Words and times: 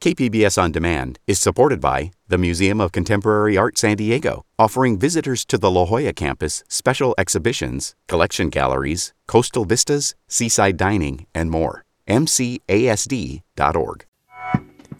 KPBS 0.00 0.62
On 0.62 0.70
Demand 0.70 1.18
is 1.26 1.40
supported 1.40 1.80
by 1.80 2.12
the 2.28 2.38
Museum 2.38 2.80
of 2.80 2.92
Contemporary 2.92 3.56
Art 3.56 3.76
San 3.76 3.96
Diego, 3.96 4.44
offering 4.56 4.96
visitors 4.96 5.44
to 5.46 5.58
the 5.58 5.68
La 5.68 5.86
Jolla 5.86 6.12
campus 6.12 6.62
special 6.68 7.16
exhibitions, 7.18 7.96
collection 8.06 8.48
galleries, 8.48 9.12
coastal 9.26 9.64
vistas, 9.64 10.14
seaside 10.28 10.76
dining, 10.76 11.26
and 11.34 11.50
more. 11.50 11.82
MCASD.org. 12.06 14.06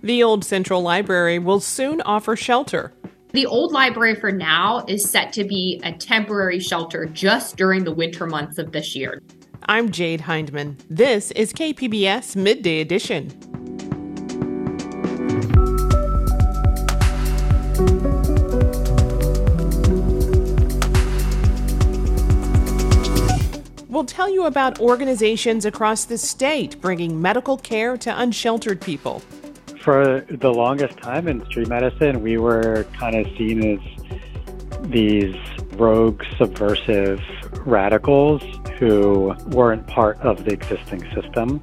The 0.03 0.23
Old 0.25 0.45
Central 0.45 0.83
Library 0.83 1.39
will 1.39 1.61
soon 1.61 2.01
offer 2.01 2.35
shelter. 2.35 2.93
The 3.33 3.47
old 3.47 3.71
library 3.71 4.17
for 4.17 4.33
now 4.33 4.85
is 4.89 5.09
set 5.09 5.33
to 5.35 5.45
be 5.45 5.81
a 5.85 5.93
temporary 5.93 6.59
shelter 6.59 7.07
just 7.07 7.57
during 7.57 7.85
the 7.85 7.95
winter 7.95 8.27
months 8.27 8.59
of 8.59 8.73
this 8.73 8.97
year. 8.97 9.23
I'm 9.67 9.93
Jade 9.93 10.23
Hindman. 10.23 10.77
This 10.91 11.31
is 11.33 11.53
KPBS 11.53 12.35
Midday 12.35 12.81
Edition. 12.81 13.31
We'll 23.99 24.05
tell 24.05 24.33
you 24.33 24.45
about 24.45 24.79
organizations 24.79 25.65
across 25.65 26.05
the 26.05 26.19
state 26.19 26.81
bringing 26.81 27.21
medical 27.21 27.57
care 27.57 27.97
to 27.97 28.17
unsheltered 28.17 28.81
people. 28.81 29.25
For 29.81 30.25
the 30.31 30.53
longest 30.53 30.99
time 30.99 31.27
in 31.27 31.45
street 31.47 31.67
medicine, 31.67 32.23
we 32.23 32.39
were 32.39 32.87
kind 32.93 33.17
of 33.17 33.27
seen 33.37 33.73
as 33.73 33.81
these 34.83 35.35
rogue, 35.73 36.23
subversive 36.37 37.21
radicals 37.67 38.41
who 38.79 39.35
weren't 39.49 39.85
part 39.89 40.17
of 40.21 40.45
the 40.45 40.53
existing 40.53 41.01
system. 41.13 41.61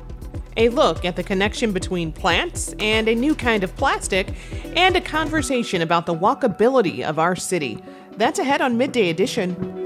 A 0.58 0.67
look 0.67 1.05
at 1.05 1.16
the 1.16 1.23
connection 1.23 1.72
between 1.72 2.11
plants 2.11 2.75
and 2.80 3.08
a 3.08 3.16
new 3.16 3.33
kind 3.33 3.63
of 3.63 3.73
plastic, 3.77 4.36
and 4.75 4.97
a 4.97 5.02
conversation 5.02 5.81
about 5.81 6.05
the 6.05 6.13
walkability 6.13 7.02
of 7.02 7.17
our 7.17 7.38
city. 7.38 7.81
That's 8.17 8.39
ahead 8.39 8.59
on 8.59 8.78
Midday 8.78 9.09
Edition. 9.09 9.86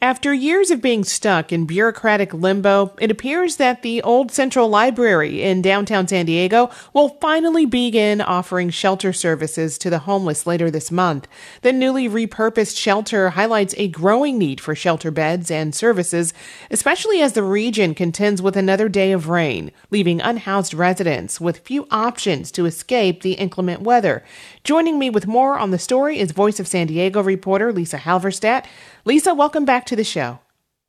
After 0.00 0.32
years 0.32 0.70
of 0.70 0.80
being 0.80 1.02
stuck 1.02 1.52
in 1.52 1.66
bureaucratic 1.66 2.32
limbo, 2.32 2.94
it 3.00 3.10
appears 3.10 3.56
that 3.56 3.82
the 3.82 4.00
Old 4.02 4.30
Central 4.30 4.68
Library 4.68 5.42
in 5.42 5.60
downtown 5.60 6.06
San 6.06 6.24
Diego 6.24 6.70
will 6.92 7.18
finally 7.20 7.66
begin 7.66 8.20
offering 8.20 8.70
shelter 8.70 9.12
services 9.12 9.76
to 9.78 9.90
the 9.90 9.98
homeless 9.98 10.46
later 10.46 10.70
this 10.70 10.92
month. 10.92 11.26
The 11.62 11.72
newly 11.72 12.08
repurposed 12.08 12.78
shelter 12.78 13.30
highlights 13.30 13.74
a 13.76 13.88
growing 13.88 14.38
need 14.38 14.60
for 14.60 14.76
shelter 14.76 15.10
beds 15.10 15.50
and 15.50 15.74
services, 15.74 16.32
especially 16.70 17.20
as 17.20 17.32
the 17.32 17.42
region 17.42 17.92
contends 17.92 18.40
with 18.40 18.56
another 18.56 18.88
day 18.88 19.10
of 19.10 19.28
rain, 19.28 19.72
leaving 19.90 20.20
unhoused 20.20 20.74
residents 20.74 21.40
with 21.40 21.58
few 21.58 21.88
options 21.90 22.52
to 22.52 22.66
escape 22.66 23.22
the 23.22 23.32
inclement 23.32 23.82
weather. 23.82 24.22
Joining 24.62 24.96
me 24.96 25.10
with 25.10 25.26
more 25.26 25.58
on 25.58 25.72
the 25.72 25.78
story 25.78 26.20
is 26.20 26.30
Voice 26.30 26.60
of 26.60 26.68
San 26.68 26.86
Diego 26.86 27.20
reporter 27.20 27.72
Lisa 27.72 27.98
Halverstadt. 27.98 28.64
Lisa, 29.08 29.32
welcome 29.32 29.64
back 29.64 29.86
to 29.86 29.96
the 29.96 30.04
show. 30.04 30.38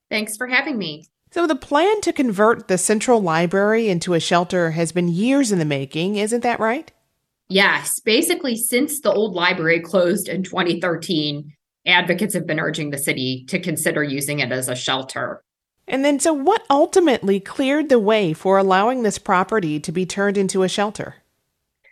Thanks 0.09 0.36
for 0.36 0.48
having 0.48 0.78
me. 0.78 1.06
So, 1.31 1.48
the 1.48 1.56
plan 1.56 2.02
to 2.02 2.12
convert 2.12 2.67
the 2.67 2.78
Central 2.78 3.22
Library 3.22 3.88
into 3.88 4.14
a 4.14 4.20
shelter 4.20 4.72
has 4.72 4.92
been 4.92 5.08
years 5.08 5.53
in 5.53 5.57
the 5.57 5.63
making, 5.63 6.18
isn't 6.18 6.44
that 6.44 6.59
right? 6.59 6.91
Yes. 7.47 8.02
Basically, 8.02 8.58
since 8.58 9.00
the 9.00 9.13
old 9.13 9.35
library 9.35 9.79
closed 9.79 10.28
in 10.28 10.44
2013, 10.44 11.53
advocates 11.85 12.34
have 12.34 12.46
been 12.46 12.59
urging 12.59 12.90
the 12.90 12.97
city 12.97 13.46
to 13.47 13.58
consider 13.58 14.03
using 14.03 14.40
it 14.40 14.52
as 14.52 14.68
a 14.68 14.75
shelter. 14.75 15.41
And 15.88 16.03
then, 16.03 16.19
so 16.19 16.34
what 16.34 16.66
ultimately 16.69 17.40
cleared 17.40 17.88
the 17.88 18.00
way 18.00 18.34
for 18.34 18.58
allowing 18.58 19.03
this 19.03 19.18
property 19.18 19.79
to 19.79 19.94
be 19.94 20.06
turned 20.06 20.38
into 20.38 20.63
a 20.63 20.68
shelter? 20.68 21.24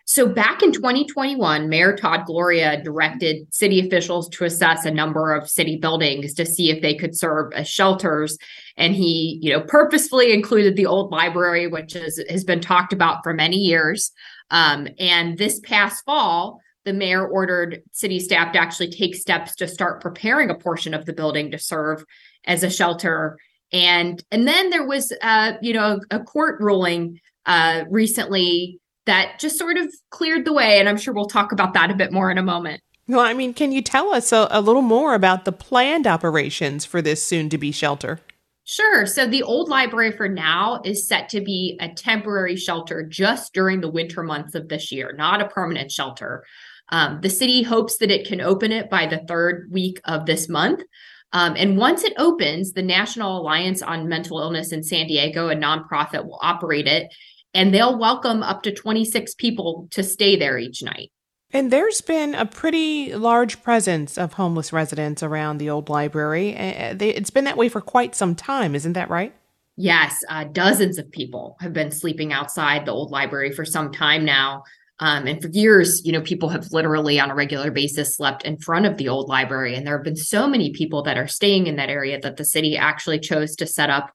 So 0.10 0.26
back 0.26 0.64
in 0.64 0.72
2021, 0.72 1.68
Mayor 1.68 1.94
Todd 1.94 2.26
Gloria 2.26 2.82
directed 2.82 3.54
city 3.54 3.86
officials 3.86 4.30
to 4.30 4.46
assess 4.46 4.86
a 4.86 4.92
number 4.92 5.36
of 5.36 5.50
city 5.50 5.76
buildings 5.76 6.34
to 6.36 6.46
see 6.46 6.72
if 6.72 6.82
they 6.82 6.96
could 6.96 7.14
serve 7.14 7.52
as 7.52 7.68
shelters. 7.68 8.38
And 8.78 8.96
he, 8.96 9.38
you 9.42 9.52
know, 9.52 9.60
purposefully 9.60 10.32
included 10.32 10.78
the 10.78 10.86
old 10.86 11.12
library, 11.12 11.68
which 11.68 11.94
is, 11.94 12.24
has 12.30 12.46
been 12.46 12.62
talked 12.62 12.94
about 12.94 13.22
for 13.22 13.34
many 13.34 13.58
years. 13.58 14.14
Um, 14.50 14.88
and 14.98 15.38
this 15.38 15.60
past 15.60 16.06
fall, 16.06 16.62
the 16.86 16.94
mayor 16.94 17.28
ordered 17.28 17.84
city 17.92 18.22
staff 18.22 18.54
to 18.54 18.60
actually 18.60 18.92
take 18.92 19.14
steps 19.14 19.56
to 19.56 19.68
start 19.68 20.00
preparing 20.00 20.50
a 20.50 20.56
portion 20.56 20.94
of 20.94 21.06
the 21.06 21.12
building 21.12 21.52
to 21.52 21.60
serve 21.60 22.06
as 22.46 22.64
a 22.64 22.70
shelter. 22.70 23.38
And 23.74 24.24
and 24.32 24.48
then 24.48 24.70
there 24.70 24.88
was, 24.88 25.12
uh, 25.22 25.56
you 25.62 25.74
know, 25.74 26.00
a 26.12 26.22
court 26.22 26.62
ruling 26.62 27.20
uh, 27.46 27.84
recently 27.90 28.80
that 29.08 29.40
just 29.40 29.58
sort 29.58 29.78
of 29.78 29.92
cleared 30.12 30.46
the 30.46 30.54
way. 30.54 30.80
And 30.80 30.88
I'm 30.88 30.98
sure 30.98 31.14
we'll 31.14 31.26
talk 31.26 31.52
about 31.52 31.74
that 31.74 31.90
a 31.90 31.96
bit 31.96 32.14
more 32.14 32.30
in 32.30 32.38
a 32.38 32.44
moment. 32.44 32.82
Well, 33.08 33.22
I 33.22 33.34
mean, 33.34 33.54
can 33.54 33.72
you 33.72 33.82
tell 33.82 34.14
us 34.14 34.32
a, 34.32 34.48
a 34.52 34.62
little 34.62 34.82
more 34.82 35.16
about 35.16 35.46
the 35.46 35.52
planned 35.52 36.06
operations 36.06 36.86
for 36.86 37.02
this 37.02 37.26
soon 37.26 37.50
to 37.50 37.58
be 37.58 37.72
shelter? 37.72 38.20
Sure. 38.66 39.06
So 39.06 39.26
the 39.26 39.44
old 39.44 39.70
library 39.70 40.12
for 40.12 40.28
now 40.28 40.82
is 40.84 41.08
set 41.08 41.30
to 41.30 41.40
be 41.40 41.78
a 41.80 41.88
temporary 41.88 42.58
shelter 42.58 43.02
just 43.02 43.54
during 43.54 43.80
the 43.80 43.90
winter 43.90 44.24
months 44.24 44.56
of 44.56 44.68
this 44.68 44.92
year, 44.92 45.16
not 45.18 45.42
a 45.42 45.48
permanent 45.48 45.90
shelter. 45.90 46.44
Um, 46.90 47.20
the 47.22 47.30
city 47.30 47.64
hopes 47.64 47.98
that 47.98 48.12
it 48.12 48.28
can 48.28 48.42
open 48.42 48.74
it 48.74 48.90
by 48.90 49.08
the 49.08 49.24
third 49.26 49.70
week 49.72 50.02
of 50.04 50.26
this 50.26 50.50
month. 50.50 50.84
Um, 51.32 51.56
and 51.58 51.78
once 51.78 52.04
it 52.04 52.14
opens, 52.18 52.74
the 52.74 52.82
National 52.82 53.40
Alliance 53.40 53.82
on 53.82 54.10
Mental 54.10 54.40
Illness 54.40 54.74
in 54.74 54.84
San 54.84 55.08
Diego, 55.08 55.48
a 55.48 55.56
nonprofit, 55.56 56.26
will 56.26 56.40
operate 56.42 56.88
it 56.88 57.14
and 57.54 57.74
they'll 57.74 57.98
welcome 57.98 58.44
up 58.44 58.64
to 58.64 58.74
26 58.74 59.36
people 59.36 59.88
to 59.92 60.04
stay 60.04 60.36
there 60.36 60.58
each 60.58 60.84
night. 60.84 61.12
And 61.52 61.72
there's 61.72 62.02
been 62.02 62.36
a 62.36 62.46
pretty 62.46 63.16
large 63.16 63.64
presence 63.64 64.18
of 64.18 64.34
homeless 64.34 64.74
residents 64.74 65.24
around 65.24 65.58
the 65.58 65.70
old 65.70 65.88
library. 65.90 66.50
It's 66.50 67.30
been 67.30 67.46
that 67.46 67.58
way 67.58 67.70
for 67.70 67.80
quite 67.80 68.16
some 68.16 68.36
time, 68.36 68.76
isn't 68.76 68.94
that 68.94 69.10
right? 69.10 69.34
Yes, 69.78 70.18
uh, 70.28 70.44
dozens 70.46 70.98
of 70.98 71.10
people 71.12 71.56
have 71.62 71.72
been 71.72 71.92
sleeping 71.92 72.34
outside 72.34 72.86
the 72.86 72.92
old 72.92 73.12
library 73.12 73.52
for 73.52 73.64
some 73.64 73.92
time 73.92 74.26
now. 74.26 74.64
Um, 75.00 75.28
and 75.28 75.40
for 75.42 75.50
years, 75.50 76.04
you 76.04 76.12
know, 76.12 76.22
people 76.22 76.50
have 76.50 76.74
literally 76.74 77.20
on 77.20 77.30
a 77.30 77.36
regular 77.36 77.70
basis 77.70 78.16
slept 78.16 78.44
in 78.44 78.58
front 78.58 78.88
of 78.88 78.98
the 78.98 79.08
old 79.08 79.30
library. 79.30 79.76
And 79.76 79.86
there 79.86 79.96
have 79.96 80.04
been 80.04 80.16
so 80.16 80.48
many 80.48 80.72
people 80.72 81.04
that 81.04 81.18
are 81.18 81.28
staying 81.28 81.68
in 81.68 81.76
that 81.76 81.90
area 81.90 82.20
that 82.20 82.38
the 82.38 82.44
city 82.44 82.76
actually 82.76 83.20
chose 83.20 83.56
to 83.58 83.68
set 83.68 83.92
up 83.92 84.12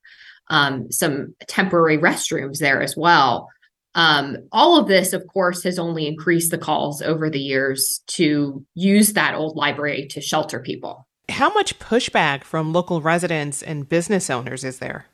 um, 0.48 0.90
some 0.90 1.34
temporary 1.48 1.98
restrooms 1.98 2.58
there 2.58 2.82
as 2.82 2.96
well. 2.96 3.48
Um, 3.94 4.38
all 4.52 4.78
of 4.78 4.88
this, 4.88 5.12
of 5.12 5.26
course, 5.26 5.62
has 5.64 5.78
only 5.78 6.06
increased 6.06 6.50
the 6.50 6.58
calls 6.58 7.02
over 7.02 7.28
the 7.28 7.40
years 7.40 8.02
to 8.08 8.64
use 8.74 9.12
that 9.12 9.34
old 9.34 9.56
library 9.56 10.06
to 10.08 10.20
shelter 10.20 10.60
people. 10.60 11.06
How 11.28 11.52
much 11.52 11.78
pushback 11.78 12.44
from 12.44 12.72
local 12.72 13.00
residents 13.02 13.62
and 13.62 13.88
business 13.88 14.30
owners 14.30 14.64
is 14.64 14.78
there? 14.78 15.06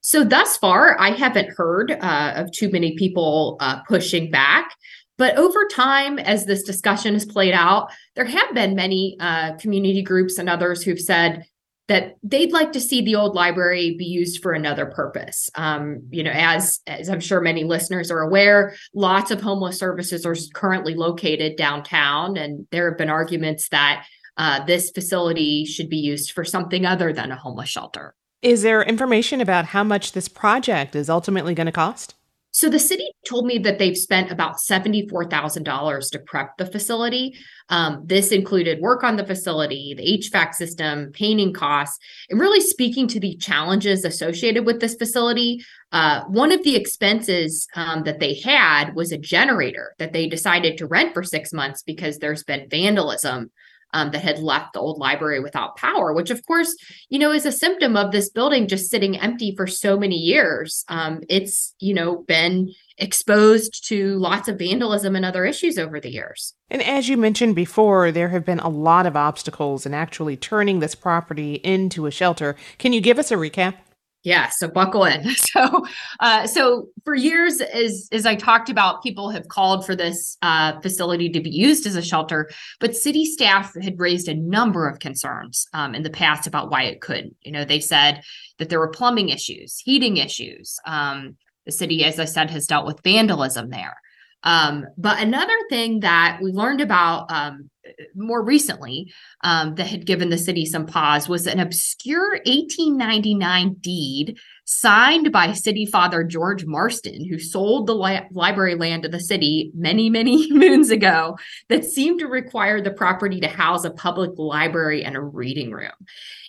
So, 0.00 0.24
thus 0.24 0.56
far, 0.56 0.98
I 0.98 1.10
haven't 1.10 1.50
heard 1.56 1.92
uh, 1.92 2.32
of 2.36 2.52
too 2.52 2.70
many 2.70 2.96
people 2.96 3.56
uh, 3.60 3.82
pushing 3.82 4.30
back. 4.30 4.74
But 5.18 5.36
over 5.36 5.66
time, 5.70 6.18
as 6.18 6.46
this 6.46 6.62
discussion 6.62 7.12
has 7.12 7.26
played 7.26 7.52
out, 7.52 7.90
there 8.16 8.24
have 8.24 8.54
been 8.54 8.74
many 8.74 9.18
uh, 9.20 9.54
community 9.56 10.00
groups 10.00 10.38
and 10.38 10.48
others 10.48 10.82
who've 10.82 10.98
said, 10.98 11.44
that 11.90 12.14
they'd 12.22 12.52
like 12.52 12.70
to 12.70 12.80
see 12.80 13.02
the 13.02 13.16
old 13.16 13.34
library 13.34 13.96
be 13.98 14.04
used 14.04 14.40
for 14.40 14.52
another 14.52 14.86
purpose. 14.86 15.50
Um, 15.56 16.02
you 16.10 16.22
know, 16.22 16.30
as 16.32 16.78
as 16.86 17.10
I'm 17.10 17.18
sure 17.18 17.40
many 17.40 17.64
listeners 17.64 18.12
are 18.12 18.20
aware, 18.20 18.76
lots 18.94 19.32
of 19.32 19.40
homeless 19.40 19.76
services 19.76 20.24
are 20.24 20.36
currently 20.54 20.94
located 20.94 21.56
downtown, 21.56 22.36
and 22.36 22.68
there 22.70 22.88
have 22.88 22.96
been 22.96 23.10
arguments 23.10 23.70
that 23.70 24.06
uh, 24.36 24.64
this 24.64 24.92
facility 24.92 25.64
should 25.64 25.90
be 25.90 25.96
used 25.96 26.30
for 26.30 26.44
something 26.44 26.86
other 26.86 27.12
than 27.12 27.32
a 27.32 27.36
homeless 27.36 27.68
shelter. 27.68 28.14
Is 28.40 28.62
there 28.62 28.82
information 28.82 29.40
about 29.40 29.64
how 29.64 29.82
much 29.82 30.12
this 30.12 30.28
project 30.28 30.94
is 30.94 31.10
ultimately 31.10 31.54
going 31.54 31.66
to 31.66 31.72
cost? 31.72 32.14
So 32.52 32.68
the 32.68 32.78
city 32.80 33.08
told 33.24 33.46
me 33.46 33.58
that 33.58 33.78
they've 33.78 33.96
spent 33.96 34.32
about 34.32 34.56
$74,000 34.56 36.10
to 36.10 36.18
prep 36.18 36.56
the 36.56 36.66
facility. 36.66 37.36
Um, 37.68 38.02
this 38.04 38.32
included 38.32 38.80
work 38.80 39.04
on 39.04 39.16
the 39.16 39.26
facility, 39.26 39.94
the 39.96 40.18
HVAC 40.18 40.54
system, 40.54 41.12
painting 41.12 41.52
costs, 41.52 41.98
and 42.28 42.40
really 42.40 42.60
speaking 42.60 43.06
to 43.08 43.20
the 43.20 43.36
challenges 43.36 44.04
associated 44.04 44.66
with 44.66 44.80
this 44.80 44.96
facility. 44.96 45.64
Uh, 45.92 46.24
one 46.24 46.50
of 46.50 46.62
the 46.64 46.74
expenses 46.74 47.68
um, 47.76 48.02
that 48.02 48.18
they 48.18 48.34
had 48.34 48.94
was 48.96 49.12
a 49.12 49.18
generator 49.18 49.94
that 49.98 50.12
they 50.12 50.26
decided 50.26 50.76
to 50.78 50.86
rent 50.86 51.14
for 51.14 51.22
six 51.22 51.52
months 51.52 51.82
because 51.82 52.18
there's 52.18 52.42
been 52.42 52.68
vandalism 52.68 53.50
um, 53.92 54.10
that 54.10 54.22
had 54.22 54.38
left 54.38 54.72
the 54.72 54.80
old 54.80 54.98
library 54.98 55.40
without 55.40 55.76
power, 55.76 56.12
which 56.12 56.30
of 56.30 56.44
course, 56.46 56.74
you 57.08 57.18
know, 57.18 57.32
is 57.32 57.46
a 57.46 57.52
symptom 57.52 57.96
of 57.96 58.12
this 58.12 58.30
building 58.30 58.68
just 58.68 58.90
sitting 58.90 59.18
empty 59.18 59.54
for 59.54 59.66
so 59.66 59.98
many 59.98 60.16
years. 60.16 60.84
Um, 60.88 61.22
it's, 61.28 61.74
you 61.80 61.94
know, 61.94 62.16
been 62.16 62.72
exposed 62.98 63.86
to 63.88 64.18
lots 64.18 64.48
of 64.48 64.58
vandalism 64.58 65.16
and 65.16 65.24
other 65.24 65.44
issues 65.44 65.78
over 65.78 65.98
the 65.98 66.10
years. 66.10 66.54
And 66.70 66.82
as 66.82 67.08
you 67.08 67.16
mentioned 67.16 67.56
before, 67.56 68.12
there 68.12 68.28
have 68.28 68.44
been 68.44 68.60
a 68.60 68.68
lot 68.68 69.06
of 69.06 69.16
obstacles 69.16 69.86
in 69.86 69.94
actually 69.94 70.36
turning 70.36 70.80
this 70.80 70.94
property 70.94 71.54
into 71.54 72.06
a 72.06 72.10
shelter. 72.10 72.54
Can 72.78 72.92
you 72.92 73.00
give 73.00 73.18
us 73.18 73.30
a 73.30 73.36
recap? 73.36 73.74
Yeah, 74.22 74.50
so 74.50 74.68
buckle 74.68 75.04
in. 75.04 75.24
So, 75.50 75.84
uh, 76.20 76.46
so 76.46 76.88
for 77.04 77.14
years, 77.14 77.60
as 77.60 78.08
as 78.12 78.24
I 78.24 78.36
talked 78.36 78.68
about, 78.68 79.02
people 79.02 79.30
have 79.30 79.48
called 79.48 79.84
for 79.84 79.96
this 79.96 80.36
uh, 80.42 80.78
facility 80.80 81.28
to 81.30 81.40
be 81.40 81.50
used 81.50 81.86
as 81.86 81.96
a 81.96 82.02
shelter, 82.02 82.50
but 82.78 82.94
city 82.94 83.24
staff 83.24 83.74
had 83.82 83.98
raised 83.98 84.28
a 84.28 84.34
number 84.34 84.86
of 84.88 85.00
concerns 85.00 85.66
um, 85.72 85.94
in 85.94 86.02
the 86.02 86.10
past 86.10 86.46
about 86.46 86.70
why 86.70 86.84
it 86.84 87.00
couldn't. 87.00 87.34
You 87.42 87.52
know, 87.52 87.64
they 87.64 87.80
said 87.80 88.22
that 88.58 88.68
there 88.68 88.78
were 88.78 88.88
plumbing 88.90 89.30
issues, 89.30 89.78
heating 89.78 90.18
issues. 90.18 90.78
Um, 90.86 91.36
the 91.66 91.72
city, 91.72 92.04
as 92.04 92.20
I 92.20 92.26
said, 92.26 92.50
has 92.50 92.66
dealt 92.66 92.86
with 92.86 93.02
vandalism 93.02 93.70
there. 93.70 93.96
Um, 94.42 94.86
but 94.96 95.20
another 95.20 95.56
thing 95.68 96.00
that 96.00 96.38
we 96.42 96.52
learned 96.52 96.80
about 96.80 97.30
um, 97.30 97.70
more 98.14 98.42
recently 98.42 99.12
um, 99.42 99.74
that 99.74 99.86
had 99.86 100.06
given 100.06 100.30
the 100.30 100.38
city 100.38 100.64
some 100.64 100.86
pause 100.86 101.28
was 101.28 101.46
an 101.46 101.60
obscure 101.60 102.32
1899 102.44 103.74
deed 103.80 104.38
signed 104.64 105.32
by 105.32 105.52
city 105.52 105.84
father 105.84 106.22
George 106.22 106.64
Marston, 106.64 107.26
who 107.28 107.38
sold 107.38 107.86
the 107.86 107.94
li- 107.94 108.26
library 108.32 108.76
land 108.76 109.02
to 109.02 109.08
the 109.08 109.20
city 109.20 109.72
many, 109.74 110.08
many 110.10 110.50
moons 110.52 110.90
ago, 110.90 111.36
that 111.68 111.84
seemed 111.84 112.20
to 112.20 112.26
require 112.26 112.80
the 112.80 112.92
property 112.92 113.40
to 113.40 113.48
house 113.48 113.84
a 113.84 113.90
public 113.90 114.30
library 114.36 115.04
and 115.04 115.16
a 115.16 115.20
reading 115.20 115.72
room. 115.72 115.90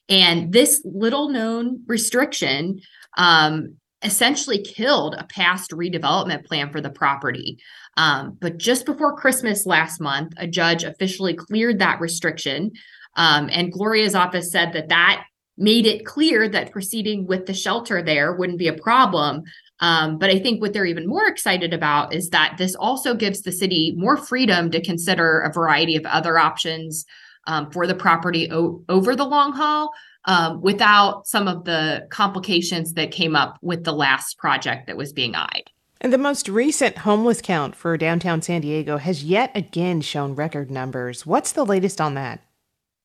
And 0.07 0.51
this 0.51 0.81
little 0.85 1.29
known 1.29 1.83
restriction 1.87 2.81
um, 3.17 3.75
essentially 4.03 4.61
killed 4.61 5.15
a 5.17 5.25
past 5.25 5.71
redevelopment 5.71 6.45
plan 6.45 6.71
for 6.71 6.81
the 6.81 6.89
property. 6.89 7.57
Um, 7.97 8.37
but 8.39 8.57
just 8.57 8.85
before 8.85 9.17
Christmas 9.17 9.65
last 9.65 10.01
month, 10.01 10.33
a 10.37 10.47
judge 10.47 10.83
officially 10.83 11.33
cleared 11.33 11.79
that 11.79 11.99
restriction. 11.99 12.71
Um, 13.15 13.49
and 13.51 13.71
Gloria's 13.71 14.15
office 14.15 14.51
said 14.51 14.73
that 14.73 14.89
that 14.89 15.25
made 15.57 15.85
it 15.85 16.05
clear 16.05 16.47
that 16.49 16.71
proceeding 16.71 17.27
with 17.27 17.45
the 17.45 17.53
shelter 17.53 18.01
there 18.01 18.33
wouldn't 18.33 18.57
be 18.57 18.67
a 18.67 18.73
problem. 18.73 19.43
Um, 19.79 20.17
but 20.17 20.29
I 20.29 20.39
think 20.39 20.61
what 20.61 20.73
they're 20.73 20.85
even 20.85 21.07
more 21.07 21.27
excited 21.27 21.73
about 21.73 22.13
is 22.13 22.29
that 22.29 22.55
this 22.57 22.75
also 22.75 23.13
gives 23.13 23.41
the 23.41 23.51
city 23.51 23.93
more 23.97 24.17
freedom 24.17 24.71
to 24.71 24.81
consider 24.81 25.39
a 25.39 25.51
variety 25.51 25.95
of 25.95 26.05
other 26.05 26.37
options 26.37 27.05
um, 27.47 27.71
for 27.71 27.87
the 27.87 27.95
property 27.95 28.51
o- 28.51 28.83
over 28.89 29.15
the 29.15 29.25
long 29.25 29.53
haul 29.53 29.91
um, 30.25 30.61
without 30.61 31.27
some 31.27 31.47
of 31.47 31.65
the 31.65 32.07
complications 32.09 32.93
that 32.93 33.11
came 33.11 33.35
up 33.35 33.57
with 33.61 33.83
the 33.83 33.93
last 33.93 34.37
project 34.37 34.87
that 34.87 34.97
was 34.97 35.13
being 35.13 35.35
eyed. 35.35 35.69
And 35.99 36.11
the 36.11 36.17
most 36.17 36.49
recent 36.49 36.99
homeless 36.99 37.41
count 37.41 37.75
for 37.75 37.95
downtown 37.95 38.41
San 38.41 38.61
Diego 38.61 38.97
has 38.97 39.23
yet 39.23 39.51
again 39.55 40.01
shown 40.01 40.33
record 40.33 40.71
numbers. 40.71 41.25
What's 41.25 41.51
the 41.51 41.65
latest 41.65 42.01
on 42.01 42.15
that? 42.15 42.41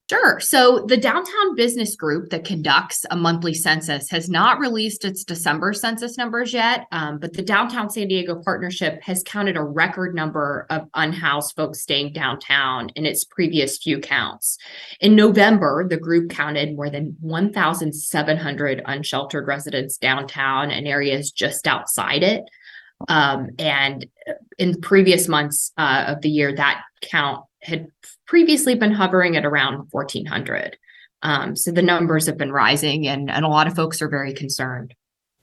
Sure. 0.08 0.38
So 0.38 0.85
the 0.87 0.97
Downtown 0.97 1.56
Business 1.56 1.97
Group 1.97 2.31
that 2.31 2.44
conducts 2.44 3.05
a 3.11 3.17
monthly 3.17 3.53
census 3.53 4.08
has 4.11 4.29
not 4.31 4.61
released 4.61 5.05
its 5.05 5.25
December 5.25 5.73
census 5.73 6.17
numbers 6.17 6.53
yet, 6.53 6.87
um, 6.93 7.19
but 7.19 7.32
the 7.32 7.43
Downtown 7.43 7.91
San 7.91 8.06
Diego 8.06 8.41
Partnership 8.41 9.03
has 9.03 9.25
counted 9.26 9.56
a 9.56 9.64
record 9.64 10.14
number 10.14 10.64
of 10.70 10.82
unhoused 10.94 11.56
folks 11.56 11.81
staying 11.81 12.12
downtown 12.12 12.88
in 12.91 13.05
its 13.05 13.25
previous 13.25 13.79
few 13.79 13.99
counts. 13.99 14.58
In 15.00 15.17
November, 15.17 15.85
the 15.88 15.97
group 15.97 16.31
counted 16.31 16.76
more 16.76 16.88
than 16.88 17.17
1,700 17.19 18.82
unsheltered 18.87 19.49
residents 19.49 19.97
downtown 19.97 20.70
and 20.70 20.87
areas 20.87 21.32
just 21.32 21.67
outside 21.67 22.23
it. 22.23 22.44
Um, 23.08 23.50
and 23.58 24.06
in 24.56 24.81
previous 24.81 25.26
months 25.26 25.73
uh, 25.76 26.05
of 26.06 26.23
the 26.23 26.31
year, 26.31 26.55
that 26.55 26.82
count 27.03 27.44
had 27.61 27.88
previously 28.26 28.75
been 28.75 28.93
hovering 28.93 29.37
at 29.37 29.44
around 29.44 29.88
1,400. 29.90 30.76
Um, 31.23 31.56
so 31.56 31.70
the 31.73 31.82
numbers 31.82 32.26
have 32.26 32.37
been 32.37 32.52
rising, 32.52 33.06
and, 33.06 33.31
and 33.31 33.44
a 33.44 33.49
lot 33.49 33.67
of 33.67 33.75
folks 33.75 34.02
are 34.02 34.08
very 34.08 34.32
concerned. 34.32 34.94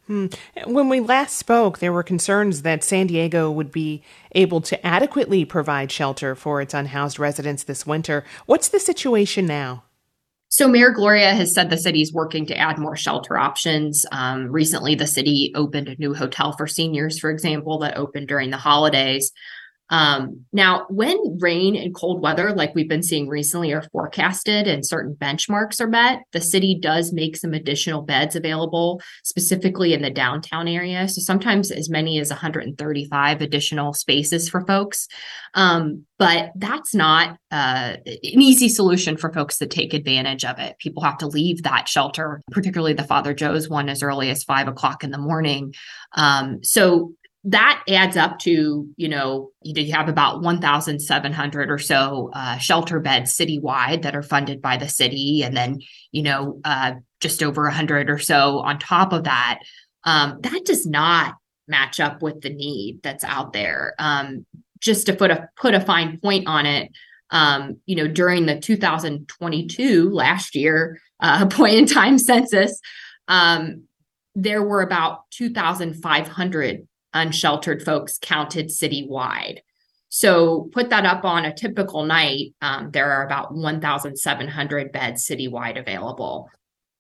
Hmm. 0.08 0.28
When 0.66 0.90
we 0.90 1.00
last 1.00 1.38
spoke, 1.38 1.80
there 1.80 1.94
were 1.94 2.04
concerns 2.04 2.64
that 2.64 2.84
San 2.84 3.08
Diego 3.08 3.50
would 3.50 3.72
be 3.72 4.04
able 4.34 4.60
to 4.62 4.86
adequately 4.86 5.46
provide 5.46 5.92
shelter 5.92 6.36
for 6.36 6.62
its 6.62 6.74
unhoused 6.74 7.20
residents 7.20 7.64
this 7.64 7.88
winter. 7.88 8.26
What's 8.46 8.68
the 8.68 8.80
situation 8.80 9.46
now? 9.46 9.84
So, 10.50 10.68
Mayor 10.68 10.92
Gloria 10.92 11.34
has 11.34 11.54
said 11.54 11.70
the 11.70 11.78
city 11.78 12.02
is 12.02 12.14
working 12.14 12.46
to 12.48 12.58
add 12.58 12.78
more 12.78 12.98
shelter 12.98 13.38
options. 13.38 14.06
Um, 14.12 14.52
recently, 14.52 14.94
the 14.94 15.08
city 15.08 15.52
opened 15.56 15.88
a 15.88 15.96
new 15.98 16.14
hotel 16.14 16.52
for 16.52 16.68
seniors, 16.68 17.18
for 17.18 17.32
example, 17.32 17.80
that 17.80 17.98
opened 17.98 18.28
during 18.28 18.52
the 18.52 18.58
holidays. 18.58 19.32
Um, 19.90 20.46
now, 20.54 20.86
when 20.90 21.38
rain 21.40 21.76
and 21.76 21.94
cold 21.94 22.22
weather, 22.22 22.54
like 22.54 22.74
we've 22.74 22.90
been 22.90 23.04
seeing 23.04 23.28
recently, 23.28 23.74
are 23.74 23.84
forecasted 23.92 24.68
and 24.68 24.86
certain 24.86 25.16
benchmarks 25.16 25.82
are 25.82 25.88
met, 25.88 26.22
the 26.32 26.42
city 26.42 26.78
does 26.82 27.14
make 27.14 27.36
some 27.38 27.54
additional 27.54 28.02
beds 28.02 28.36
available, 28.36 29.02
specifically 29.24 29.94
in 29.94 30.02
the 30.02 30.10
downtown 30.10 30.68
area. 30.68 31.08
So 31.08 31.22
sometimes 31.22 31.70
as 31.70 31.90
many 31.90 32.20
as 32.20 32.30
135 32.30 33.42
additional 33.42 33.94
spaces 33.94 34.50
for 34.50 34.66
folks. 34.66 35.08
Um, 35.54 36.06
but 36.18 36.52
that's 36.56 36.96
not 36.96 37.38
uh, 37.52 37.98
an 38.06 38.18
easy 38.22 38.70
solution 38.70 39.18
for 39.18 39.32
folks 39.34 39.58
that 39.58 39.70
take 39.70 39.94
advantage 39.94 40.46
of 40.46 40.58
it. 40.58 40.78
People 40.80 41.04
have 41.04 41.18
to 41.18 41.28
leave 41.28 41.64
that 41.64 41.88
shelter, 41.88 42.42
particularly 42.52 42.94
the 42.94 43.04
Father 43.04 43.34
Joe's 43.34 43.70
one, 43.70 43.90
as 43.90 44.02
early 44.02 44.30
as 44.30 44.44
five 44.44 44.68
o'clock 44.68 45.04
in 45.04 45.12
the 45.12 45.18
morning. 45.18 45.74
Um, 46.14 46.64
so 46.64 47.14
that 47.46 47.84
adds 47.90 48.16
up 48.16 48.40
to 48.40 48.88
you 48.96 49.08
know 49.10 49.52
you 49.62 49.94
have 49.94 50.08
about 50.08 50.42
1700 50.42 51.70
or 51.70 51.78
so 51.78 52.32
uh, 52.34 52.58
shelter 52.58 53.00
beds 53.00 53.36
citywide 53.36 54.04
that 54.04 54.16
are 54.16 54.24
funded 54.24 54.62
by 54.62 54.78
the 54.78 54.88
city 54.88 55.44
and 55.44 55.56
then 55.56 55.80
you 56.12 56.24
know 56.24 56.62
uh, 56.64 56.94
just 57.24 57.42
over 57.42 57.64
100 57.64 58.10
or 58.10 58.20
so 58.20 58.60
on 58.60 58.78
top 58.78 59.14
of 59.14 59.24
that. 59.24 59.60
Um, 60.04 60.40
that 60.42 60.62
does 60.66 60.86
not 60.86 61.36
match 61.68 62.00
up 62.00 62.22
with 62.22 62.42
the 62.42 62.50
need 62.50 63.00
that's 63.02 63.24
out 63.24 63.54
there. 63.54 63.96
Um, 63.98 64.46
just 64.80 65.06
to 65.06 65.16
put 65.16 65.32
a 65.32 65.48
put 65.56 65.74
a 65.74 65.80
fine 65.80 66.20
point 66.20 66.46
on 66.46 66.66
it 66.66 66.92
um, 67.32 67.80
you 67.86 67.96
know 67.96 68.08
during 68.08 68.46
the 68.46 68.60
2022 68.60 70.10
last 70.10 70.56
year 70.56 71.00
uh, 71.22 71.46
point 71.50 71.76
in 71.76 71.86
time 71.86 72.20
census 72.20 72.80
um, 73.30 73.84
there 74.36 74.62
were 74.62 74.82
about 74.82 75.22
2500 75.32 76.86
unsheltered 77.14 77.84
folks 77.84 78.18
counted 78.22 78.68
citywide. 78.68 79.60
So 80.10 80.70
put 80.72 80.92
that 80.92 81.06
up 81.06 81.26
on 81.26 81.44
a 81.44 81.54
typical 81.54 82.06
night, 82.06 82.54
um, 82.62 82.92
there 82.92 83.12
are 83.12 83.26
about 83.26 83.56
1,700 83.56 84.92
beds 84.92 85.28
citywide 85.28 85.80
available. 85.80 86.50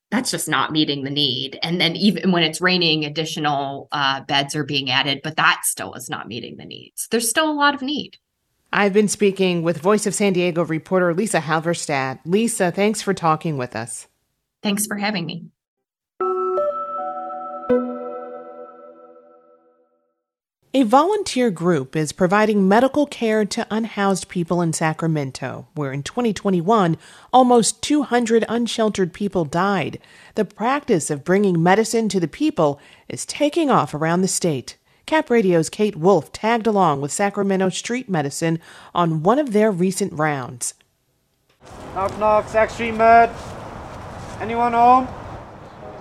That's 0.09 0.31
just 0.31 0.49
not 0.49 0.71
meeting 0.71 1.03
the 1.03 1.11
need. 1.11 1.59
And 1.61 1.79
then 1.79 1.95
even 1.95 2.31
when 2.31 2.41
it's 2.41 2.59
raining, 2.59 3.05
additional 3.05 3.87
uh, 3.91 4.21
beds 4.21 4.55
are 4.55 4.63
being 4.63 4.89
added, 4.89 5.21
but 5.23 5.35
that 5.37 5.61
still 5.63 5.93
is 5.93 6.09
not 6.09 6.27
meeting 6.27 6.57
the 6.57 6.65
needs. 6.65 7.07
There's 7.11 7.29
still 7.29 7.51
a 7.51 7.53
lot 7.53 7.75
of 7.75 7.81
need. 7.83 8.17
I've 8.71 8.93
been 8.93 9.07
speaking 9.07 9.61
with 9.61 9.77
Voice 9.77 10.07
of 10.07 10.15
San 10.15 10.33
Diego 10.33 10.65
reporter 10.65 11.13
Lisa 11.13 11.39
Halverstadt. 11.39 12.19
Lisa, 12.25 12.71
thanks 12.71 13.03
for 13.03 13.13
talking 13.13 13.57
with 13.57 13.75
us. 13.75 14.07
Thanks 14.63 14.87
for 14.87 14.97
having 14.97 15.27
me. 15.27 15.45
A 20.75 20.81
volunteer 20.81 21.51
group 21.51 21.95
is 21.95 22.11
providing 22.11 22.67
medical 22.67 23.05
care 23.05 23.45
to 23.45 23.67
unhoused 23.69 24.27
people 24.27 24.59
in 24.59 24.73
Sacramento, 24.73 25.67
where 25.75 25.93
in 25.93 26.01
2021, 26.01 26.97
almost 27.31 27.83
200 27.83 28.43
unsheltered 28.49 29.13
people 29.13 29.45
died. 29.45 29.99
The 30.33 30.45
practice 30.45 31.11
of 31.11 31.23
bringing 31.23 31.61
medicine 31.61 32.09
to 32.09 32.19
the 32.19 32.27
people 32.27 32.79
is 33.07 33.23
taking 33.23 33.69
off 33.69 33.93
around 33.93 34.21
the 34.21 34.27
state. 34.27 34.77
Cap 35.05 35.29
Radio's 35.29 35.69
Kate 35.69 35.95
Wolf 35.95 36.31
tagged 36.31 36.65
along 36.65 37.01
with 37.01 37.11
Sacramento 37.11 37.69
Street 37.69 38.09
Medicine 38.09 38.57
on 38.95 39.21
one 39.21 39.37
of 39.37 39.53
their 39.53 39.69
recent 39.69 40.11
rounds. 40.13 40.73
Knock, 41.93 42.17
knock, 42.17 42.47
Sac 42.47 42.71
Street 42.71 42.95
Med. 42.95 43.29
Anyone 44.41 44.73
home? 44.73 45.07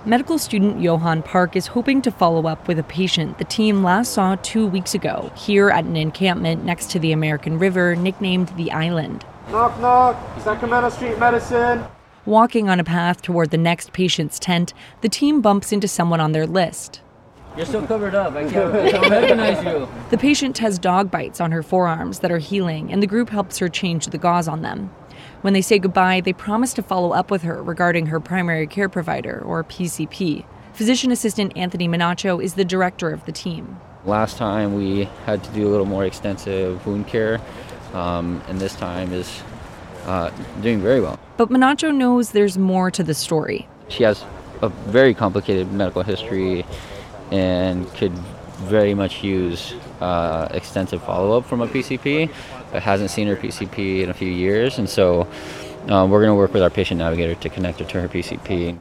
Medical 0.05 0.37
student 0.37 0.81
Johan 0.81 1.23
Park 1.23 1.55
is 1.55 1.67
hoping 1.67 2.01
to 2.01 2.11
follow 2.11 2.45
up 2.45 2.67
with 2.67 2.77
a 2.77 2.83
patient 2.83 3.37
the 3.37 3.45
team 3.45 3.83
last 3.83 4.11
saw 4.11 4.35
two 4.43 4.67
weeks 4.67 4.93
ago 4.93 5.31
here 5.37 5.69
at 5.69 5.85
an 5.85 5.95
encampment 5.95 6.65
next 6.65 6.89
to 6.91 6.99
the 6.99 7.13
American 7.13 7.57
River 7.57 7.95
nicknamed 7.95 8.49
the 8.57 8.69
Island. 8.73 9.25
Knock, 9.49 9.79
knock, 9.79 10.41
Sacramento 10.41 10.89
Street 10.89 11.17
Medicine. 11.17 11.85
Walking 12.25 12.67
on 12.67 12.81
a 12.81 12.83
path 12.83 13.21
toward 13.21 13.51
the 13.51 13.57
next 13.57 13.93
patient's 13.93 14.39
tent, 14.39 14.73
the 14.99 15.07
team 15.07 15.39
bumps 15.39 15.71
into 15.71 15.87
someone 15.87 16.19
on 16.19 16.33
their 16.33 16.47
list. 16.47 16.99
You're 17.55 17.65
so 17.65 17.85
covered 17.85 18.13
up, 18.13 18.33
I 18.33 18.49
can't, 18.49 18.75
I 18.75 18.91
don't 18.91 19.09
recognize 19.09 19.63
you. 19.63 19.87
The 20.09 20.17
patient 20.17 20.57
has 20.57 20.79
dog 20.79 21.11
bites 21.11 21.39
on 21.39 21.53
her 21.53 21.63
forearms 21.63 22.19
that 22.19 22.31
are 22.31 22.39
healing, 22.39 22.91
and 22.91 23.01
the 23.01 23.07
group 23.07 23.29
helps 23.29 23.57
her 23.59 23.69
change 23.69 24.07
the 24.07 24.17
gauze 24.17 24.49
on 24.49 24.63
them. 24.63 24.93
When 25.43 25.51
they 25.51 25.61
say 25.61 25.77
goodbye, 25.77 26.21
they 26.21 26.31
promise 26.31 26.73
to 26.75 26.81
follow 26.81 27.11
up 27.11 27.29
with 27.29 27.41
her 27.41 27.61
regarding 27.61 28.05
her 28.05 28.21
primary 28.21 28.65
care 28.65 28.87
provider, 28.87 29.41
or 29.45 29.61
PCP. 29.65 30.45
Physician 30.71 31.11
assistant 31.11 31.51
Anthony 31.57 31.85
Minacho 31.85 32.41
is 32.41 32.53
the 32.53 32.63
director 32.63 33.11
of 33.11 33.25
the 33.25 33.33
team. 33.33 33.77
Last 34.05 34.37
time 34.37 34.73
we 34.73 35.03
had 35.25 35.43
to 35.43 35.51
do 35.51 35.67
a 35.67 35.69
little 35.69 35.85
more 35.85 36.05
extensive 36.05 36.87
wound 36.87 37.09
care, 37.09 37.41
um, 37.93 38.41
and 38.47 38.57
this 38.57 38.73
time 38.77 39.11
is 39.11 39.43
uh, 40.05 40.29
doing 40.61 40.79
very 40.79 41.01
well. 41.01 41.19
But 41.35 41.49
Minacho 41.49 41.93
knows 41.93 42.31
there's 42.31 42.57
more 42.57 42.89
to 42.91 43.03
the 43.03 43.13
story. 43.13 43.67
She 43.89 44.03
has 44.03 44.23
a 44.61 44.69
very 44.69 45.13
complicated 45.13 45.73
medical 45.73 46.03
history 46.03 46.65
and 47.31 47.93
could 47.95 48.13
very 48.63 48.93
much 48.93 49.25
use 49.25 49.73
uh, 50.03 50.47
extensive 50.51 51.01
follow 51.03 51.37
up 51.37 51.45
from 51.45 51.61
a 51.61 51.67
PCP, 51.67 52.29
hasn't 52.73 53.09
seen 53.09 53.27
her 53.27 53.35
PCP 53.35 54.01
in 54.01 54.09
a 54.09 54.13
few 54.13 54.29
years. 54.29 54.77
And 54.77 54.89
so 54.89 55.21
uh, 55.89 56.05
we're 56.09 56.21
going 56.21 56.29
to 56.29 56.35
work 56.35 56.53
with 56.53 56.61
our 56.61 56.69
patient 56.69 56.99
navigator 56.99 57.35
to 57.35 57.49
connect 57.49 57.79
her 57.79 57.85
to 57.85 58.01
her 58.01 58.07
PCP. 58.07 58.79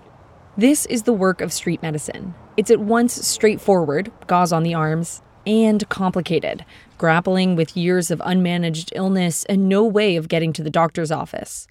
This 0.56 0.84
is 0.86 1.04
the 1.04 1.12
work 1.12 1.40
of 1.40 1.52
street 1.52 1.80
medicine. 1.82 2.34
It's 2.56 2.70
at 2.70 2.80
once 2.80 3.14
straightforward, 3.14 4.12
gauze 4.26 4.52
on 4.52 4.64
the 4.64 4.74
arms, 4.74 5.22
and 5.46 5.88
complicated, 5.88 6.64
grappling 6.98 7.56
with 7.56 7.76
years 7.76 8.10
of 8.10 8.18
unmanaged 8.20 8.90
illness 8.94 9.44
and 9.46 9.68
no 9.68 9.84
way 9.84 10.16
of 10.16 10.28
getting 10.28 10.52
to 10.52 10.62
the 10.62 10.70
doctor's 10.70 11.10
office. 11.10 11.66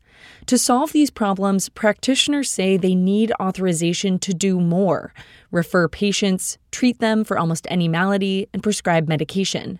To 0.48 0.58
solve 0.58 0.92
these 0.92 1.10
problems, 1.10 1.70
practitioners 1.70 2.50
say 2.50 2.78
they 2.78 2.96
need 2.96 3.32
authorization 3.40 4.20
to 4.20 4.34
do 4.34 4.60
more 4.60 5.14
refer 5.52 5.88
patients, 5.88 6.58
treat 6.72 7.00
them 7.00 7.24
for 7.24 7.38
almost 7.38 7.68
any 7.70 7.88
malady, 7.88 8.48
and 8.54 8.64
prescribe 8.64 9.08
medication. 9.08 9.80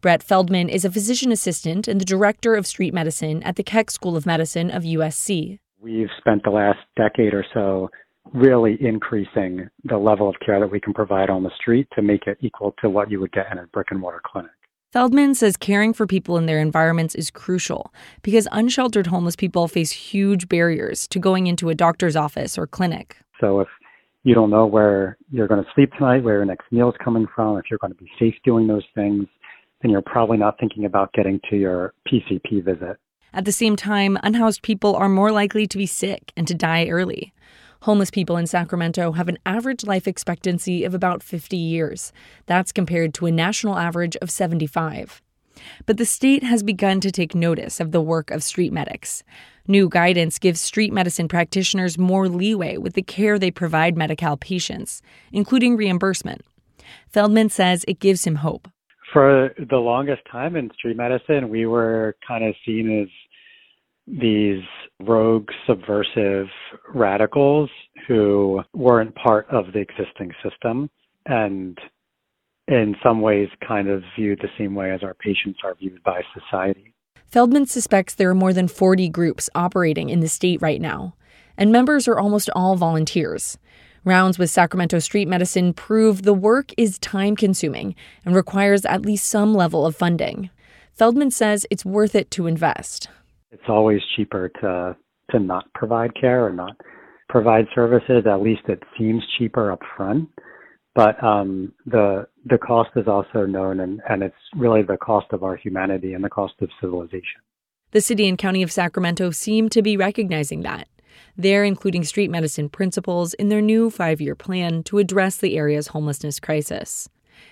Brett 0.00 0.22
Feldman 0.22 0.68
is 0.68 0.84
a 0.84 0.90
physician 0.90 1.32
assistant 1.32 1.88
and 1.88 2.00
the 2.00 2.04
director 2.04 2.54
of 2.54 2.66
street 2.66 2.94
medicine 2.94 3.42
at 3.42 3.56
the 3.56 3.64
Keck 3.64 3.90
School 3.90 4.16
of 4.16 4.26
Medicine 4.26 4.70
of 4.70 4.84
USC. 4.84 5.58
We've 5.80 6.10
spent 6.18 6.44
the 6.44 6.50
last 6.50 6.78
decade 6.96 7.34
or 7.34 7.44
so 7.52 7.90
really 8.32 8.76
increasing 8.80 9.68
the 9.84 9.96
level 9.96 10.28
of 10.28 10.36
care 10.44 10.60
that 10.60 10.70
we 10.70 10.80
can 10.80 10.92
provide 10.92 11.30
on 11.30 11.42
the 11.42 11.50
street 11.60 11.88
to 11.94 12.02
make 12.02 12.26
it 12.26 12.38
equal 12.40 12.74
to 12.80 12.90
what 12.90 13.10
you 13.10 13.20
would 13.20 13.32
get 13.32 13.46
in 13.50 13.58
a 13.58 13.66
brick 13.68 13.88
and 13.90 14.00
mortar 14.00 14.20
clinic. 14.24 14.50
Feldman 14.90 15.34
says 15.34 15.58
caring 15.58 15.92
for 15.92 16.06
people 16.06 16.38
in 16.38 16.46
their 16.46 16.60
environments 16.60 17.14
is 17.14 17.30
crucial 17.30 17.92
because 18.22 18.48
unsheltered 18.52 19.08
homeless 19.08 19.36
people 19.36 19.68
face 19.68 19.90
huge 19.90 20.48
barriers 20.48 21.06
to 21.08 21.18
going 21.18 21.46
into 21.46 21.68
a 21.68 21.74
doctor's 21.74 22.16
office 22.16 22.56
or 22.56 22.66
clinic. 22.66 23.18
So 23.38 23.60
if 23.60 23.68
you 24.22 24.34
don't 24.34 24.48
know 24.48 24.64
where 24.64 25.18
you're 25.30 25.46
going 25.46 25.62
to 25.62 25.70
sleep 25.74 25.92
tonight, 25.98 26.24
where 26.24 26.36
your 26.36 26.46
next 26.46 26.72
meal 26.72 26.88
is 26.88 26.94
coming 27.04 27.26
from, 27.34 27.58
if 27.58 27.64
you're 27.70 27.78
going 27.82 27.92
to 27.92 27.98
be 28.02 28.10
safe 28.18 28.34
doing 28.46 28.66
those 28.66 28.84
things, 28.94 29.26
then 29.82 29.90
you're 29.90 30.00
probably 30.00 30.38
not 30.38 30.58
thinking 30.58 30.86
about 30.86 31.12
getting 31.12 31.38
to 31.50 31.56
your 31.56 31.92
PCP 32.10 32.64
visit. 32.64 32.96
At 33.34 33.44
the 33.44 33.52
same 33.52 33.76
time, 33.76 34.16
unhoused 34.22 34.62
people 34.62 34.96
are 34.96 35.08
more 35.10 35.30
likely 35.30 35.66
to 35.66 35.76
be 35.76 35.84
sick 35.84 36.32
and 36.34 36.48
to 36.48 36.54
die 36.54 36.88
early. 36.88 37.34
Homeless 37.82 38.10
people 38.10 38.36
in 38.36 38.46
Sacramento 38.48 39.12
have 39.12 39.28
an 39.28 39.38
average 39.46 39.84
life 39.84 40.08
expectancy 40.08 40.84
of 40.84 40.94
about 40.94 41.22
50 41.22 41.56
years. 41.56 42.12
That's 42.46 42.72
compared 42.72 43.14
to 43.14 43.26
a 43.26 43.30
national 43.30 43.78
average 43.78 44.16
of 44.16 44.30
75. 44.30 45.22
But 45.86 45.96
the 45.96 46.04
state 46.04 46.42
has 46.42 46.62
begun 46.64 47.00
to 47.00 47.12
take 47.12 47.34
notice 47.36 47.78
of 47.78 47.92
the 47.92 48.00
work 48.00 48.32
of 48.32 48.42
street 48.42 48.72
medics. 48.72 49.22
New 49.68 49.88
guidance 49.88 50.38
gives 50.40 50.60
street 50.60 50.92
medicine 50.92 51.28
practitioners 51.28 51.98
more 51.98 52.28
leeway 52.28 52.78
with 52.78 52.94
the 52.94 53.02
care 53.02 53.38
they 53.38 53.50
provide 53.50 53.96
Medi 53.96 54.16
Cal 54.16 54.36
patients, 54.36 55.00
including 55.32 55.76
reimbursement. 55.76 56.42
Feldman 57.10 57.48
says 57.48 57.84
it 57.86 58.00
gives 58.00 58.24
him 58.24 58.36
hope. 58.36 58.68
For 59.12 59.54
the 59.58 59.76
longest 59.76 60.22
time 60.30 60.56
in 60.56 60.70
street 60.72 60.96
medicine, 60.96 61.48
we 61.48 61.64
were 61.64 62.16
kind 62.26 62.44
of 62.44 62.54
seen 62.66 63.02
as 63.02 63.08
these 64.08 64.62
rogue, 65.00 65.48
subversive 65.66 66.46
radicals 66.92 67.70
who 68.06 68.62
weren't 68.74 69.14
part 69.14 69.46
of 69.50 69.72
the 69.72 69.78
existing 69.78 70.32
system 70.42 70.88
and 71.26 71.78
in 72.66 72.94
some 73.02 73.20
ways 73.20 73.48
kind 73.66 73.88
of 73.88 74.02
viewed 74.16 74.40
the 74.40 74.48
same 74.58 74.74
way 74.74 74.90
as 74.92 75.02
our 75.02 75.14
patients 75.14 75.60
are 75.64 75.74
viewed 75.74 76.02
by 76.02 76.22
society. 76.38 76.94
Feldman 77.26 77.66
suspects 77.66 78.14
there 78.14 78.30
are 78.30 78.34
more 78.34 78.52
than 78.52 78.68
40 78.68 79.08
groups 79.10 79.50
operating 79.54 80.08
in 80.08 80.20
the 80.20 80.28
state 80.28 80.62
right 80.62 80.80
now, 80.80 81.14
and 81.56 81.70
members 81.70 82.08
are 82.08 82.18
almost 82.18 82.48
all 82.54 82.76
volunteers. 82.76 83.58
Rounds 84.04 84.38
with 84.38 84.48
Sacramento 84.48 84.98
Street 85.00 85.28
Medicine 85.28 85.74
prove 85.74 86.22
the 86.22 86.32
work 86.32 86.72
is 86.78 86.98
time 86.98 87.36
consuming 87.36 87.94
and 88.24 88.34
requires 88.34 88.84
at 88.86 89.02
least 89.02 89.28
some 89.28 89.54
level 89.54 89.84
of 89.84 89.96
funding. 89.96 90.48
Feldman 90.92 91.30
says 91.30 91.66
it's 91.70 91.84
worth 91.84 92.14
it 92.14 92.30
to 92.32 92.46
invest. 92.46 93.08
It's 93.50 93.68
always 93.68 94.00
cheaper 94.16 94.50
to 94.60 94.96
to 95.30 95.38
not 95.38 95.72
provide 95.74 96.14
care 96.18 96.46
or 96.46 96.52
not 96.52 96.76
provide 97.28 97.66
services. 97.74 98.24
At 98.26 98.42
least 98.42 98.62
it 98.68 98.82
seems 98.98 99.22
cheaper 99.38 99.70
up 99.72 99.80
front. 99.96 100.28
But 100.94 101.22
um, 101.22 101.72
the 101.86 102.26
the 102.46 102.58
cost 102.58 102.90
is 102.96 103.06
also 103.06 103.46
known, 103.46 103.80
and, 103.80 104.00
and 104.08 104.22
it's 104.22 104.34
really 104.56 104.82
the 104.82 104.96
cost 104.96 105.26
of 105.32 105.44
our 105.44 105.54
humanity 105.54 106.14
and 106.14 106.24
the 106.24 106.30
cost 106.30 106.54
of 106.60 106.70
civilization. 106.80 107.40
The 107.92 108.00
city 108.00 108.28
and 108.28 108.36
county 108.36 108.62
of 108.62 108.72
Sacramento 108.72 109.30
seem 109.30 109.68
to 109.70 109.80
be 109.80 109.96
recognizing 109.96 110.62
that. 110.62 110.88
They're 111.36 111.64
including 111.64 112.04
street 112.04 112.30
medicine 112.30 112.68
principles 112.68 113.34
in 113.34 113.48
their 113.48 113.62
new 113.62 113.90
five 113.90 114.20
year 114.20 114.34
plan 114.34 114.82
to 114.84 114.98
address 114.98 115.36
the 115.36 115.56
area's 115.56 115.88
homelessness 115.88 116.40
crisis. 116.40 117.08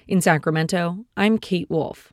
In 0.09 0.21
Sacramento, 0.21 1.05
I'm 1.17 1.39
Kate 1.39 1.71
Wolf. 1.71 2.13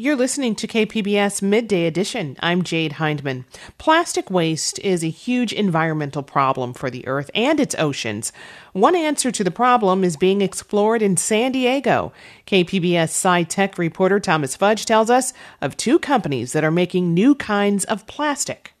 You're 0.00 0.14
listening 0.14 0.54
to 0.54 0.68
KPBS 0.68 1.42
Midday 1.42 1.84
Edition. 1.84 2.36
I'm 2.38 2.62
Jade 2.62 2.92
Hindman. 2.92 3.46
Plastic 3.78 4.30
waste 4.30 4.78
is 4.78 5.02
a 5.02 5.08
huge 5.08 5.52
environmental 5.52 6.22
problem 6.22 6.72
for 6.72 6.88
the 6.88 7.04
Earth 7.08 7.32
and 7.34 7.58
its 7.58 7.74
oceans. 7.76 8.32
One 8.72 8.94
answer 8.94 9.32
to 9.32 9.42
the 9.42 9.50
problem 9.50 10.04
is 10.04 10.16
being 10.16 10.40
explored 10.40 11.02
in 11.02 11.16
San 11.16 11.50
Diego. 11.50 12.12
KPBS 12.46 13.10
SciTech 13.10 13.76
reporter 13.76 14.20
Thomas 14.20 14.54
Fudge 14.54 14.86
tells 14.86 15.10
us 15.10 15.32
of 15.60 15.76
two 15.76 15.98
companies 15.98 16.52
that 16.52 16.62
are 16.62 16.70
making 16.70 17.12
new 17.12 17.34
kinds 17.34 17.84
of 17.86 18.06
plastic. 18.06 18.74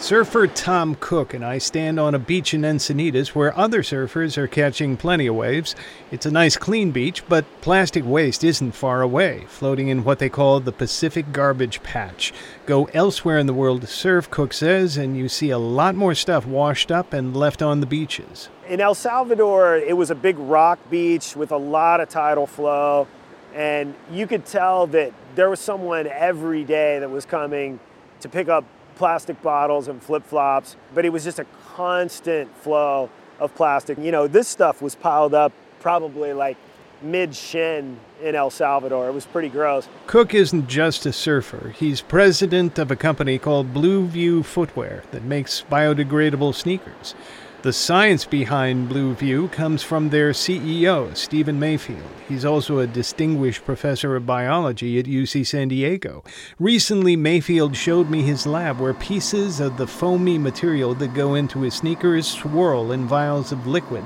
Surfer 0.00 0.46
Tom 0.46 0.94
Cook 0.98 1.34
and 1.34 1.44
I 1.44 1.58
stand 1.58 2.00
on 2.00 2.14
a 2.14 2.18
beach 2.18 2.54
in 2.54 2.62
Encinitas 2.62 3.28
where 3.28 3.56
other 3.56 3.82
surfers 3.82 4.38
are 4.38 4.48
catching 4.48 4.96
plenty 4.96 5.26
of 5.26 5.34
waves. 5.34 5.76
It's 6.10 6.24
a 6.24 6.30
nice 6.30 6.56
clean 6.56 6.90
beach, 6.90 7.22
but 7.28 7.44
plastic 7.60 8.06
waste 8.06 8.42
isn't 8.42 8.72
far 8.72 9.02
away, 9.02 9.44
floating 9.48 9.88
in 9.88 10.02
what 10.02 10.18
they 10.18 10.30
call 10.30 10.58
the 10.58 10.72
Pacific 10.72 11.32
Garbage 11.32 11.82
Patch. 11.82 12.32
Go 12.64 12.86
elsewhere 12.94 13.36
in 13.36 13.46
the 13.46 13.52
world 13.52 13.82
to 13.82 13.86
surf, 13.86 14.30
Cook 14.30 14.54
says, 14.54 14.96
and 14.96 15.18
you 15.18 15.28
see 15.28 15.50
a 15.50 15.58
lot 15.58 15.94
more 15.94 16.14
stuff 16.14 16.46
washed 16.46 16.90
up 16.90 17.12
and 17.12 17.36
left 17.36 17.60
on 17.60 17.80
the 17.80 17.86
beaches. 17.86 18.48
In 18.66 18.80
El 18.80 18.94
Salvador, 18.94 19.76
it 19.76 19.98
was 19.98 20.10
a 20.10 20.14
big 20.14 20.38
rock 20.38 20.78
beach 20.90 21.36
with 21.36 21.52
a 21.52 21.58
lot 21.58 22.00
of 22.00 22.08
tidal 22.08 22.46
flow, 22.46 23.06
and 23.54 23.94
you 24.10 24.26
could 24.26 24.46
tell 24.46 24.86
that 24.88 25.12
there 25.34 25.50
was 25.50 25.60
someone 25.60 26.06
every 26.06 26.64
day 26.64 26.98
that 26.98 27.10
was 27.10 27.26
coming 27.26 27.78
to 28.20 28.28
pick 28.28 28.48
up 28.48 28.64
plastic 29.00 29.40
bottles 29.40 29.88
and 29.88 30.02
flip 30.02 30.22
flops, 30.26 30.76
but 30.94 31.06
it 31.06 31.08
was 31.08 31.24
just 31.24 31.38
a 31.38 31.46
constant 31.74 32.54
flow 32.58 33.08
of 33.38 33.54
plastic. 33.54 33.96
You 33.96 34.12
know, 34.12 34.26
this 34.26 34.46
stuff 34.46 34.82
was 34.82 34.94
piled 34.94 35.32
up 35.32 35.54
probably 35.80 36.34
like 36.34 36.58
mid 37.00 37.34
shin 37.34 37.98
in 38.22 38.34
El 38.34 38.50
Salvador. 38.50 39.08
It 39.08 39.12
was 39.12 39.24
pretty 39.24 39.48
gross. 39.48 39.88
Cook 40.06 40.34
isn't 40.34 40.68
just 40.68 41.06
a 41.06 41.14
surfer. 41.14 41.70
He's 41.78 42.02
president 42.02 42.78
of 42.78 42.90
a 42.90 42.96
company 42.96 43.38
called 43.38 43.72
Blueview 43.72 44.44
Footwear 44.44 45.02
that 45.12 45.24
makes 45.24 45.64
biodegradable 45.70 46.54
sneakers. 46.54 47.14
The 47.62 47.74
science 47.74 48.24
behind 48.24 48.88
Blueview 48.88 49.52
comes 49.52 49.82
from 49.82 50.08
their 50.08 50.30
CEO, 50.30 51.14
Stephen 51.14 51.60
Mayfield. 51.60 52.00
He's 52.26 52.46
also 52.46 52.78
a 52.78 52.86
distinguished 52.86 53.66
professor 53.66 54.16
of 54.16 54.24
biology 54.24 54.98
at 54.98 55.04
UC 55.04 55.46
San 55.46 55.68
Diego. 55.68 56.24
Recently, 56.58 57.16
Mayfield 57.16 57.76
showed 57.76 58.08
me 58.08 58.22
his 58.22 58.46
lab 58.46 58.80
where 58.80 58.94
pieces 58.94 59.60
of 59.60 59.76
the 59.76 59.86
foamy 59.86 60.38
material 60.38 60.94
that 60.94 61.12
go 61.12 61.34
into 61.34 61.60
his 61.60 61.74
sneakers 61.74 62.26
swirl 62.26 62.92
in 62.92 63.06
vials 63.06 63.52
of 63.52 63.66
liquid. 63.66 64.04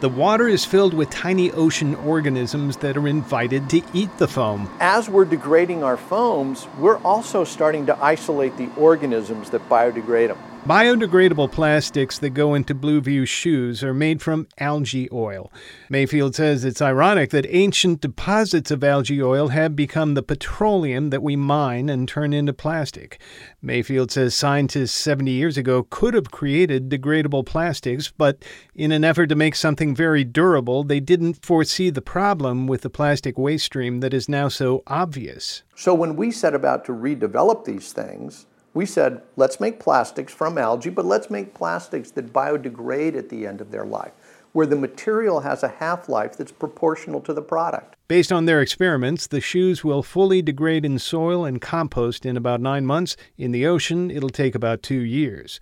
The 0.00 0.08
water 0.08 0.46
is 0.46 0.64
filled 0.64 0.94
with 0.94 1.10
tiny 1.10 1.50
ocean 1.50 1.96
organisms 1.96 2.76
that 2.76 2.96
are 2.96 3.08
invited 3.08 3.68
to 3.70 3.82
eat 3.92 4.16
the 4.18 4.28
foam. 4.28 4.70
As 4.78 5.08
we're 5.08 5.24
degrading 5.24 5.82
our 5.82 5.96
foams, 5.96 6.68
we're 6.78 6.98
also 6.98 7.42
starting 7.42 7.86
to 7.86 8.00
isolate 8.00 8.56
the 8.56 8.70
organisms 8.76 9.50
that 9.50 9.68
biodegrade 9.68 10.28
them. 10.28 10.38
Biodegradable 10.64 11.52
plastics 11.52 12.18
that 12.20 12.30
go 12.30 12.54
into 12.54 12.74
Blueview 12.74 13.28
shoes 13.28 13.84
are 13.84 13.92
made 13.92 14.22
from 14.22 14.48
algae 14.56 15.10
oil. 15.12 15.52
Mayfield 15.90 16.34
says 16.34 16.64
it's 16.64 16.80
ironic 16.80 17.28
that 17.32 17.44
ancient 17.50 18.00
deposits 18.00 18.70
of 18.70 18.82
algae 18.82 19.22
oil 19.22 19.48
have 19.48 19.76
become 19.76 20.14
the 20.14 20.22
petroleum 20.22 21.10
that 21.10 21.22
we 21.22 21.36
mine 21.36 21.90
and 21.90 22.08
turn 22.08 22.32
into 22.32 22.54
plastic. 22.54 23.20
Mayfield 23.60 24.10
says 24.10 24.34
scientists 24.34 24.92
70 24.92 25.32
years 25.32 25.58
ago 25.58 25.86
could 25.90 26.14
have 26.14 26.30
created 26.30 26.88
degradable 26.88 27.44
plastics, 27.44 28.10
but 28.16 28.42
in 28.74 28.90
an 28.90 29.04
effort 29.04 29.26
to 29.26 29.34
make 29.34 29.56
something 29.56 29.94
very 29.94 30.24
durable, 30.24 30.82
they 30.82 30.98
didn't 30.98 31.44
foresee 31.44 31.90
the 31.90 32.00
problem 32.00 32.66
with 32.66 32.80
the 32.80 32.88
plastic 32.88 33.36
waste 33.36 33.66
stream 33.66 34.00
that 34.00 34.14
is 34.14 34.30
now 34.30 34.48
so 34.48 34.82
obvious. 34.86 35.62
So 35.76 35.92
when 35.92 36.16
we 36.16 36.30
set 36.30 36.54
about 36.54 36.86
to 36.86 36.92
redevelop 36.92 37.66
these 37.66 37.92
things, 37.92 38.46
we 38.74 38.84
said, 38.84 39.22
let's 39.36 39.60
make 39.60 39.78
plastics 39.78 40.32
from 40.32 40.58
algae, 40.58 40.90
but 40.90 41.04
let's 41.04 41.30
make 41.30 41.54
plastics 41.54 42.10
that 42.10 42.32
biodegrade 42.32 43.16
at 43.16 43.28
the 43.28 43.46
end 43.46 43.60
of 43.60 43.70
their 43.70 43.86
life, 43.86 44.12
where 44.52 44.66
the 44.66 44.76
material 44.76 45.40
has 45.40 45.62
a 45.62 45.68
half 45.68 46.08
life 46.08 46.36
that's 46.36 46.52
proportional 46.52 47.20
to 47.20 47.32
the 47.32 47.40
product. 47.40 47.94
Based 48.08 48.32
on 48.32 48.44
their 48.44 48.60
experiments, 48.60 49.28
the 49.28 49.40
shoes 49.40 49.82
will 49.82 50.02
fully 50.02 50.42
degrade 50.42 50.84
in 50.84 50.98
soil 50.98 51.44
and 51.44 51.60
compost 51.60 52.26
in 52.26 52.36
about 52.36 52.60
nine 52.60 52.84
months. 52.84 53.16
In 53.38 53.52
the 53.52 53.64
ocean, 53.64 54.10
it'll 54.10 54.28
take 54.28 54.54
about 54.54 54.82
two 54.82 55.00
years. 55.00 55.58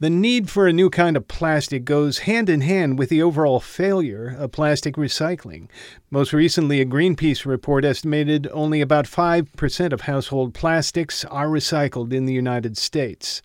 The 0.00 0.08
need 0.08 0.48
for 0.48 0.66
a 0.66 0.72
new 0.72 0.88
kind 0.88 1.14
of 1.14 1.28
plastic 1.28 1.84
goes 1.84 2.20
hand 2.20 2.48
in 2.48 2.62
hand 2.62 2.98
with 2.98 3.10
the 3.10 3.20
overall 3.20 3.60
failure 3.60 4.34
of 4.38 4.50
plastic 4.50 4.94
recycling. 4.94 5.68
Most 6.10 6.32
recently, 6.32 6.80
a 6.80 6.86
Greenpeace 6.86 7.44
report 7.44 7.84
estimated 7.84 8.48
only 8.50 8.80
about 8.80 9.04
5% 9.04 9.92
of 9.92 10.00
household 10.00 10.54
plastics 10.54 11.26
are 11.26 11.48
recycled 11.48 12.14
in 12.14 12.24
the 12.24 12.32
United 12.32 12.78
States. 12.78 13.42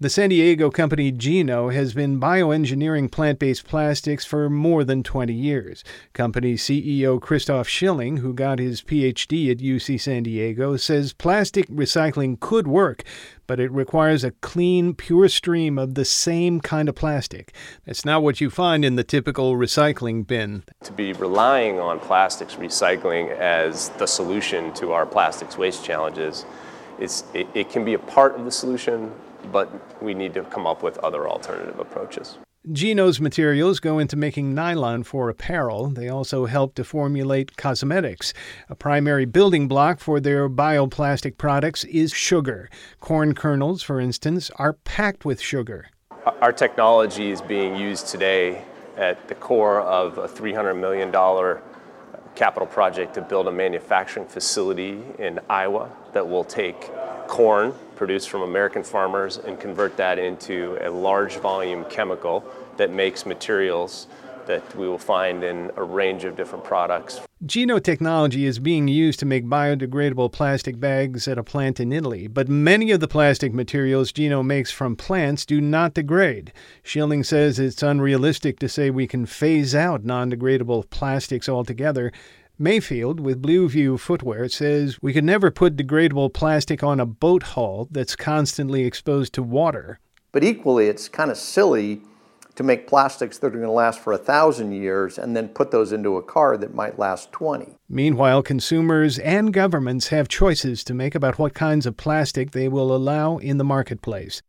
The 0.00 0.08
San 0.08 0.30
Diego 0.30 0.70
company 0.70 1.10
Geno 1.10 1.70
has 1.70 1.92
been 1.92 2.20
bioengineering 2.20 3.10
plant 3.10 3.40
based 3.40 3.66
plastics 3.66 4.24
for 4.24 4.48
more 4.48 4.84
than 4.84 5.02
20 5.02 5.32
years. 5.32 5.82
Company 6.12 6.54
CEO 6.54 7.20
Christoph 7.20 7.66
Schilling, 7.66 8.18
who 8.18 8.32
got 8.32 8.60
his 8.60 8.80
PhD 8.80 9.50
at 9.50 9.58
UC 9.58 10.00
San 10.00 10.22
Diego, 10.22 10.76
says 10.76 11.12
plastic 11.12 11.66
recycling 11.66 12.38
could 12.38 12.68
work, 12.68 13.02
but 13.48 13.58
it 13.58 13.72
requires 13.72 14.22
a 14.22 14.30
clean, 14.30 14.94
pure 14.94 15.26
stream 15.28 15.80
of 15.80 15.96
the 15.96 16.04
same 16.04 16.60
kind 16.60 16.88
of 16.88 16.94
plastic. 16.94 17.52
That's 17.84 18.04
not 18.04 18.22
what 18.22 18.40
you 18.40 18.50
find 18.50 18.84
in 18.84 18.94
the 18.94 19.02
typical 19.02 19.56
recycling 19.56 20.24
bin. 20.24 20.62
To 20.84 20.92
be 20.92 21.12
relying 21.12 21.80
on 21.80 21.98
plastics 21.98 22.54
recycling 22.54 23.36
as 23.36 23.88
the 23.98 24.06
solution 24.06 24.72
to 24.74 24.92
our 24.92 25.06
plastics 25.06 25.58
waste 25.58 25.84
challenges, 25.84 26.44
is, 27.00 27.24
it, 27.34 27.48
it 27.52 27.70
can 27.70 27.84
be 27.84 27.94
a 27.94 27.98
part 27.98 28.36
of 28.36 28.44
the 28.44 28.52
solution, 28.52 29.12
but 29.52 30.02
we 30.02 30.14
need 30.14 30.34
to 30.34 30.42
come 30.44 30.66
up 30.66 30.82
with 30.82 30.98
other 30.98 31.28
alternative 31.28 31.78
approaches. 31.78 32.38
Geno's 32.72 33.18
materials 33.18 33.80
go 33.80 33.98
into 33.98 34.16
making 34.16 34.54
nylon 34.54 35.02
for 35.02 35.30
apparel. 35.30 35.88
They 35.88 36.08
also 36.08 36.44
help 36.44 36.74
to 36.74 36.84
formulate 36.84 37.56
cosmetics. 37.56 38.34
A 38.68 38.74
primary 38.74 39.24
building 39.24 39.68
block 39.68 40.00
for 40.00 40.20
their 40.20 40.50
bioplastic 40.50 41.38
products 41.38 41.84
is 41.84 42.12
sugar. 42.12 42.68
Corn 43.00 43.34
kernels, 43.34 43.82
for 43.82 44.00
instance, 44.00 44.50
are 44.56 44.74
packed 44.74 45.24
with 45.24 45.40
sugar. 45.40 45.88
Our 46.42 46.52
technology 46.52 47.30
is 47.30 47.40
being 47.40 47.74
used 47.74 48.08
today 48.08 48.64
at 48.98 49.28
the 49.28 49.34
core 49.34 49.80
of 49.80 50.18
a 50.18 50.28
$300 50.28 50.78
million 50.78 51.10
capital 52.38 52.68
project 52.68 53.14
to 53.14 53.20
build 53.20 53.48
a 53.48 53.52
manufacturing 53.52 54.24
facility 54.24 55.02
in 55.18 55.40
Iowa 55.50 55.90
that 56.12 56.28
will 56.28 56.44
take 56.44 56.88
corn 57.26 57.74
produced 57.96 58.30
from 58.30 58.42
American 58.42 58.84
farmers 58.84 59.38
and 59.38 59.58
convert 59.58 59.96
that 59.96 60.20
into 60.20 60.78
a 60.80 60.88
large 60.88 61.38
volume 61.38 61.84
chemical 61.86 62.44
that 62.76 62.92
makes 62.92 63.26
materials 63.26 64.06
that 64.48 64.74
we 64.74 64.88
will 64.88 64.98
find 64.98 65.44
in 65.44 65.70
a 65.76 65.82
range 65.84 66.24
of 66.24 66.36
different 66.36 66.64
products. 66.64 67.20
Geno 67.46 67.78
technology 67.78 68.46
is 68.46 68.58
being 68.58 68.88
used 68.88 69.20
to 69.20 69.26
make 69.26 69.44
biodegradable 69.44 70.32
plastic 70.32 70.80
bags 70.80 71.28
at 71.28 71.38
a 71.38 71.44
plant 71.44 71.78
in 71.78 71.92
Italy, 71.92 72.26
but 72.26 72.48
many 72.48 72.90
of 72.90 72.98
the 72.98 73.06
plastic 73.06 73.54
materials 73.54 74.10
Geno 74.10 74.42
makes 74.42 74.72
from 74.72 74.96
plants 74.96 75.46
do 75.46 75.60
not 75.60 75.94
degrade. 75.94 76.52
Schilling 76.82 77.22
says 77.22 77.60
it's 77.60 77.82
unrealistic 77.82 78.58
to 78.58 78.68
say 78.68 78.90
we 78.90 79.06
can 79.06 79.24
phase 79.24 79.72
out 79.72 80.04
non 80.04 80.32
degradable 80.32 80.90
plastics 80.90 81.48
altogether. 81.48 82.10
Mayfield 82.58 83.20
with 83.20 83.40
Blueview 83.40 84.00
Footwear 84.00 84.48
says 84.48 85.00
we 85.00 85.12
could 85.12 85.22
never 85.22 85.52
put 85.52 85.76
degradable 85.76 86.32
plastic 86.32 86.82
on 86.82 86.98
a 86.98 87.06
boat 87.06 87.44
hull 87.54 87.86
that's 87.92 88.16
constantly 88.16 88.84
exposed 88.84 89.32
to 89.34 89.44
water. 89.44 90.00
But 90.32 90.42
equally, 90.42 90.88
it's 90.88 91.08
kind 91.08 91.30
of 91.30 91.36
silly 91.36 92.02
to 92.58 92.64
make 92.64 92.88
plastics 92.88 93.38
that 93.38 93.46
are 93.46 93.50
going 93.50 93.62
to 93.62 93.70
last 93.70 94.00
for 94.00 94.12
a 94.12 94.18
thousand 94.18 94.72
years 94.72 95.16
and 95.16 95.36
then 95.36 95.48
put 95.48 95.70
those 95.70 95.92
into 95.92 96.16
a 96.16 96.22
car 96.22 96.56
that 96.56 96.74
might 96.74 96.98
last 96.98 97.30
20. 97.30 97.76
Meanwhile, 97.88 98.42
consumers 98.42 99.16
and 99.20 99.52
governments 99.52 100.08
have 100.08 100.26
choices 100.26 100.82
to 100.82 100.92
make 100.92 101.14
about 101.14 101.38
what 101.38 101.54
kinds 101.54 101.86
of 101.86 101.96
plastic 101.96 102.50
they 102.50 102.66
will 102.66 102.92
allow 102.94 103.36
in 103.36 103.58
the 103.58 103.64
marketplace. 103.64 104.42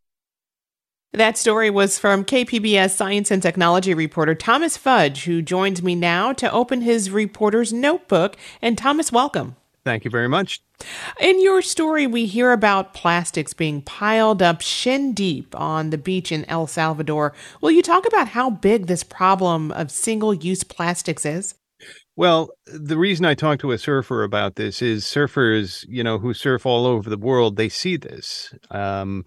That 1.13 1.37
story 1.37 1.69
was 1.69 1.99
from 1.99 2.25
KPBS 2.25 2.95
science 2.95 3.29
and 3.29 3.43
technology 3.43 3.93
reporter 3.93 4.33
Thomas 4.33 4.75
Fudge, 4.75 5.25
who 5.25 5.43
joins 5.43 5.83
me 5.83 5.93
now 5.93 6.33
to 6.33 6.51
open 6.51 6.81
his 6.81 7.11
reporter's 7.11 7.71
notebook. 7.71 8.37
And 8.59 8.75
Thomas, 8.75 9.11
welcome. 9.11 9.55
Thank 9.85 10.03
you 10.03 10.09
very 10.09 10.27
much. 10.27 10.63
In 11.19 11.41
your 11.41 11.61
story, 11.61 12.07
we 12.07 12.25
hear 12.25 12.51
about 12.51 12.93
plastics 12.93 13.53
being 13.53 13.81
piled 13.81 14.41
up 14.41 14.61
shin 14.61 15.13
deep 15.13 15.53
on 15.59 15.89
the 15.89 15.97
beach 15.97 16.31
in 16.31 16.45
El 16.45 16.67
Salvador. 16.67 17.33
Will 17.61 17.71
you 17.71 17.81
talk 17.81 18.05
about 18.07 18.29
how 18.29 18.49
big 18.49 18.87
this 18.87 19.03
problem 19.03 19.71
of 19.71 19.91
single 19.91 20.33
use 20.33 20.63
plastics 20.63 21.25
is? 21.25 21.55
Well, 22.15 22.49
the 22.65 22.97
reason 22.97 23.25
I 23.25 23.33
talked 23.33 23.61
to 23.61 23.71
a 23.71 23.77
surfer 23.77 24.23
about 24.23 24.55
this 24.55 24.81
is 24.81 25.05
surfers, 25.05 25.85
you 25.87 26.03
know, 26.03 26.17
who 26.17 26.33
surf 26.33 26.65
all 26.65 26.85
over 26.85 27.09
the 27.09 27.17
world, 27.17 27.55
they 27.55 27.69
see 27.69 27.95
this. 27.95 28.53
Um, 28.71 29.23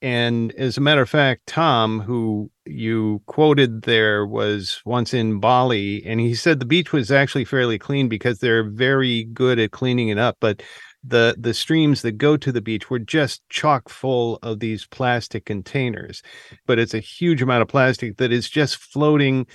and 0.00 0.52
as 0.54 0.76
a 0.76 0.80
matter 0.80 1.02
of 1.02 1.10
fact, 1.10 1.46
Tom, 1.46 2.00
who 2.00 2.50
you 2.64 3.20
quoted 3.26 3.82
there, 3.82 4.24
was 4.24 4.80
once 4.84 5.12
in 5.12 5.40
Bali, 5.40 6.04
and 6.04 6.20
he 6.20 6.34
said 6.34 6.60
the 6.60 6.66
beach 6.66 6.92
was 6.92 7.10
actually 7.10 7.44
fairly 7.44 7.78
clean 7.78 8.08
because 8.08 8.38
they're 8.38 8.68
very 8.68 9.24
good 9.24 9.58
at 9.58 9.72
cleaning 9.72 10.08
it 10.08 10.18
up. 10.18 10.36
But 10.40 10.62
the 11.02 11.36
the 11.38 11.54
streams 11.54 12.02
that 12.02 12.12
go 12.12 12.36
to 12.36 12.52
the 12.52 12.60
beach 12.60 12.90
were 12.90 12.98
just 13.00 13.42
chock 13.48 13.88
full 13.88 14.38
of 14.42 14.60
these 14.60 14.86
plastic 14.86 15.44
containers. 15.46 16.22
But 16.66 16.78
it's 16.78 16.94
a 16.94 17.00
huge 17.00 17.42
amount 17.42 17.62
of 17.62 17.68
plastic 17.68 18.18
that 18.18 18.32
is 18.32 18.48
just 18.48 18.76
floating 18.76 19.46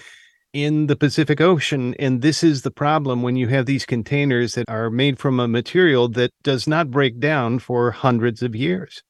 in 0.51 0.87
the 0.87 0.95
Pacific 0.95 1.39
Ocean. 1.41 1.95
And 1.99 2.21
this 2.21 2.43
is 2.43 2.61
the 2.61 2.71
problem 2.71 3.23
when 3.23 3.35
you 3.37 3.47
have 3.47 3.65
these 3.65 3.85
containers 3.85 4.55
that 4.55 4.69
are 4.69 4.89
made 4.89 5.19
from 5.19 5.39
a 5.39 5.47
material 5.47 6.09
that 6.09 6.31
does 6.43 6.67
not 6.67 6.91
break 6.91 7.19
down 7.19 7.59
for 7.59 7.91
hundreds 7.91 8.43
of 8.43 8.55
years. 8.55 9.03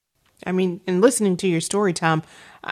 I 0.45 0.51
mean, 0.51 0.81
in 0.87 1.01
listening 1.01 1.37
to 1.37 1.47
your 1.47 1.61
story, 1.61 1.93
Tom, 1.93 2.23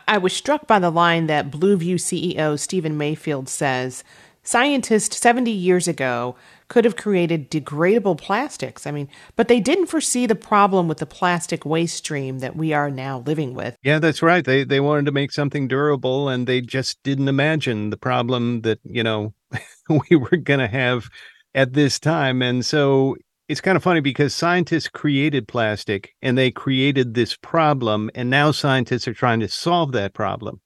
I 0.08 0.18
was 0.18 0.34
struck 0.34 0.68
by 0.68 0.80
the 0.80 0.90
line 0.90 1.28
that 1.28 1.52
Blueview 1.52 1.96
CEO 1.96 2.58
Stephen 2.58 2.98
Mayfield 2.98 3.50
says 3.50 4.04
scientists 4.44 5.18
70 5.18 5.52
years 5.52 5.88
ago 5.88 6.36
could 6.68 6.86
have 6.86 6.96
created 6.96 7.52
degradable 7.52 8.18
plastics. 8.18 8.88
I 8.88 8.92
mean, 8.92 9.10
but 9.36 9.48
they 9.48 9.60
didn't 9.60 9.88
foresee 9.88 10.26
the 10.26 10.36
problem 10.36 10.88
with 10.88 11.00
the 11.00 11.06
plastic 11.06 11.66
waste 11.66 11.98
stream 11.98 12.40
that 12.40 12.56
we 12.56 12.72
are 12.72 12.90
now 12.90 13.20
living 13.20 13.54
with. 13.54 13.76
Yeah, 13.84 14.00
that's 14.00 14.22
right. 14.22 14.44
They 14.44 14.64
they 14.64 14.80
wanted 14.80 15.06
to 15.08 15.12
make 15.12 15.32
something 15.32 15.68
durable 15.68 16.30
and 16.30 16.48
they 16.48 16.62
just 16.62 17.04
didn't 17.04 17.28
imagine 17.28 17.90
the 17.90 17.98
problem 17.98 18.62
that, 18.62 18.80
you 18.84 19.04
know, 19.04 19.34
we 20.10 20.16
were 20.16 20.38
going 20.38 20.62
to 20.62 20.68
have 20.68 21.10
at 21.54 21.74
this 21.74 22.00
time. 22.00 22.42
And 22.42 22.66
so 22.66 23.18
it's 23.52 23.60
kind 23.60 23.76
of 23.76 23.84
funny 23.84 24.00
because 24.00 24.34
scientists 24.34 24.88
created 24.88 25.46
plastic 25.46 26.16
and 26.22 26.38
they 26.38 26.52
created 26.52 27.14
this 27.14 27.36
problem, 27.36 28.10
and 28.16 28.30
now 28.30 28.52
scientists 28.52 29.10
are 29.10 29.14
trying 29.14 29.42
to 29.42 29.50
solve 29.50 29.92
that 29.92 30.14
problem. 30.14 30.62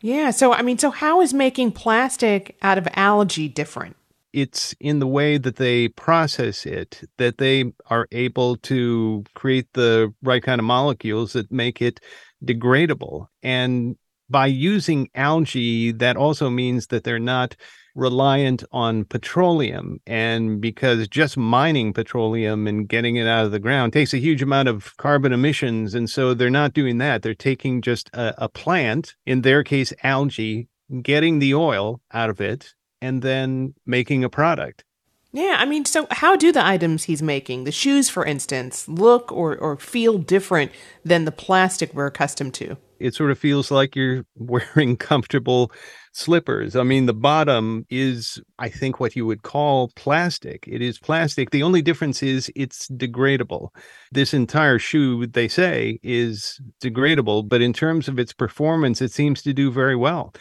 Yeah. 0.00 0.30
So, 0.30 0.54
I 0.54 0.62
mean, 0.62 0.78
so 0.78 0.90
how 0.90 1.20
is 1.20 1.34
making 1.34 1.72
plastic 1.72 2.56
out 2.62 2.78
of 2.78 2.88
algae 2.94 3.48
different? 3.48 3.96
it's 4.32 4.76
in 4.78 5.00
the 5.00 5.08
way 5.08 5.38
that 5.38 5.56
they 5.56 5.88
process 5.88 6.64
it 6.64 7.02
that 7.16 7.38
they 7.38 7.64
are 7.86 8.06
able 8.12 8.56
to 8.56 9.24
create 9.34 9.66
the 9.72 10.14
right 10.22 10.44
kind 10.44 10.60
of 10.60 10.64
molecules 10.64 11.32
that 11.32 11.50
make 11.50 11.82
it 11.82 11.98
degradable. 12.44 13.26
And 13.42 13.96
by 14.28 14.46
using 14.46 15.08
algae, 15.16 15.90
that 15.90 16.16
also 16.16 16.48
means 16.48 16.86
that 16.86 17.02
they're 17.02 17.18
not 17.18 17.56
reliant 17.94 18.64
on 18.72 19.04
petroleum. 19.04 20.00
And 20.06 20.60
because 20.60 21.06
just 21.08 21.36
mining 21.36 21.92
petroleum 21.92 22.66
and 22.66 22.88
getting 22.88 23.16
it 23.16 23.26
out 23.26 23.44
of 23.44 23.52
the 23.52 23.58
ground 23.58 23.92
takes 23.92 24.14
a 24.14 24.18
huge 24.18 24.42
amount 24.42 24.68
of 24.68 24.96
carbon 24.96 25.32
emissions. 25.32 25.94
And 25.94 26.08
so 26.08 26.34
they're 26.34 26.50
not 26.50 26.74
doing 26.74 26.98
that. 26.98 27.22
They're 27.22 27.34
taking 27.34 27.82
just 27.82 28.10
a, 28.12 28.34
a 28.44 28.48
plant, 28.48 29.16
in 29.26 29.42
their 29.42 29.62
case, 29.62 29.92
algae, 30.02 30.68
getting 31.02 31.38
the 31.38 31.54
oil 31.54 32.00
out 32.12 32.30
of 32.30 32.40
it, 32.40 32.74
and 33.00 33.22
then 33.22 33.74
making 33.86 34.24
a 34.24 34.28
product. 34.28 34.84
Yeah, 35.32 35.56
I 35.58 35.64
mean, 35.64 35.84
so 35.84 36.08
how 36.10 36.34
do 36.34 36.50
the 36.50 36.64
items 36.64 37.04
he's 37.04 37.22
making, 37.22 37.62
the 37.62 37.70
shoes, 37.70 38.08
for 38.08 38.24
instance, 38.24 38.88
look 38.88 39.30
or, 39.30 39.56
or 39.56 39.76
feel 39.76 40.18
different 40.18 40.72
than 41.04 41.24
the 41.24 41.32
plastic 41.32 41.94
we're 41.94 42.06
accustomed 42.06 42.54
to? 42.54 42.76
It 42.98 43.14
sort 43.14 43.30
of 43.30 43.38
feels 43.38 43.70
like 43.70 43.94
you're 43.94 44.24
wearing 44.36 44.96
comfortable 44.96 45.70
slippers. 46.12 46.76
I 46.76 46.82
mean, 46.82 47.06
the 47.06 47.14
bottom 47.14 47.86
is, 47.88 48.40
I 48.58 48.68
think, 48.68 49.00
what 49.00 49.16
you 49.16 49.26
would 49.26 49.42
call 49.42 49.90
plastic. 49.96 50.66
It 50.66 50.82
is 50.82 50.98
plastic. 50.98 51.50
The 51.50 51.62
only 51.62 51.82
difference 51.82 52.22
is 52.22 52.50
it's 52.56 52.88
degradable. 52.88 53.68
This 54.12 54.34
entire 54.34 54.78
shoe, 54.78 55.26
they 55.26 55.48
say, 55.48 55.98
is 56.02 56.60
degradable, 56.82 57.48
but 57.48 57.62
in 57.62 57.72
terms 57.72 58.08
of 58.08 58.18
its 58.18 58.32
performance, 58.32 59.00
it 59.00 59.12
seems 59.12 59.42
to 59.42 59.52
do 59.52 59.70
very 59.70 59.96
well. 59.96 60.34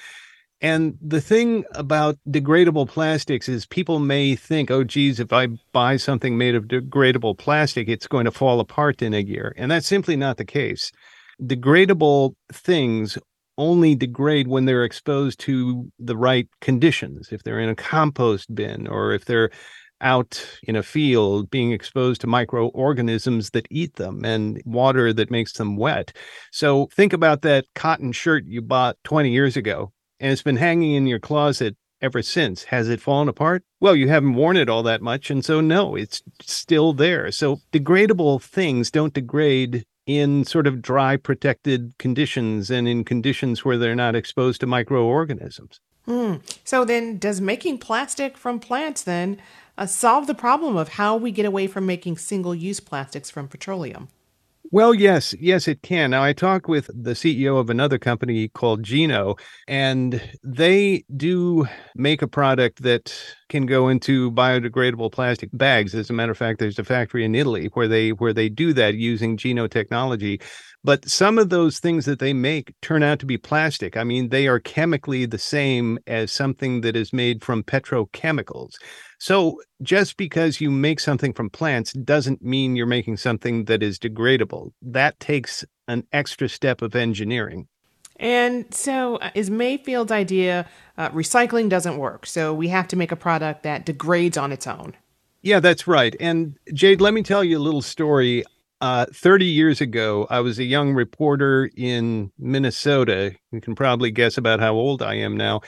And 0.62 0.98
the 1.02 1.22
thing 1.22 1.64
about 1.76 2.18
degradable 2.28 2.88
plastics 2.88 3.48
is 3.48 3.66
people 3.66 4.00
may 4.00 4.36
think, 4.36 4.70
oh, 4.70 4.84
geez, 4.84 5.20
if 5.22 5.32
I 5.32 5.48
buy 5.72 5.96
something 5.96 6.38
made 6.38 6.54
of 6.56 6.66
degradable 6.66 7.38
plastic, 7.38 7.88
it's 7.88 8.08
going 8.08 8.26
to 8.26 8.32
fall 8.32 8.60
apart 8.60 9.02
in 9.02 9.14
a 9.14 9.20
year. 9.20 9.54
And 9.56 9.72
that's 9.72 9.88
simply 9.88 10.18
not 10.18 10.36
the 10.36 10.46
case. 10.46 10.92
Degradable 11.42 12.34
things 12.52 13.18
only 13.60 13.94
degrade 13.94 14.48
when 14.48 14.66
they're 14.66 14.84
exposed 14.84 15.40
to 15.42 15.92
the 16.00 16.18
right 16.18 16.48
conditions. 16.62 17.30
If 17.32 17.44
they're 17.44 17.60
in 17.60 17.70
a 17.70 17.76
compost 17.76 18.54
bin 18.56 18.88
or 18.88 19.14
if 19.14 19.26
they're 19.26 19.52
out 20.02 20.60
in 20.64 20.76
a 20.76 20.84
field 20.84 21.52
being 21.52 21.72
exposed 21.72 22.22
to 22.22 22.28
microorganisms 22.28 23.50
that 23.50 23.68
eat 23.70 23.96
them 23.98 24.24
and 24.24 24.62
water 24.66 25.12
that 25.12 25.30
makes 25.30 25.54
them 25.54 25.76
wet. 25.76 26.16
So 26.52 26.88
think 26.94 27.12
about 27.12 27.42
that 27.42 27.66
cotton 27.76 28.14
shirt 28.14 28.46
you 28.46 28.62
bought 28.62 28.96
20 29.04 29.30
years 29.30 29.58
ago 29.58 29.92
and 30.20 30.32
it's 30.32 30.42
been 30.42 30.56
hanging 30.56 30.94
in 30.94 31.06
your 31.06 31.20
closet 31.20 31.76
ever 32.02 32.22
since. 32.22 32.64
Has 32.66 32.90
it 32.90 33.02
fallen 33.02 33.28
apart? 33.28 33.64
Well, 33.82 33.96
you 33.96 34.08
haven't 34.08 34.36
worn 34.36 34.58
it 34.58 34.70
all 34.70 34.84
that 34.84 35.02
much. 35.02 35.30
And 35.30 35.44
so, 35.44 35.62
no, 35.62 35.96
it's 35.96 36.22
still 36.42 36.94
there. 36.94 37.32
So, 37.32 37.60
degradable 37.72 38.42
things 38.42 38.92
don't 38.92 39.14
degrade 39.14 39.86
in 40.10 40.44
sort 40.44 40.66
of 40.66 40.82
dry, 40.82 41.16
protected 41.16 41.94
conditions 42.00 42.72
and 42.72 42.88
in 42.88 43.04
conditions 43.04 43.64
where 43.64 43.78
they're 43.78 43.94
not 43.94 44.16
exposed 44.16 44.60
to 44.60 44.66
microorganisms. 44.66 45.80
Hmm. 46.06 46.38
So, 46.64 46.84
then 46.84 47.20
does 47.20 47.40
making 47.40 47.78
plastic 47.78 48.36
from 48.36 48.60
plants 48.60 49.04
then 49.04 49.40
uh, 49.78 49.86
solve 49.86 50.26
the 50.26 50.34
problem 50.34 50.76
of 50.76 50.90
how 50.90 51.16
we 51.16 51.30
get 51.30 51.46
away 51.46 51.68
from 51.68 51.86
making 51.86 52.18
single 52.18 52.56
use 52.56 52.80
plastics 52.80 53.30
from 53.30 53.48
petroleum? 53.48 54.08
Well, 54.72 54.94
yes, 54.94 55.34
yes, 55.40 55.68
it 55.68 55.82
can. 55.82 56.12
Now, 56.12 56.24
I 56.24 56.32
talked 56.34 56.68
with 56.68 56.92
the 56.94 57.16
CEO 57.16 57.60
of 57.60 57.72
another 57.72 57.98
company 57.98 58.50
called 58.50 58.84
Geno, 58.84 59.36
and 59.68 60.22
they 60.44 61.04
do 61.18 61.66
make 61.96 62.22
a 62.22 62.28
product 62.28 62.84
that 62.84 63.12
can 63.50 63.66
go 63.66 63.90
into 63.90 64.32
biodegradable 64.32 65.12
plastic 65.12 65.50
bags. 65.54 65.96
As 65.96 66.12
a 66.12 66.14
matter 66.14 66.32
of 66.32 66.38
fact, 66.38 66.60
there's 66.60 66.78
a 66.78 66.84
factory 66.84 67.26
in 67.26 67.34
Italy 67.34 67.70
where 67.74 67.88
they 67.88 68.12
where 68.12 68.34
they 68.34 68.48
do 68.48 68.72
that 68.74 68.94
using 68.94 69.38
Geno 69.38 69.66
technology. 69.66 70.40
But 70.84 71.10
some 71.10 71.40
of 71.40 71.50
those 71.50 71.80
things 71.80 72.06
that 72.06 72.20
they 72.20 72.32
make 72.34 72.74
turn 72.82 73.02
out 73.02 73.20
to 73.20 73.26
be 73.26 73.38
plastic. 73.38 73.98
I 73.98 74.04
mean, 74.04 74.30
they 74.30 74.48
are 74.48 74.60
chemically 74.60 75.26
the 75.26 75.40
same 75.40 75.98
as 76.06 76.32
something 76.32 76.82
that 76.82 76.96
is 76.96 77.12
made 77.12 77.44
from 77.44 77.64
petrochemicals. 77.64 78.76
So 79.20 79.62
just 79.84 80.18
because 80.18 80.62
you 80.62 80.72
make 80.72 81.00
something 81.00 81.34
from 81.34 81.50
plants 81.50 81.92
doesn't 81.94 82.42
mean 82.42 82.76
you're 82.76 82.86
making 82.86 83.18
something 83.18 83.66
that 83.66 83.84
is 83.84 84.00
degradable. 84.00 84.72
That 84.82 85.20
takes 85.20 85.66
an 85.88 86.08
extra 86.14 86.48
step 86.48 86.82
of 86.82 86.96
engineering. 86.96 87.68
And 88.16 88.74
so, 88.74 89.16
uh, 89.18 89.30
is 89.34 89.50
Mayfield's 89.50 90.12
idea 90.12 90.68
uh, 90.98 91.10
recycling 91.12 91.70
doesn't 91.70 91.98
work? 91.98 92.26
So, 92.26 92.54
we 92.54 92.68
have 92.68 92.86
to 92.90 92.98
make 92.98 93.14
a 93.14 93.16
product 93.16 93.64
that 93.64 93.86
degrades 93.86 94.38
on 94.38 94.52
its 94.52 94.68
own. 94.68 94.94
Yeah, 95.42 95.62
that's 95.62 95.88
right. 95.88 96.16
And 96.20 96.58
Jade, 96.74 97.00
let 97.00 97.14
me 97.14 97.24
tell 97.24 97.46
you 97.46 97.58
a 97.58 97.62
little 97.64 97.82
story. 97.82 98.44
Uh, 98.82 99.06
30 99.14 99.46
years 99.46 99.82
ago, 99.82 100.26
I 100.30 100.40
was 100.40 100.60
a 100.60 100.64
young 100.64 100.94
reporter 100.94 101.70
in 101.76 102.32
Minnesota. 102.38 103.34
You 103.52 103.62
can 103.62 103.76
probably 103.76 104.12
guess 104.12 104.38
about 104.38 104.60
how 104.60 104.74
old 104.74 105.02
I 105.02 105.16
am 105.16 105.36
now. 105.36 105.62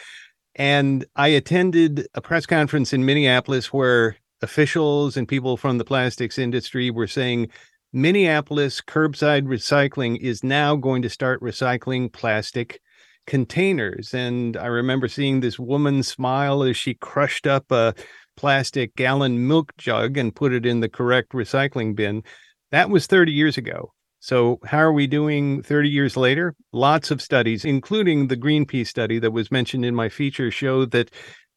And 0.55 1.05
I 1.15 1.29
attended 1.29 2.07
a 2.13 2.21
press 2.21 2.45
conference 2.45 2.93
in 2.93 3.05
Minneapolis 3.05 3.71
where 3.71 4.17
officials 4.41 5.15
and 5.15 5.27
people 5.27 5.57
from 5.57 5.77
the 5.77 5.85
plastics 5.85 6.37
industry 6.37 6.89
were 6.89 7.07
saying 7.07 7.49
Minneapolis 7.93 8.81
curbside 8.81 9.45
recycling 9.45 10.17
is 10.19 10.43
now 10.43 10.75
going 10.75 11.01
to 11.01 11.09
start 11.09 11.41
recycling 11.41 12.11
plastic 12.11 12.81
containers. 13.27 14.13
And 14.13 14.57
I 14.57 14.67
remember 14.67 15.07
seeing 15.07 15.39
this 15.39 15.59
woman 15.59 16.03
smile 16.03 16.63
as 16.63 16.75
she 16.75 16.95
crushed 16.95 17.45
up 17.45 17.71
a 17.71 17.93
plastic 18.35 18.95
gallon 18.95 19.47
milk 19.47 19.75
jug 19.77 20.17
and 20.17 20.35
put 20.35 20.53
it 20.53 20.65
in 20.65 20.79
the 20.79 20.89
correct 20.89 21.33
recycling 21.33 21.95
bin. 21.95 22.23
That 22.71 22.89
was 22.89 23.07
30 23.07 23.31
years 23.31 23.57
ago. 23.57 23.93
So, 24.23 24.59
how 24.63 24.77
are 24.77 24.93
we 24.93 25.07
doing 25.07 25.63
30 25.63 25.89
years 25.89 26.15
later? 26.15 26.53
Lots 26.71 27.09
of 27.09 27.23
studies, 27.23 27.65
including 27.65 28.27
the 28.27 28.37
Greenpeace 28.37 28.87
study 28.87 29.17
that 29.17 29.31
was 29.31 29.51
mentioned 29.51 29.83
in 29.83 29.95
my 29.95 30.09
feature, 30.09 30.51
show 30.51 30.85
that 30.85 31.09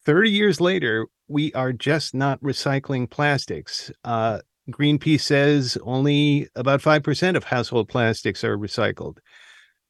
30 0.03 0.31
years 0.31 0.59
later, 0.59 1.05
we 1.27 1.53
are 1.53 1.71
just 1.71 2.15
not 2.15 2.41
recycling 2.41 3.07
plastics. 3.07 3.91
Uh, 4.03 4.39
Greenpeace 4.71 5.21
says 5.21 5.77
only 5.83 6.47
about 6.55 6.81
5% 6.81 7.35
of 7.37 7.43
household 7.43 7.87
plastics 7.87 8.43
are 8.43 8.57
recycled. 8.57 9.17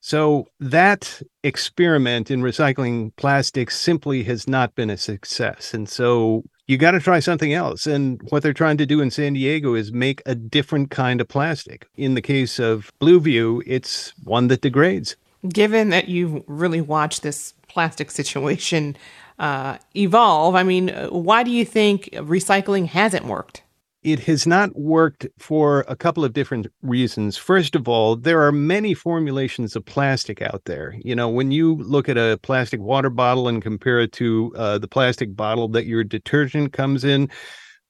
So 0.01 0.45
that 0.59 1.21
experiment 1.43 2.29
in 2.29 2.41
recycling 2.41 3.15
plastics 3.15 3.79
simply 3.79 4.23
has 4.23 4.49
not 4.49 4.75
been 4.75 4.89
a 4.89 4.97
success. 4.97 5.73
And 5.73 5.88
so 5.88 6.43
you 6.67 6.78
got 6.78 6.91
to 6.91 6.99
try 6.99 7.19
something 7.19 7.54
else. 7.54 7.86
And 7.86 8.21
what 8.30 8.43
they're 8.43 8.54
trying 8.54 8.78
to 8.78 8.86
do 8.86 9.01
in 9.01 9.12
San 9.12 9.34
Diego 9.34 9.75
is 9.75 9.91
make 9.91 10.21
a 10.25 10.36
different 10.36 10.89
kind 10.91 11.21
of 11.21 11.28
plastic. 11.28 11.88
In 11.95 12.15
the 12.15 12.21
case 12.21 12.60
of 12.60 12.91
Blueview, 12.99 13.62
it's 13.65 14.13
one 14.23 14.47
that 14.47 14.62
degrades. 14.62 15.15
Given 15.47 15.89
that 15.89 16.08
you've 16.08 16.43
really 16.47 16.82
watched 16.82 17.21
this 17.21 17.54
plastic 17.67 18.10
situation 18.10 18.97
uh, 19.38 19.78
evolve, 19.95 20.56
I 20.56 20.63
mean, 20.63 20.89
why 21.10 21.43
do 21.43 21.51
you 21.51 21.65
think 21.65 22.10
recycling 22.13 22.88
hasn't 22.88 23.25
worked? 23.25 23.62
It 24.06 24.20
has 24.20 24.46
not 24.46 24.78
worked 24.80 25.26
for 25.39 25.84
a 25.88 25.96
couple 25.96 26.24
of 26.24 26.32
different 26.32 26.68
reasons. 26.84 27.38
First 27.38 27.74
of 27.74 27.88
all, 27.88 28.15
there 28.15 28.44
are 28.44 28.52
many 28.52 28.94
formulations 28.94 29.76
of 29.76 29.84
plastic 29.84 30.44
out 30.44 30.62
there. 30.65 30.96
You 31.04 31.15
know, 31.15 31.28
when 31.28 31.50
you 31.50 31.78
look 31.78 32.08
at 32.08 32.15
a 32.15 32.39
plastic 32.44 32.80
water 32.80 33.10
bottle 33.10 33.48
and 33.48 33.63
compare 33.63 34.00
it 34.00 34.12
to 34.13 34.54
uh, 34.56 34.78
the 34.78 34.88
plastic 34.88 35.36
bottle 35.36 35.68
that 35.70 35.88
your 35.88 36.04
detergent 36.04 36.72
comes 36.72 37.04
in, 37.04 37.32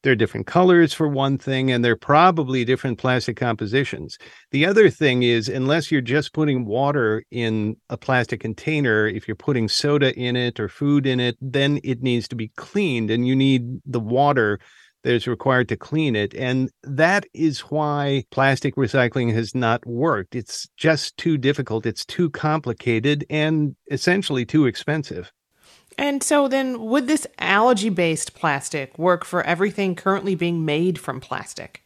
there 0.03 0.13
are 0.13 0.15
different 0.15 0.47
colors 0.47 0.93
for 0.93 1.09
one 1.09 1.37
thing, 1.37 1.69
and 1.69 1.83
they're 1.83 1.97
probably 1.97 2.63
different 2.63 2.97
plastic 2.97 3.35
compositions. 3.35 4.17
The 4.51 4.65
other 4.65 4.89
thing 4.89 5.23
is, 5.23 5.49
unless 5.49 5.91
you're 5.91 5.99
just 5.99 6.31
putting 6.31 6.65
water 6.65 7.25
in 7.29 7.75
a 7.89 7.97
plastic 7.97 8.39
container, 8.39 9.05
if 9.05 9.27
you're 9.27 9.35
putting 9.35 9.67
soda 9.67 10.17
in 10.17 10.37
it 10.37 10.61
or 10.61 10.69
food 10.69 11.05
in 11.05 11.19
it, 11.19 11.35
then 11.41 11.81
it 11.83 12.03
needs 12.03 12.29
to 12.29 12.35
be 12.35 12.49
cleaned, 12.55 13.11
and 13.11 13.27
you 13.27 13.35
need 13.35 13.81
the 13.85 13.99
water 13.99 14.59
that 15.05 15.13
is 15.13 15.27
required 15.27 15.69
to 15.69 15.77
clean 15.77 16.15
it. 16.15 16.33
And 16.33 16.71
that 16.81 17.27
is 17.31 17.59
why 17.59 18.23
plastic 18.31 18.75
recycling 18.75 19.31
has 19.33 19.53
not 19.53 19.85
worked. 19.85 20.35
It's 20.35 20.67
just 20.77 21.15
too 21.15 21.37
difficult, 21.37 21.85
it's 21.85 22.03
too 22.03 22.31
complicated, 22.31 23.23
and 23.29 23.75
essentially 23.91 24.45
too 24.45 24.65
expensive. 24.65 25.31
And 25.97 26.23
so, 26.23 26.47
then, 26.47 26.81
would 26.81 27.07
this 27.07 27.27
algae 27.37 27.89
based 27.89 28.33
plastic 28.33 28.97
work 28.97 29.23
for 29.23 29.43
everything 29.43 29.93
currently 29.93 30.33
being 30.33 30.65
made 30.65 30.97
from 30.97 31.21
plastic? 31.21 31.83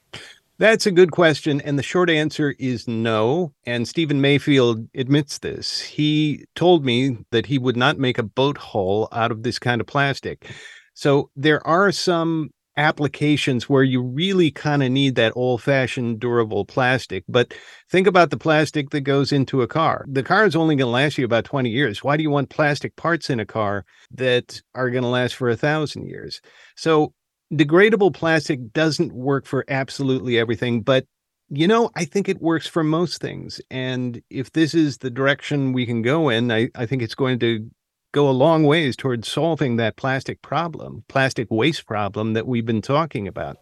That's 0.58 0.86
a 0.86 0.92
good 0.92 1.12
question. 1.12 1.60
And 1.62 1.78
the 1.78 1.84
short 1.84 2.10
answer 2.10 2.56
is 2.58 2.88
no. 2.88 3.54
And 3.66 3.88
Stephen 3.88 4.22
Mayfield 4.22 4.88
admits 4.96 5.40
this. 5.40 5.82
He 5.82 6.46
told 6.56 6.86
me 6.86 7.18
that 7.32 7.46
he 7.46 7.58
would 7.58 7.78
not 7.78 8.00
make 8.00 8.18
a 8.18 8.24
boat 8.24 8.58
hull 8.58 9.10
out 9.12 9.32
of 9.32 9.44
this 9.44 9.60
kind 9.60 9.80
of 9.80 9.88
plastic. 9.88 10.50
So 10.94 11.30
there 11.36 11.66
are 11.68 11.92
some 11.92 12.52
applications 12.80 13.68
where 13.68 13.84
you 13.84 14.02
really 14.02 14.50
kind 14.50 14.82
of 14.82 14.90
need 14.90 15.16
that 15.16 15.34
old 15.36 15.62
fashioned 15.62 16.20
durable 16.20 16.64
plastic. 16.64 17.26
But 17.28 17.54
think 17.92 18.08
about 18.08 18.30
the 18.30 18.38
plastic 18.38 18.92
that 18.92 19.02
goes 19.02 19.34
into 19.34 19.62
a 19.62 19.68
car. 19.68 20.06
The 20.08 20.24
car 20.24 20.46
is 20.46 20.56
only 20.56 20.78
going 20.78 20.88
to 20.88 20.92
last 20.92 21.18
you 21.18 21.26
about 21.26 21.44
20 21.44 21.70
years. 21.70 22.04
Why 22.04 22.16
do 22.16 22.24
you 22.24 22.30
want 22.30 22.50
plastic 22.50 22.96
parts 22.96 23.30
in 23.30 23.40
a 23.40 23.46
car 23.46 23.86
that 24.12 24.62
are 24.74 24.90
going 24.90 25.04
to 25.04 25.10
last 25.10 25.36
for 25.36 25.50
a 25.50 25.58
thousand 25.58 26.08
years? 26.08 26.40
So 26.78 27.14
degradable 27.54 28.14
plastic 28.14 28.72
doesn't 28.72 29.12
work 29.12 29.46
for 29.46 29.66
absolutely 29.68 30.40
everything, 30.40 30.82
but 30.82 31.06
you 31.52 31.68
know, 31.68 31.90
I 31.96 32.06
think 32.06 32.30
it 32.30 32.42
works 32.42 32.68
for 32.68 32.84
most 32.84 33.20
things. 33.20 33.60
And 33.72 34.22
if 34.30 34.52
this 34.52 34.74
is 34.74 35.00
the 35.00 35.10
direction 35.10 35.74
we 35.74 35.86
can 35.86 36.04
go 36.04 36.30
in, 36.30 36.52
I, 36.52 36.70
I 36.76 36.86
think 36.86 37.02
it's 37.02 37.16
going 37.16 37.40
to 37.40 37.68
go 38.12 38.30
a 38.30 38.32
long 38.32 38.64
ways 38.64 38.96
towards 38.96 39.28
solving 39.28 39.76
that 39.78 39.96
plastic 39.96 40.42
problem, 40.42 41.04
plastic 41.08 41.48
waste 41.50 41.86
problem 41.86 42.34
that 42.34 42.48
we've 42.48 42.66
been 42.66 42.82
talking 42.82 43.28
about. 43.28 43.58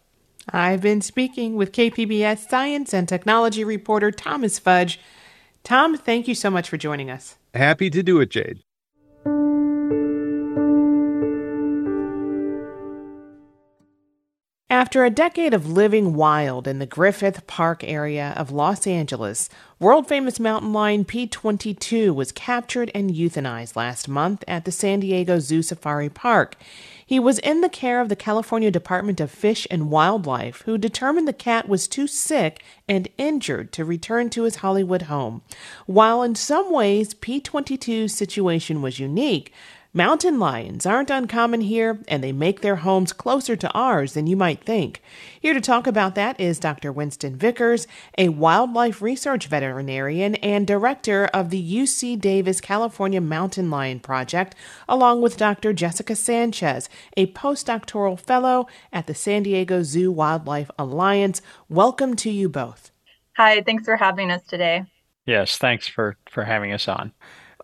I've 0.49 0.81
been 0.81 1.01
speaking 1.01 1.55
with 1.55 1.73
KPBS 1.73 2.49
science 2.49 2.93
and 2.93 3.07
technology 3.07 3.63
reporter 3.63 4.11
Thomas 4.11 4.59
Fudge. 4.59 4.99
Tom, 5.63 5.97
thank 5.97 6.27
you 6.27 6.35
so 6.35 6.49
much 6.49 6.69
for 6.69 6.77
joining 6.77 7.09
us. 7.09 7.35
Happy 7.53 7.89
to 7.89 8.01
do 8.01 8.21
it, 8.21 8.29
Jade. 8.29 8.61
After 14.87 15.03
a 15.03 15.09
decade 15.09 15.53
of 15.53 15.69
living 15.69 16.13
wild 16.13 16.65
in 16.65 16.79
the 16.79 16.85
Griffith 16.85 17.45
Park 17.45 17.83
area 17.83 18.33
of 18.37 18.53
Los 18.53 18.87
Angeles, 18.87 19.49
world 19.81 20.07
famous 20.07 20.39
mountain 20.39 20.71
lion 20.71 21.03
P22 21.03 22.15
was 22.15 22.31
captured 22.31 22.89
and 22.95 23.11
euthanized 23.11 23.75
last 23.75 24.07
month 24.07 24.45
at 24.47 24.63
the 24.63 24.71
San 24.71 25.01
Diego 25.01 25.39
Zoo 25.39 25.61
Safari 25.61 26.07
Park. 26.07 26.55
He 27.05 27.19
was 27.19 27.37
in 27.39 27.59
the 27.59 27.67
care 27.67 27.99
of 27.99 28.07
the 28.07 28.15
California 28.15 28.71
Department 28.71 29.19
of 29.19 29.29
Fish 29.29 29.67
and 29.69 29.91
Wildlife, 29.91 30.61
who 30.61 30.77
determined 30.77 31.27
the 31.27 31.33
cat 31.33 31.67
was 31.67 31.89
too 31.89 32.07
sick 32.07 32.63
and 32.87 33.09
injured 33.17 33.73
to 33.73 33.83
return 33.83 34.29
to 34.29 34.43
his 34.43 34.57
Hollywood 34.57 35.03
home. 35.03 35.41
While 35.85 36.23
in 36.23 36.35
some 36.35 36.71
ways 36.71 37.13
P22's 37.13 38.13
situation 38.13 38.81
was 38.81 38.99
unique, 38.99 39.51
Mountain 39.97 40.37
lions 40.37 40.85
aren't 40.85 41.09
uncommon 41.09 41.61
here, 41.61 41.97
and 42.07 42.23
they 42.23 42.31
make 42.31 42.61
their 42.61 42.75
homes 42.75 43.11
closer 43.11 43.55
to 43.55 43.71
ours 43.71 44.13
than 44.13 44.27
you 44.27 44.37
might 44.37 44.63
think. 44.63 45.01
Here 45.41 45.55
to 45.55 45.59
talk 45.59 45.87
about 45.87 46.13
that 46.13 46.39
is 46.39 46.59
Dr. 46.59 46.91
Winston 46.91 47.35
Vickers, 47.35 47.87
a 48.15 48.29
wildlife 48.29 49.01
research 49.01 49.47
veterinarian 49.47 50.35
and 50.35 50.67
director 50.67 51.25
of 51.33 51.49
the 51.49 51.77
UC 51.77 52.21
Davis 52.21 52.61
California 52.61 53.19
Mountain 53.19 53.71
Lion 53.71 53.99
Project, 53.99 54.53
along 54.87 55.23
with 55.23 55.35
Dr. 55.35 55.73
Jessica 55.73 56.15
Sanchez, 56.15 56.89
a 57.17 57.33
postdoctoral 57.33 58.19
fellow 58.19 58.67
at 58.93 59.07
the 59.07 59.15
San 59.15 59.41
Diego 59.41 59.81
Zoo 59.81 60.11
Wildlife 60.11 60.69
Alliance. 60.77 61.41
Welcome 61.69 62.15
to 62.17 62.29
you 62.29 62.49
both. 62.49 62.91
Hi, 63.35 63.63
thanks 63.63 63.85
for 63.85 63.97
having 63.97 64.29
us 64.29 64.43
today. 64.43 64.83
Yes, 65.25 65.57
thanks 65.57 65.87
for, 65.87 66.17
for 66.29 66.43
having 66.43 66.71
us 66.71 66.87
on. 66.87 67.13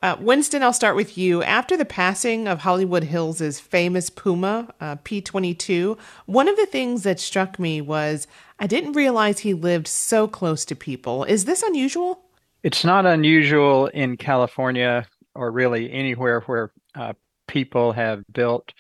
Uh, 0.04 0.18
Winston, 0.20 0.62
I'll 0.62 0.74
start 0.74 0.98
with 0.98 1.18
you. 1.18 1.44
After 1.44 1.78
the 1.78 1.86
passing 1.86 2.46
of 2.46 2.60
Hollywood 2.60 3.06
Hills' 3.06 3.58
famous 3.62 4.10
puma, 4.10 4.68
uh, 4.82 4.98
P22, 4.98 5.98
one 6.26 6.50
of 6.50 6.58
the 6.58 6.66
things 6.66 7.04
that 7.04 7.22
struck 7.22 7.58
me 7.58 7.80
was 7.80 8.28
I 8.60 8.68
didn't 8.68 8.98
realize 8.98 9.40
he 9.40 9.54
lived 9.54 9.88
so 9.88 10.28
close 10.28 10.66
to 10.66 10.76
people. 10.76 11.24
Is 11.24 11.46
this 11.46 11.64
unusual? 11.64 12.20
It's 12.64 12.84
not 12.84 13.06
unusual 13.06 13.88
in 13.88 14.18
California 14.18 15.08
or 15.36 15.52
really 15.52 15.90
anywhere 15.90 16.42
where 16.42 16.74
uh, 16.96 17.14
people 17.48 17.94
have 17.94 18.26
built 18.30 18.74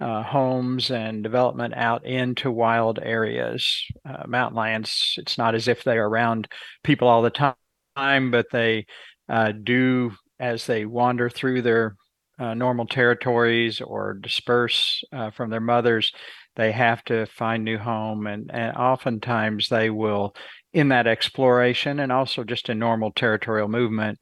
uh, 0.00 0.22
homes 0.22 0.90
and 0.90 1.22
development 1.22 1.74
out 1.76 2.06
into 2.06 2.50
wild 2.50 2.98
areas. 3.02 3.84
Uh, 4.06 4.22
mountain 4.26 4.56
lions, 4.56 5.16
it's 5.18 5.36
not 5.36 5.54
as 5.54 5.68
if 5.68 5.84
they're 5.84 6.06
around 6.06 6.48
people 6.82 7.08
all 7.08 7.20
the 7.20 7.54
time, 7.94 8.30
but 8.30 8.46
they 8.50 8.86
uh, 9.28 9.52
do 9.52 10.12
as 10.42 10.66
they 10.66 10.84
wander 10.84 11.30
through 11.30 11.62
their 11.62 11.96
uh, 12.38 12.52
normal 12.52 12.84
territories 12.84 13.80
or 13.80 14.14
disperse 14.14 15.02
uh, 15.12 15.30
from 15.30 15.48
their 15.48 15.60
mothers, 15.60 16.12
they 16.56 16.72
have 16.72 17.04
to 17.04 17.24
find 17.26 17.64
new 17.64 17.78
home, 17.78 18.26
and, 18.26 18.50
and 18.52 18.76
oftentimes 18.76 19.68
they 19.68 19.88
will, 19.88 20.34
in 20.72 20.88
that 20.88 21.06
exploration 21.06 22.00
and 22.00 22.10
also 22.10 22.42
just 22.42 22.68
in 22.68 22.78
normal 22.78 23.12
territorial 23.12 23.68
movement, 23.68 24.18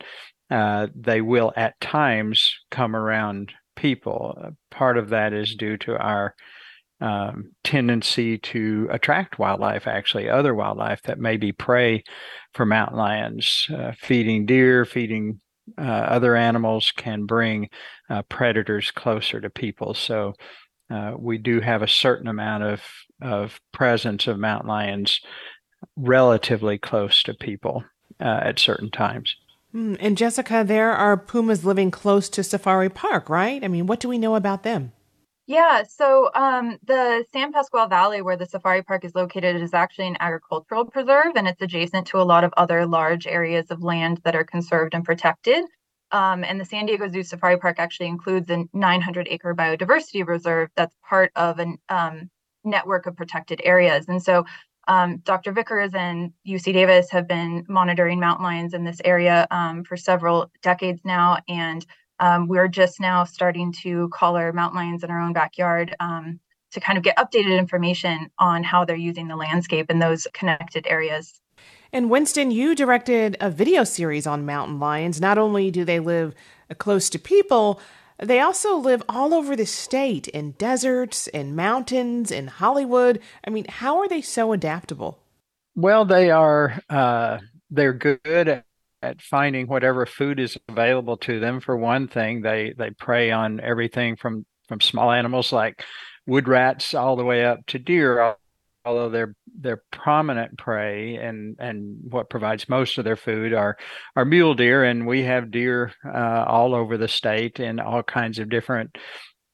uh, 0.51 0.89
they 0.95 1.23
will 1.23 1.53
at 1.57 1.81
times 1.81 2.55
come 2.71 2.95
around 2.95 3.53
people. 3.75 4.37
Uh, 4.39 4.51
part 4.71 4.99
of 4.99 5.09
that 5.09 5.33
is 5.33 5.55
due 5.55 5.79
to 5.79 5.97
our 5.97 6.35
um, 7.01 7.53
tendency 7.65 8.37
to 8.37 8.87
attract 8.91 9.39
wildlife, 9.39 9.87
actually, 9.87 10.29
other 10.29 10.55
wildlife 10.55 11.01
that 11.05 11.19
may 11.19 11.39
be 11.39 11.51
prey 11.51 12.05
for 12.53 12.67
mountain 12.67 12.99
lions, 12.99 13.67
uh, 13.75 13.93
feeding 13.99 14.45
deer, 14.45 14.85
feeding 14.85 15.41
uh, 15.79 15.83
other 15.83 16.37
animals 16.37 16.93
can 16.97 17.27
bring 17.27 17.69
uh, 18.09 18.23
predators 18.23 18.91
closer 18.91 19.41
to 19.41 19.51
people. 19.51 19.95
So 19.95 20.35
uh, 20.91 21.15
we 21.19 21.39
do 21.39 21.61
have 21.61 21.83
a 21.83 21.89
certain 21.89 22.29
amount 22.29 22.65
of 22.65 22.83
of 23.23 23.61
presence 23.73 24.27
of 24.27 24.39
mountain 24.39 24.69
lions 24.69 25.21
relatively 25.97 26.79
close 26.79 27.23
to 27.23 27.35
people 27.35 27.85
uh, 28.21 28.41
at 28.43 28.59
certain 28.59 28.91
times. 28.91 29.37
Mm, 29.75 29.97
and 30.01 30.17
Jessica, 30.17 30.65
there 30.67 30.93
are 30.93 31.17
pumas 31.17 31.65
living 31.65 31.91
close 31.91 32.29
to 32.31 32.43
Safari 32.43 32.89
Park, 32.89 33.29
right? 33.29 33.63
I 33.63 33.69
mean, 33.69 33.87
what 33.87 34.01
do 34.01 34.09
we 34.09 34.19
know 34.19 34.35
about 34.35 34.63
them? 34.63 34.93
Yeah, 35.47 35.83
so 35.83 36.31
um, 36.35 36.79
the 36.85 37.25
San 37.33 37.53
Pasqual 37.53 37.89
Valley, 37.89 38.23
where 38.23 38.37
the 38.37 38.47
safari 38.47 38.83
park 38.83 39.05
is 39.05 39.15
located, 39.17 39.61
is 39.61 39.75
actually 39.75 40.07
an 40.07 40.17
agricultural 40.21 40.85
preserve, 40.85 41.35
and 41.35 41.49
it's 41.49 41.61
adjacent 41.61 42.07
to 42.09 42.19
a 42.19 42.23
lot 42.23 42.45
of 42.45 42.55
other 42.57 42.87
large 42.87 43.27
areas 43.27 43.71
of 43.71 43.83
land 43.83 44.21
that 44.25 44.37
are 44.37 44.45
conserved 44.45 44.95
and 44.95 45.05
protected. 45.05 45.65
Um, 46.13 46.45
and 46.45 46.61
the 46.61 46.65
San 46.65 46.87
Diego 46.87 47.09
Zoo 47.09 47.23
Safari 47.25 47.57
Park 47.59 47.79
actually 47.79 48.09
includes 48.09 48.49
a 48.51 48.65
900 48.73 49.29
acre 49.31 49.55
biodiversity 49.55 50.27
reserve 50.27 50.69
that's 50.77 50.95
part 51.09 51.33
of 51.37 51.59
a 51.59 51.75
um, 51.89 52.31
network 52.65 53.07
of 53.07 53.17
protected 53.17 53.61
areas. 53.65 54.07
And 54.09 54.23
so 54.23 54.45
um, 54.89 55.19
Dr. 55.19 55.53
Vickers 55.53 55.95
and 55.95 56.33
UC 56.47 56.73
Davis 56.73 57.11
have 57.11 57.29
been 57.29 57.65
monitoring 57.69 58.19
mountain 58.19 58.45
lions 58.45 58.75
in 58.75 58.85
this 58.85 59.01
area 59.05 59.47
um, 59.51 59.85
for 59.85 59.97
several 59.97 60.51
decades 60.63 61.01
now. 61.05 61.39
And 61.49 61.85
um, 62.21 62.47
we're 62.47 62.69
just 62.69 63.01
now 63.01 63.25
starting 63.25 63.73
to 63.83 64.09
collar 64.11 64.53
mountain 64.53 64.79
lions 64.79 65.03
in 65.03 65.11
our 65.11 65.21
own 65.21 65.33
backyard 65.33 65.97
um, 66.01 66.39
to 66.71 66.81
kind 66.81 66.97
of 66.97 67.03
get 67.03 67.17
updated 67.17 67.59
information 67.59 68.31
on 68.39 68.63
how 68.63 68.85
they're 68.85 68.95
using 68.95 69.27
the 69.27 69.37
landscape 69.37 69.91
in 69.91 69.99
those 69.99 70.27
connected 70.33 70.87
areas. 70.87 71.41
And 71.93 72.09
Winston, 72.09 72.53
you 72.53 72.77
directed 72.77 73.37
a 73.41 73.51
video 73.51 73.83
series 73.83 74.27
on 74.27 74.47
mountain 74.47 74.79
lions. 74.79 75.21
Not 75.21 75.39
only 75.39 75.71
do 75.71 75.85
they 75.85 75.99
live 75.99 76.35
close 76.79 77.11
to 77.11 77.19
people, 77.19 77.81
they 78.19 78.39
also 78.39 78.77
live 78.77 79.03
all 79.09 79.35
over 79.35 79.57
the 79.57 79.67
state 79.67 80.29
in 80.29 80.53
deserts, 80.53 81.27
in 81.27 81.57
mountains, 81.57 82.31
in 82.31 82.47
Hollywood. 82.47 83.19
I 83.45 83.51
mean, 83.51 83.65
how 83.69 83.99
are 83.99 84.09
they 84.09 84.21
so 84.21 84.53
adaptable? 84.53 85.19
Well, 85.75 86.05
they 86.05 86.31
are. 86.31 86.81
Uh, 86.89 87.39
they're 87.71 87.95
good 87.95 88.63
at 89.03 89.23
finding 89.23 89.67
whatever 89.67 90.07
food 90.07 90.39
is 90.39 90.59
available 90.69 91.17
to 91.19 91.41
them. 91.41 91.61
For 91.61 91.77
one 91.77 92.09
thing, 92.09 92.43
they 92.43 92.75
they 92.77 92.91
prey 92.91 93.31
on 93.31 93.61
everything 93.61 94.17
from 94.17 94.45
from 94.69 94.81
small 94.81 95.11
animals 95.11 95.53
like 95.53 95.83
wood 96.27 96.49
rats 96.49 96.95
all 96.95 97.17
the 97.17 97.25
way 97.25 97.45
up 97.45 97.65
to 97.67 97.79
deer. 97.79 98.37
Although 98.85 99.11
they're 99.11 99.35
they're 99.59 99.83
prominent 99.93 100.57
prey 100.57 101.17
and 101.17 101.57
and 101.59 101.99
what 102.09 102.31
provides 102.31 102.69
most 102.69 102.97
of 102.97 103.05
their 103.05 103.17
food 103.17 103.53
are 103.53 103.77
are 104.17 104.25
mule 104.25 104.55
deer, 104.55 104.85
and 104.85 105.07
we 105.07 105.23
have 105.25 105.51
deer 105.51 105.93
uh, 106.05 106.45
all 106.47 106.75
over 106.75 106.97
the 106.97 107.09
state 107.09 107.61
in 107.61 107.79
all 107.79 108.03
kinds 108.03 108.39
of 108.39 108.49
different 108.49 108.97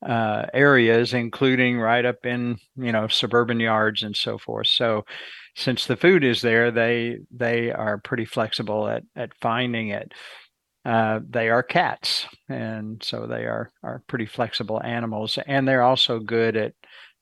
uh, 0.04 0.46
areas, 0.52 1.14
including 1.14 1.78
right 1.78 2.04
up 2.04 2.24
in 2.26 2.58
you 2.76 2.92
know 2.92 3.08
suburban 3.08 3.60
yards 3.60 4.02
and 4.02 4.16
so 4.16 4.38
forth. 4.38 4.68
So 4.68 5.04
since 5.54 5.86
the 5.86 5.96
food 5.96 6.24
is 6.24 6.42
there, 6.42 6.70
they 6.70 7.18
they 7.30 7.72
are 7.72 7.98
pretty 7.98 8.24
flexible 8.26 8.88
at 8.88 9.02
at 9.16 9.32
finding 9.40 9.88
it. 9.88 10.12
Uh, 10.84 11.20
they 11.28 11.48
are 11.48 11.62
cats, 11.64 12.26
and 12.48 13.02
so 13.02 13.26
they 13.26 13.44
are 13.44 13.70
are 13.82 14.02
pretty 14.06 14.26
flexible 14.26 14.80
animals, 14.84 15.38
and 15.46 15.66
they're 15.66 15.82
also 15.82 16.20
good 16.20 16.56
at 16.56 16.74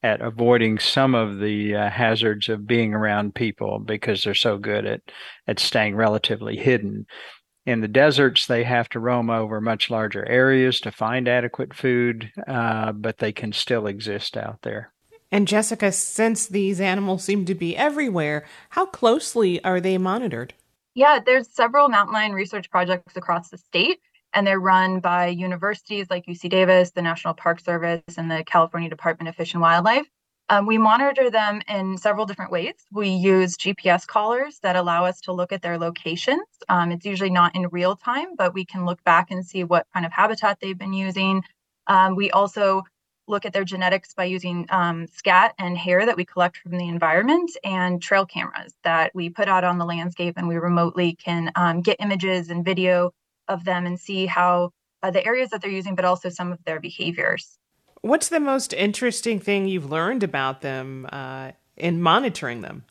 at 0.03 0.21
avoiding 0.21 0.79
some 0.79 1.15
of 1.15 1.39
the 1.39 1.75
uh, 1.75 1.89
hazards 1.89 2.51
of 2.51 2.67
being 2.67 2.93
around 2.93 3.35
people 3.35 3.79
because 3.79 4.23
they're 4.23 4.35
so 4.35 4.59
good 4.59 4.85
at 4.85 5.01
at 5.47 5.59
staying 5.59 5.97
relatively 5.97 6.57
hidden. 6.57 7.07
In 7.67 7.81
the 7.81 7.89
deserts, 7.89 8.47
they 8.47 8.65
have 8.65 8.91
to 8.91 9.01
roam 9.01 9.31
over 9.31 9.61
much 9.61 9.91
larger 9.91 10.29
areas 10.29 10.81
to 10.81 10.93
find 10.93 11.27
adequate 11.27 11.73
food, 11.73 12.31
uh, 12.47 12.93
but 12.93 13.19
they 13.19 13.33
can 13.33 13.53
still 13.53 13.87
exist 13.87 14.37
out 14.37 14.61
there. 14.63 14.93
And 15.33 15.49
Jessica, 15.49 15.91
since 15.91 16.47
these 16.47 16.81
animals 16.81 17.25
seem 17.25 17.47
to 17.47 17.55
be 17.55 17.77
everywhere, 17.77 18.45
how 18.71 18.87
closely 18.87 19.65
are 19.65 19.81
they 19.81 19.97
monitored? 19.99 20.55
Yeah, 20.95 21.19
there's 21.25 21.49
several 21.49 21.89
mountain 21.89 22.13
lion 22.13 22.33
research 22.33 22.71
projects 22.71 23.17
across 23.17 23.49
the 23.49 23.59
state, 23.59 23.99
and 24.33 24.47
they're 24.47 24.61
run 24.61 25.01
by 25.01 25.29
universities 25.29 26.07
like 26.11 26.27
UC 26.27 26.51
Davis, 26.51 26.91
the 26.91 27.03
National 27.03 27.35
Park 27.35 27.61
Service, 27.61 28.03
and 28.17 28.31
the 28.31 28.45
California 28.45 28.91
Department 28.91 29.29
of 29.29 29.35
Fish 29.35 29.55
and 29.55 29.63
Wildlife. 29.63 30.07
Um, 30.51 30.67
we 30.67 30.77
monitor 30.77 31.31
them 31.31 31.63
in 31.69 31.97
several 31.97 32.27
different 32.27 32.53
ways. 32.53 32.75
We 32.93 33.09
use 33.09 33.57
GPS 33.57 34.07
collars 34.07 34.59
that 34.63 34.77
allow 34.77 35.07
us 35.07 35.21
to 35.23 35.33
look 35.33 35.53
at 35.53 35.63
their 35.63 35.79
locations. 35.79 36.45
Um, 36.69 36.93
it's 36.93 37.07
usually 37.07 37.31
not 37.31 37.55
in 37.57 37.69
real 37.69 37.97
time, 37.97 38.37
but 38.37 38.53
we 38.53 38.65
can 38.67 38.85
look 38.85 39.03
back 39.05 39.31
and 39.31 39.45
see 39.45 39.65
what 39.65 39.87
kind 39.95 40.05
of 40.05 40.13
habitat 40.13 40.59
they've 40.61 40.77
been 40.77 40.93
using. 40.93 41.43
Um, 41.87 42.15
we 42.15 42.31
also 42.31 42.83
look 43.27 43.47
at 43.47 43.55
their 43.55 43.65
genetics 43.65 44.13
by 44.13 44.25
using 44.25 44.67
um, 44.69 45.07
scat 45.07 45.55
and 45.59 45.79
hair 45.79 46.05
that 46.05 46.17
we 46.17 46.27
collect 46.27 46.59
from 46.59 46.73
the 46.73 46.89
environment 46.89 47.51
and 47.65 48.03
trail 48.03 48.27
cameras 48.27 48.75
that 48.85 49.13
we 49.15 49.31
put 49.31 49.49
out 49.49 49.65
on 49.65 49.79
the 49.79 49.85
landscape 49.87 50.35
and 50.37 50.47
we 50.47 50.57
remotely 50.57 51.15
can 51.15 51.51
um, 51.57 51.81
get 51.81 51.97
images 52.01 52.51
and 52.51 52.67
video 52.67 53.13
of 53.49 53.65
them 53.65 53.87
and 53.87 53.99
see 53.99 54.27
how 54.27 54.71
uh, 55.03 55.11
the 55.11 55.25
areas 55.25 55.51
that 55.51 55.63
they're 55.63 55.71
using, 55.71 55.95
but 55.95 56.05
also 56.05 56.29
some 56.29 56.53
of 56.53 56.63
their 56.65 56.81
behaviors. 56.81 57.59
What's 58.05 58.29
the 58.29 58.39
most 58.39 58.75
interesting 58.75 59.41
thing 59.41 59.67
you've 59.67 59.91
learned 59.91 60.23
about 60.23 60.61
them 60.61 61.09
uh, 61.11 61.53
in 61.75 62.03
monitoring 62.03 62.61
them? 62.61 62.85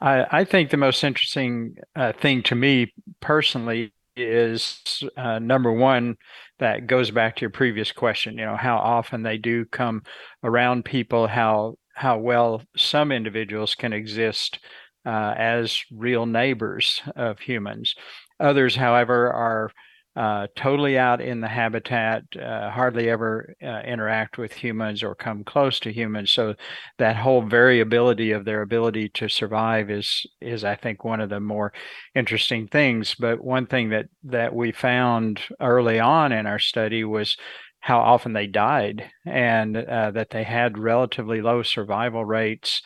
I, 0.00 0.24
I, 0.38 0.44
think 0.44 0.70
the 0.70 0.78
most 0.78 1.04
interesting 1.04 1.76
uh, 1.94 2.12
thing 2.12 2.42
to 2.44 2.54
me 2.54 2.94
personally 3.20 3.92
is 4.16 5.04
uh, 5.18 5.38
number 5.38 5.70
one 5.70 6.16
that 6.60 6.86
goes 6.86 7.10
back 7.10 7.36
to 7.36 7.40
your 7.42 7.50
previous 7.50 7.92
question 7.92 8.38
you 8.38 8.46
know 8.46 8.56
how 8.56 8.78
often 8.78 9.22
they 9.22 9.36
do 9.36 9.66
come 9.66 10.02
around 10.44 10.84
people 10.84 11.26
how 11.26 11.74
how 11.94 12.16
well 12.16 12.62
some 12.76 13.10
individuals 13.10 13.74
can 13.74 13.92
exist 13.92 14.60
uh, 15.04 15.34
as 15.36 15.82
real 15.92 16.26
neighbors 16.26 17.02
of 17.16 17.40
humans 17.40 17.96
others 18.38 18.76
however 18.76 19.32
are 19.32 19.70
uh, 20.16 20.46
totally 20.54 20.96
out 20.96 21.20
in 21.20 21.40
the 21.40 21.48
habitat, 21.48 22.22
uh, 22.40 22.70
hardly 22.70 23.10
ever 23.10 23.54
uh, 23.62 23.80
interact 23.80 24.38
with 24.38 24.52
humans 24.52 25.02
or 25.02 25.14
come 25.14 25.42
close 25.42 25.80
to 25.80 25.92
humans. 25.92 26.30
So 26.30 26.54
that 26.98 27.16
whole 27.16 27.42
variability 27.42 28.30
of 28.30 28.44
their 28.44 28.62
ability 28.62 29.08
to 29.10 29.28
survive 29.28 29.90
is 29.90 30.24
is 30.40 30.62
I 30.64 30.76
think 30.76 31.04
one 31.04 31.20
of 31.20 31.30
the 31.30 31.40
more 31.40 31.72
interesting 32.14 32.68
things. 32.68 33.14
But 33.14 33.42
one 33.42 33.66
thing 33.66 33.90
that 33.90 34.06
that 34.24 34.54
we 34.54 34.70
found 34.70 35.40
early 35.60 35.98
on 35.98 36.30
in 36.32 36.46
our 36.46 36.60
study 36.60 37.02
was 37.02 37.36
how 37.80 37.98
often 38.00 38.32
they 38.32 38.46
died 38.46 39.10
and 39.26 39.76
uh, 39.76 40.10
that 40.12 40.30
they 40.30 40.44
had 40.44 40.78
relatively 40.78 41.42
low 41.42 41.62
survival 41.62 42.24
rates 42.24 42.82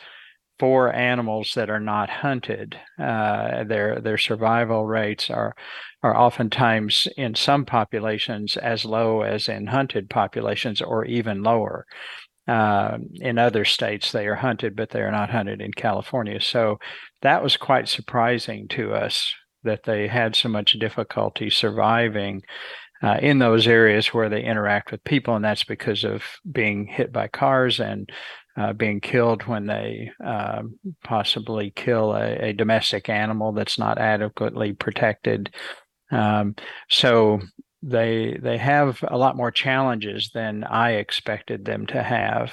for 0.59 0.93
animals 0.93 1.53
that 1.55 1.69
are 1.69 1.79
not 1.79 2.09
hunted. 2.09 2.77
Uh, 3.01 3.63
their 3.63 4.01
their 4.01 4.17
survival 4.17 4.85
rates 4.85 5.29
are 5.29 5.55
are 6.01 6.15
oftentimes 6.15 7.07
in 7.17 7.35
some 7.35 7.65
populations 7.65 8.57
as 8.57 8.85
low 8.85 9.21
as 9.21 9.49
in 9.49 9.67
hunted 9.67 10.09
populations, 10.09 10.81
or 10.81 11.05
even 11.05 11.43
lower. 11.43 11.85
Uh, 12.47 12.97
in 13.15 13.37
other 13.37 13.63
states, 13.63 14.11
they 14.11 14.25
are 14.25 14.35
hunted, 14.35 14.75
but 14.75 14.89
they 14.89 15.01
are 15.01 15.11
not 15.11 15.29
hunted 15.29 15.61
in 15.61 15.71
California. 15.71 16.41
So 16.41 16.79
that 17.21 17.43
was 17.43 17.57
quite 17.57 17.87
surprising 17.87 18.67
to 18.69 18.93
us 18.93 19.33
that 19.63 19.83
they 19.83 20.07
had 20.07 20.35
so 20.35 20.49
much 20.49 20.79
difficulty 20.79 21.49
surviving 21.49 22.41
uh, 23.01 23.17
in 23.21 23.39
those 23.39 23.67
areas 23.67 24.07
where 24.07 24.29
they 24.29 24.43
interact 24.43 24.91
with 24.91 25.03
people, 25.03 25.35
and 25.35 25.45
that's 25.45 25.63
because 25.63 26.03
of 26.03 26.23
being 26.49 26.87
hit 26.87 27.13
by 27.13 27.27
cars 27.27 27.79
and 27.79 28.09
uh, 28.57 28.73
being 28.73 28.99
killed 28.99 29.43
when 29.43 29.67
they 29.67 30.11
uh, 30.25 30.61
possibly 31.03 31.71
kill 31.75 32.13
a, 32.13 32.49
a, 32.49 32.53
domestic 32.53 33.07
animal 33.07 33.53
that's 33.53 33.79
not 33.79 33.97
adequately 33.97 34.73
protected. 34.73 35.53
Um, 36.11 36.55
so 36.89 37.41
they 37.81 38.37
they 38.41 38.57
have 38.57 39.03
a 39.07 39.17
lot 39.17 39.37
more 39.37 39.51
challenges 39.51 40.31
than 40.33 40.63
I 40.63 40.93
expected 40.93 41.65
them 41.65 41.85
to 41.87 42.03
have. 42.03 42.51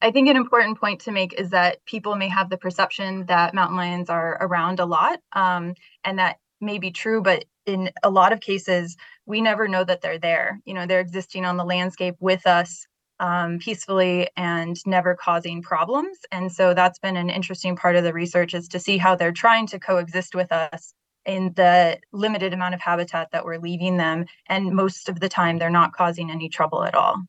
I 0.00 0.10
think 0.12 0.28
an 0.28 0.36
important 0.36 0.78
point 0.78 1.00
to 1.02 1.12
make 1.12 1.32
is 1.34 1.50
that 1.50 1.84
people 1.84 2.14
may 2.14 2.28
have 2.28 2.50
the 2.50 2.58
perception 2.58 3.26
that 3.26 3.54
mountain 3.54 3.76
lions 3.76 4.08
are 4.08 4.38
around 4.40 4.78
a 4.78 4.86
lot, 4.86 5.18
um, 5.32 5.74
and 6.04 6.18
that 6.18 6.36
may 6.60 6.78
be 6.78 6.90
true, 6.90 7.22
but 7.22 7.44
in 7.66 7.90
a 8.02 8.10
lot 8.10 8.32
of 8.32 8.40
cases, 8.40 8.96
we 9.26 9.40
never 9.40 9.68
know 9.68 9.84
that 9.84 10.00
they're 10.00 10.18
there. 10.18 10.60
You 10.64 10.74
know, 10.74 10.86
they're 10.86 11.00
existing 11.00 11.44
on 11.44 11.56
the 11.56 11.64
landscape 11.64 12.16
with 12.20 12.46
us 12.46 12.86
um, 13.20 13.58
peacefully 13.58 14.28
and 14.36 14.76
never 14.86 15.14
causing 15.14 15.62
problems. 15.62 16.18
And 16.30 16.50
so 16.50 16.74
that's 16.74 16.98
been 16.98 17.16
an 17.16 17.30
interesting 17.30 17.76
part 17.76 17.96
of 17.96 18.04
the 18.04 18.12
research 18.12 18.54
is 18.54 18.68
to 18.68 18.78
see 18.78 18.96
how 18.96 19.16
they're 19.16 19.32
trying 19.32 19.66
to 19.68 19.78
coexist 19.78 20.34
with 20.34 20.52
us 20.52 20.94
in 21.28 21.52
the 21.54 22.00
limited 22.10 22.54
amount 22.54 22.74
of 22.74 22.80
habitat 22.80 23.30
that 23.30 23.44
we're 23.44 23.58
leaving 23.58 23.98
them. 23.98 24.24
And 24.46 24.72
most 24.72 25.08
of 25.08 25.20
the 25.20 25.28
time, 25.28 25.58
they're 25.58 25.70
not 25.70 25.92
causing 25.92 26.30
any 26.30 26.48
trouble 26.48 26.82
at 26.82 26.94
all. 26.94 27.22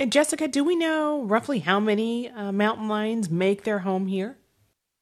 And 0.00 0.10
Jessica, 0.10 0.48
do 0.48 0.64
we 0.64 0.76
know 0.76 1.22
roughly 1.22 1.60
how 1.60 1.78
many 1.78 2.28
uh, 2.28 2.52
mountain 2.52 2.88
lions 2.88 3.30
make 3.30 3.62
their 3.62 3.78
home 3.78 4.08
here? 4.08 4.38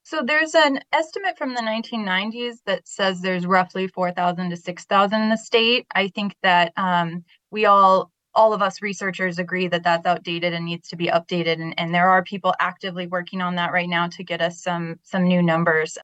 So 0.05 0.23
there's 0.23 0.55
an 0.55 0.81
estimate 0.93 1.39
from 1.39 1.55
the 1.55 1.61
1990s 1.61 2.57
that 2.67 2.87
says 2.87 3.21
there's 3.21 3.47
roughly 3.47 3.87
4,000 3.87 4.51
to 4.51 4.57
6,000 4.57 5.23
in 5.23 5.31
the 5.31 5.37
state. 5.37 5.87
I 5.95 6.09
think 6.09 6.35
that 6.43 6.73
um, 6.77 7.25
we 7.51 7.67
all 7.67 8.13
all 8.35 8.55
of 8.55 8.63
us 8.63 8.81
researchers 8.81 9.39
agree 9.39 9.69
that 9.69 9.83
that's 9.83 10.07
outdated 10.07 10.55
and 10.55 10.65
needs 10.65 10.89
to 10.89 10.97
be 10.97 11.09
updated 11.09 11.61
and, 11.61 11.79
and 11.79 11.95
there 11.95 12.09
are 12.09 12.25
people 12.25 12.55
actively 12.61 13.07
working 13.07 13.43
on 13.43 13.57
that 13.57 13.73
right 13.73 13.91
now 13.91 14.07
to 14.09 14.25
get 14.25 14.41
us 14.41 14.63
some 14.63 14.99
some 15.03 15.25
new 15.25 15.43
numbers 15.43 15.99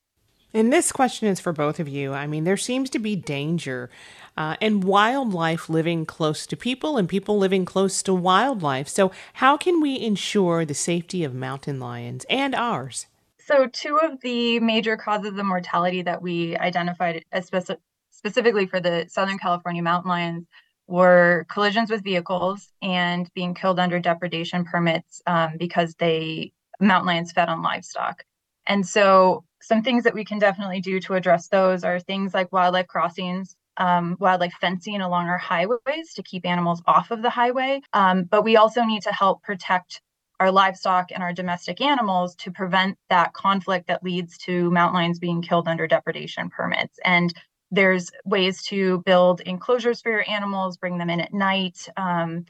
and 0.54 0.72
this 0.72 0.92
question 0.92 1.28
is 1.28 1.40
for 1.40 1.52
both 1.52 1.80
of 1.80 1.88
you. 1.88 2.12
I 2.12 2.26
mean 2.26 2.44
there 2.44 2.56
seems 2.56 2.90
to 2.90 2.98
be 2.98 3.16
danger 3.16 3.90
uh, 4.36 4.56
and 4.60 4.84
wildlife 4.84 5.68
living 5.68 6.06
close 6.06 6.46
to 6.46 6.56
people 6.56 6.96
and 6.96 7.08
people 7.08 7.38
living 7.38 7.64
close 7.64 8.02
to 8.04 8.14
wildlife. 8.14 8.88
So 8.88 9.10
how 9.34 9.56
can 9.56 9.80
we 9.80 9.98
ensure 10.00 10.64
the 10.64 10.74
safety 10.74 11.24
of 11.24 11.34
mountain 11.34 11.80
lions 11.80 12.24
and 12.30 12.54
ours? 12.54 13.06
So 13.40 13.66
two 13.66 13.98
of 13.98 14.20
the 14.20 14.60
major 14.60 14.96
causes 14.96 15.38
of 15.38 15.44
mortality 15.44 16.02
that 16.02 16.22
we 16.22 16.56
identified 16.56 17.24
speci- 17.34 17.78
specifically 18.10 18.66
for 18.66 18.80
the 18.80 19.06
southern 19.08 19.38
california 19.38 19.82
mountain 19.82 20.10
lions 20.10 20.46
were 20.88 21.46
collisions 21.50 21.90
with 21.90 22.02
vehicles 22.02 22.68
and 22.82 23.30
being 23.34 23.54
killed 23.54 23.78
under 23.78 24.00
depredation 24.00 24.64
permits 24.64 25.22
um, 25.26 25.56
because 25.58 25.94
they 25.96 26.52
mountain 26.80 27.06
lions 27.06 27.32
fed 27.32 27.48
on 27.48 27.62
livestock. 27.62 28.24
And 28.66 28.86
so, 28.86 29.44
some 29.68 29.82
things 29.82 30.04
that 30.04 30.14
we 30.14 30.24
can 30.24 30.38
definitely 30.38 30.80
do 30.80 30.98
to 31.00 31.12
address 31.14 31.48
those 31.48 31.84
are 31.84 32.00
things 32.00 32.32
like 32.32 32.50
wildlife 32.52 32.86
crossings, 32.86 33.54
um, 33.76 34.16
wildlife 34.18 34.54
fencing 34.60 35.02
along 35.02 35.28
our 35.28 35.36
highways 35.36 36.14
to 36.14 36.22
keep 36.22 36.46
animals 36.46 36.82
off 36.86 37.10
of 37.10 37.20
the 37.20 37.28
highway. 37.28 37.82
Um, 37.92 38.24
but 38.24 38.44
we 38.44 38.56
also 38.56 38.82
need 38.84 39.02
to 39.02 39.12
help 39.12 39.42
protect 39.42 40.00
our 40.40 40.50
livestock 40.50 41.10
and 41.12 41.22
our 41.22 41.34
domestic 41.34 41.82
animals 41.82 42.34
to 42.36 42.50
prevent 42.50 42.96
that 43.10 43.34
conflict 43.34 43.88
that 43.88 44.02
leads 44.02 44.38
to 44.38 44.70
mountain 44.70 44.94
lions 44.94 45.18
being 45.18 45.42
killed 45.42 45.68
under 45.68 45.86
depredation 45.86 46.48
permits. 46.48 46.98
And 47.04 47.34
there's 47.70 48.10
ways 48.24 48.62
to 48.68 49.02
build 49.04 49.42
enclosures 49.42 50.00
for 50.00 50.10
your 50.10 50.24
animals, 50.30 50.78
bring 50.78 50.96
them 50.96 51.10
in 51.10 51.20
at 51.20 51.34
night. 51.34 51.86
Um, 51.98 52.46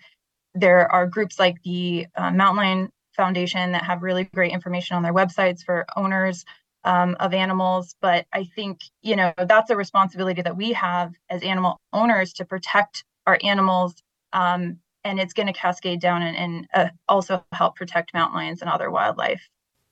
there 0.54 0.90
are 0.92 1.06
groups 1.06 1.38
like 1.40 1.56
the 1.64 2.06
uh, 2.14 2.30
Mountain 2.30 2.56
Lion 2.58 2.88
Foundation 3.16 3.72
that 3.72 3.82
have 3.82 4.04
really 4.04 4.24
great 4.24 4.52
information 4.52 4.96
on 4.96 5.02
their 5.02 5.14
websites 5.14 5.64
for 5.64 5.84
owners 5.96 6.44
um, 6.88 7.16
of 7.20 7.34
animals. 7.34 7.94
But 8.00 8.26
I 8.32 8.48
think, 8.56 8.80
you 9.02 9.14
know, 9.14 9.32
that's 9.36 9.70
a 9.70 9.76
responsibility 9.76 10.42
that 10.42 10.56
we 10.56 10.72
have 10.72 11.12
as 11.28 11.42
animal 11.42 11.78
owners 11.92 12.32
to 12.34 12.46
protect 12.46 13.04
our 13.26 13.38
animals. 13.44 13.94
Um, 14.32 14.78
and 15.04 15.20
it's 15.20 15.34
going 15.34 15.46
to 15.46 15.52
cascade 15.52 16.00
down 16.00 16.22
and, 16.22 16.36
and 16.36 16.66
uh, 16.74 16.88
also 17.06 17.44
help 17.52 17.76
protect 17.76 18.14
mountain 18.14 18.36
lions 18.38 18.62
and 18.62 18.70
other 18.70 18.90
wildlife. 18.90 19.42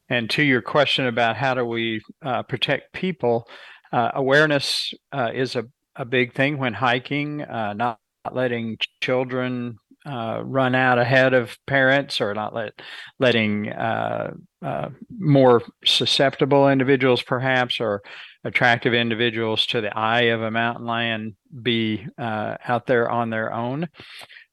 And 0.09 0.31
to 0.31 0.43
your 0.43 0.63
question 0.63 1.07
about 1.07 1.37
how 1.37 1.55
do 1.55 1.65
we 1.65 2.01
uh, 2.23 2.43
protect 2.45 2.93
people, 2.93 3.47
uh, 3.93 4.13
awareness 4.15 4.95
uh, 5.13 5.31
is 5.35 5.55
a, 5.55 5.65
a 5.97 6.05
big 6.05 6.33
thing 6.33 6.59
when 6.59 6.73
hiking, 6.75 7.43
uh, 7.43 7.75
not, 7.75 8.01
letting 8.33 8.77
children 9.01 9.79
uh, 10.07 10.41
run 10.45 10.75
out 10.75 10.99
ahead 10.99 11.35
of 11.35 11.57
parents 11.67 12.21
or 12.21 12.33
not 12.33 12.55
let 12.55 12.81
letting 13.19 13.69
uh, 13.71 14.33
uh, 14.63 14.89
more 15.19 15.63
susceptible 15.85 16.69
individuals 16.69 17.23
perhaps 17.23 17.81
or 17.81 18.03
attractive 18.45 18.95
individuals 18.95 19.67
to 19.67 19.81
the 19.81 19.97
eye 19.97 20.23
of 20.23 20.43
a 20.43 20.51
mountain 20.51 20.87
lion 20.87 21.37
be 21.63 22.07
out 22.19 22.87
there 22.87 23.11
on 23.11 23.31
their 23.31 23.53
own 23.53 23.89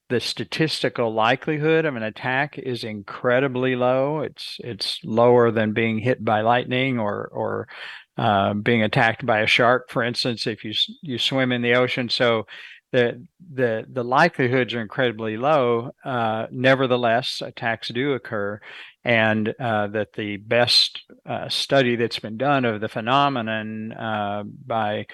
the 0.09 0.19
statistical 0.19 1.13
likelihood 1.13 1.85
of 1.85 1.95
an 1.95 2.03
attack 2.03 2.57
is 2.59 2.83
incredibly 2.83 3.75
low. 3.75 4.19
It's 4.19 4.57
it's 4.59 4.99
lower 5.03 5.49
than 5.49 5.73
being 5.73 5.97
hit 5.97 6.23
by 6.23 6.41
lightning 6.41 6.99
or 6.99 7.29
or 7.31 7.67
uh, 8.15 8.53
being 8.53 8.83
attacked 8.83 9.25
by 9.25 9.39
a 9.39 9.47
shark, 9.47 9.89
for 9.89 10.03
instance, 10.03 10.45
if 10.45 10.63
you 10.63 10.73
you 11.01 11.17
swim 11.17 11.51
in 11.51 11.63
the 11.63 11.73
ocean. 11.73 12.09
So 12.09 12.45
the 12.93 13.27
the 13.53 13.85
the 13.91 14.03
likelihoods 14.03 14.73
are 14.75 14.81
incredibly 14.81 15.35
low. 15.35 15.91
Uh, 16.05 16.45
nevertheless, 16.51 17.41
attacks 17.43 17.89
do 17.89 18.13
occur, 18.13 18.61
and 19.03 19.53
uh, 19.59 19.87
that 19.87 20.13
the 20.13 20.37
best 20.37 21.01
uh, 21.25 21.49
study 21.49 21.95
that's 21.95 22.19
been 22.19 22.37
done 22.37 22.65
of 22.65 22.81
the 22.81 22.87
phenomenon 22.87 23.91
uh, 23.93 24.43
by 24.45 25.07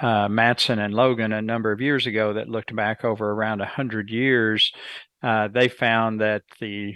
uh, 0.00 0.28
Mattson 0.28 0.78
and 0.78 0.94
Logan 0.94 1.34
a 1.34 1.42
number 1.42 1.70
of 1.70 1.82
years 1.82 2.06
ago 2.06 2.32
that 2.32 2.48
looked 2.48 2.74
back 2.74 3.04
over 3.04 3.30
around 3.30 3.58
100 3.58 4.08
years, 4.08 4.72
uh, 5.22 5.48
they 5.48 5.68
found 5.68 6.22
that 6.22 6.44
the 6.60 6.94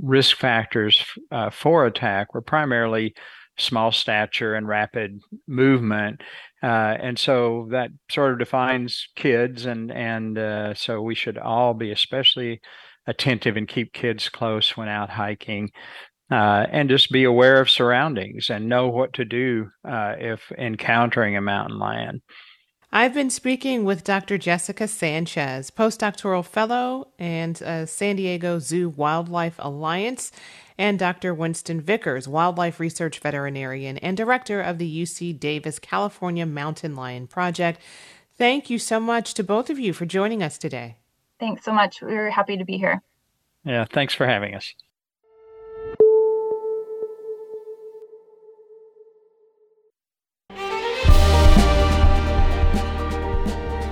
risk 0.00 0.38
factors 0.38 1.04
for 1.52 1.84
attack 1.84 2.32
were 2.32 2.40
primarily 2.40 3.14
small 3.58 3.92
stature 3.92 4.54
and 4.54 4.68
rapid 4.68 5.20
movement. 5.46 6.22
Uh, 6.62 6.96
and 7.00 7.18
so 7.18 7.68
that 7.70 7.90
sort 8.10 8.32
of 8.32 8.38
defines 8.38 9.08
kids, 9.14 9.66
and 9.66 9.92
and 9.92 10.38
uh, 10.38 10.74
so 10.74 11.00
we 11.00 11.14
should 11.14 11.38
all 11.38 11.74
be 11.74 11.92
especially 11.92 12.60
attentive 13.06 13.56
and 13.56 13.68
keep 13.68 13.92
kids 13.92 14.28
close 14.28 14.76
when 14.76 14.88
out 14.88 15.10
hiking, 15.10 15.70
uh, 16.30 16.66
and 16.70 16.90
just 16.90 17.10
be 17.10 17.24
aware 17.24 17.60
of 17.60 17.70
surroundings 17.70 18.50
and 18.50 18.68
know 18.68 18.88
what 18.88 19.12
to 19.14 19.24
do 19.24 19.70
uh, 19.84 20.14
if 20.18 20.50
encountering 20.58 21.36
a 21.36 21.40
mountain 21.40 21.78
lion. 21.78 22.20
I've 22.90 23.12
been 23.12 23.28
speaking 23.28 23.84
with 23.84 24.02
Dr. 24.02 24.38
Jessica 24.38 24.88
Sanchez, 24.88 25.70
postdoctoral 25.70 26.42
fellow 26.42 27.08
and 27.18 27.62
uh, 27.62 27.84
San 27.84 28.16
Diego 28.16 28.58
Zoo 28.58 28.88
Wildlife 28.88 29.56
Alliance, 29.58 30.32
and 30.78 30.98
Dr. 30.98 31.34
Winston 31.34 31.82
Vickers, 31.82 32.26
wildlife 32.26 32.80
research 32.80 33.18
veterinarian 33.18 33.98
and 33.98 34.16
director 34.16 34.62
of 34.62 34.78
the 34.78 35.02
UC 35.02 35.38
Davis 35.38 35.78
California 35.78 36.46
Mountain 36.46 36.96
Lion 36.96 37.26
Project. 37.26 37.78
Thank 38.38 38.70
you 38.70 38.78
so 38.78 38.98
much 38.98 39.34
to 39.34 39.44
both 39.44 39.68
of 39.68 39.78
you 39.78 39.92
for 39.92 40.06
joining 40.06 40.42
us 40.42 40.56
today. 40.56 40.96
Thanks 41.38 41.66
so 41.66 41.74
much. 41.74 42.00
We 42.00 42.16
are 42.16 42.30
happy 42.30 42.56
to 42.56 42.64
be 42.64 42.78
here. 42.78 43.02
Yeah, 43.64 43.84
thanks 43.92 44.14
for 44.14 44.26
having 44.26 44.54
us. 44.54 44.72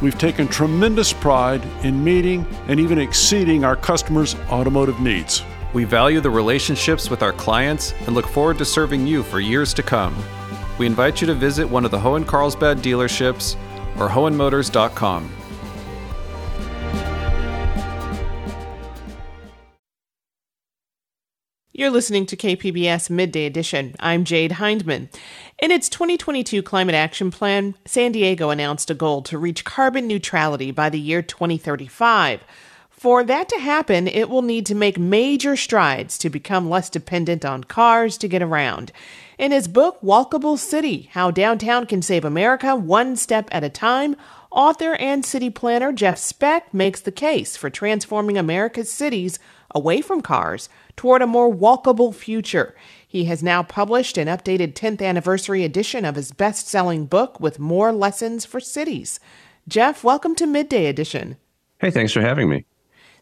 we've 0.00 0.18
taken 0.18 0.48
tremendous 0.48 1.12
pride 1.12 1.62
in 1.82 2.02
meeting 2.02 2.46
and 2.68 2.78
even 2.80 2.98
exceeding 2.98 3.64
our 3.64 3.76
customers' 3.76 4.34
automotive 4.50 5.00
needs. 5.00 5.42
We 5.74 5.84
value 5.84 6.20
the 6.20 6.30
relationships 6.30 7.10
with 7.10 7.22
our 7.22 7.32
clients 7.32 7.92
and 8.06 8.14
look 8.14 8.26
forward 8.26 8.58
to 8.58 8.64
serving 8.64 9.06
you 9.06 9.22
for 9.22 9.40
years 9.40 9.74
to 9.74 9.82
come. 9.82 10.16
We 10.78 10.86
invite 10.86 11.20
you 11.20 11.26
to 11.26 11.34
visit 11.34 11.68
one 11.68 11.84
of 11.84 11.90
the 11.90 11.98
Hoehn 11.98 12.26
Carlsbad 12.26 12.78
dealerships 12.78 13.56
or 13.98 14.08
Hoehnmotors.com. 14.08 15.30
You're 21.78 21.90
listening 21.90 22.26
to 22.26 22.36
KPBS 22.36 23.08
Midday 23.08 23.46
Edition. 23.46 23.94
I'm 24.00 24.24
Jade 24.24 24.50
Hindman. 24.50 25.10
In 25.60 25.72
its 25.72 25.88
2022 25.88 26.62
Climate 26.62 26.94
Action 26.94 27.32
Plan, 27.32 27.74
San 27.84 28.12
Diego 28.12 28.50
announced 28.50 28.92
a 28.92 28.94
goal 28.94 29.22
to 29.22 29.36
reach 29.36 29.64
carbon 29.64 30.06
neutrality 30.06 30.70
by 30.70 30.88
the 30.88 31.00
year 31.00 31.20
2035. 31.20 32.44
For 32.90 33.24
that 33.24 33.48
to 33.48 33.58
happen, 33.58 34.06
it 34.06 34.30
will 34.30 34.42
need 34.42 34.66
to 34.66 34.76
make 34.76 35.00
major 35.00 35.56
strides 35.56 36.16
to 36.18 36.30
become 36.30 36.70
less 36.70 36.88
dependent 36.88 37.44
on 37.44 37.64
cars 37.64 38.16
to 38.18 38.28
get 38.28 38.40
around. 38.40 38.92
In 39.36 39.50
his 39.50 39.66
book, 39.66 40.00
Walkable 40.00 40.58
City 40.58 41.10
How 41.12 41.32
Downtown 41.32 41.86
Can 41.86 42.02
Save 42.02 42.24
America 42.24 42.76
One 42.76 43.16
Step 43.16 43.48
at 43.50 43.64
a 43.64 43.68
Time, 43.68 44.14
author 44.52 44.94
and 44.94 45.26
city 45.26 45.50
planner 45.50 45.92
Jeff 45.92 46.18
Speck 46.18 46.72
makes 46.72 47.00
the 47.00 47.10
case 47.10 47.56
for 47.56 47.68
transforming 47.68 48.38
America's 48.38 48.92
cities 48.92 49.40
away 49.74 50.02
from 50.02 50.20
cars 50.20 50.68
toward 50.96 51.20
a 51.20 51.26
more 51.26 51.52
walkable 51.52 52.14
future. 52.14 52.76
He 53.10 53.24
has 53.24 53.42
now 53.42 53.62
published 53.62 54.18
an 54.18 54.28
updated 54.28 54.74
10th 54.74 55.00
anniversary 55.00 55.64
edition 55.64 56.04
of 56.04 56.14
his 56.14 56.30
best 56.30 56.68
selling 56.68 57.06
book 57.06 57.40
with 57.40 57.58
more 57.58 57.90
lessons 57.90 58.44
for 58.44 58.60
cities. 58.60 59.18
Jeff, 59.66 60.04
welcome 60.04 60.34
to 60.34 60.46
Midday 60.46 60.84
Edition. 60.84 61.38
Hey, 61.80 61.90
thanks 61.90 62.12
for 62.12 62.20
having 62.20 62.50
me. 62.50 62.66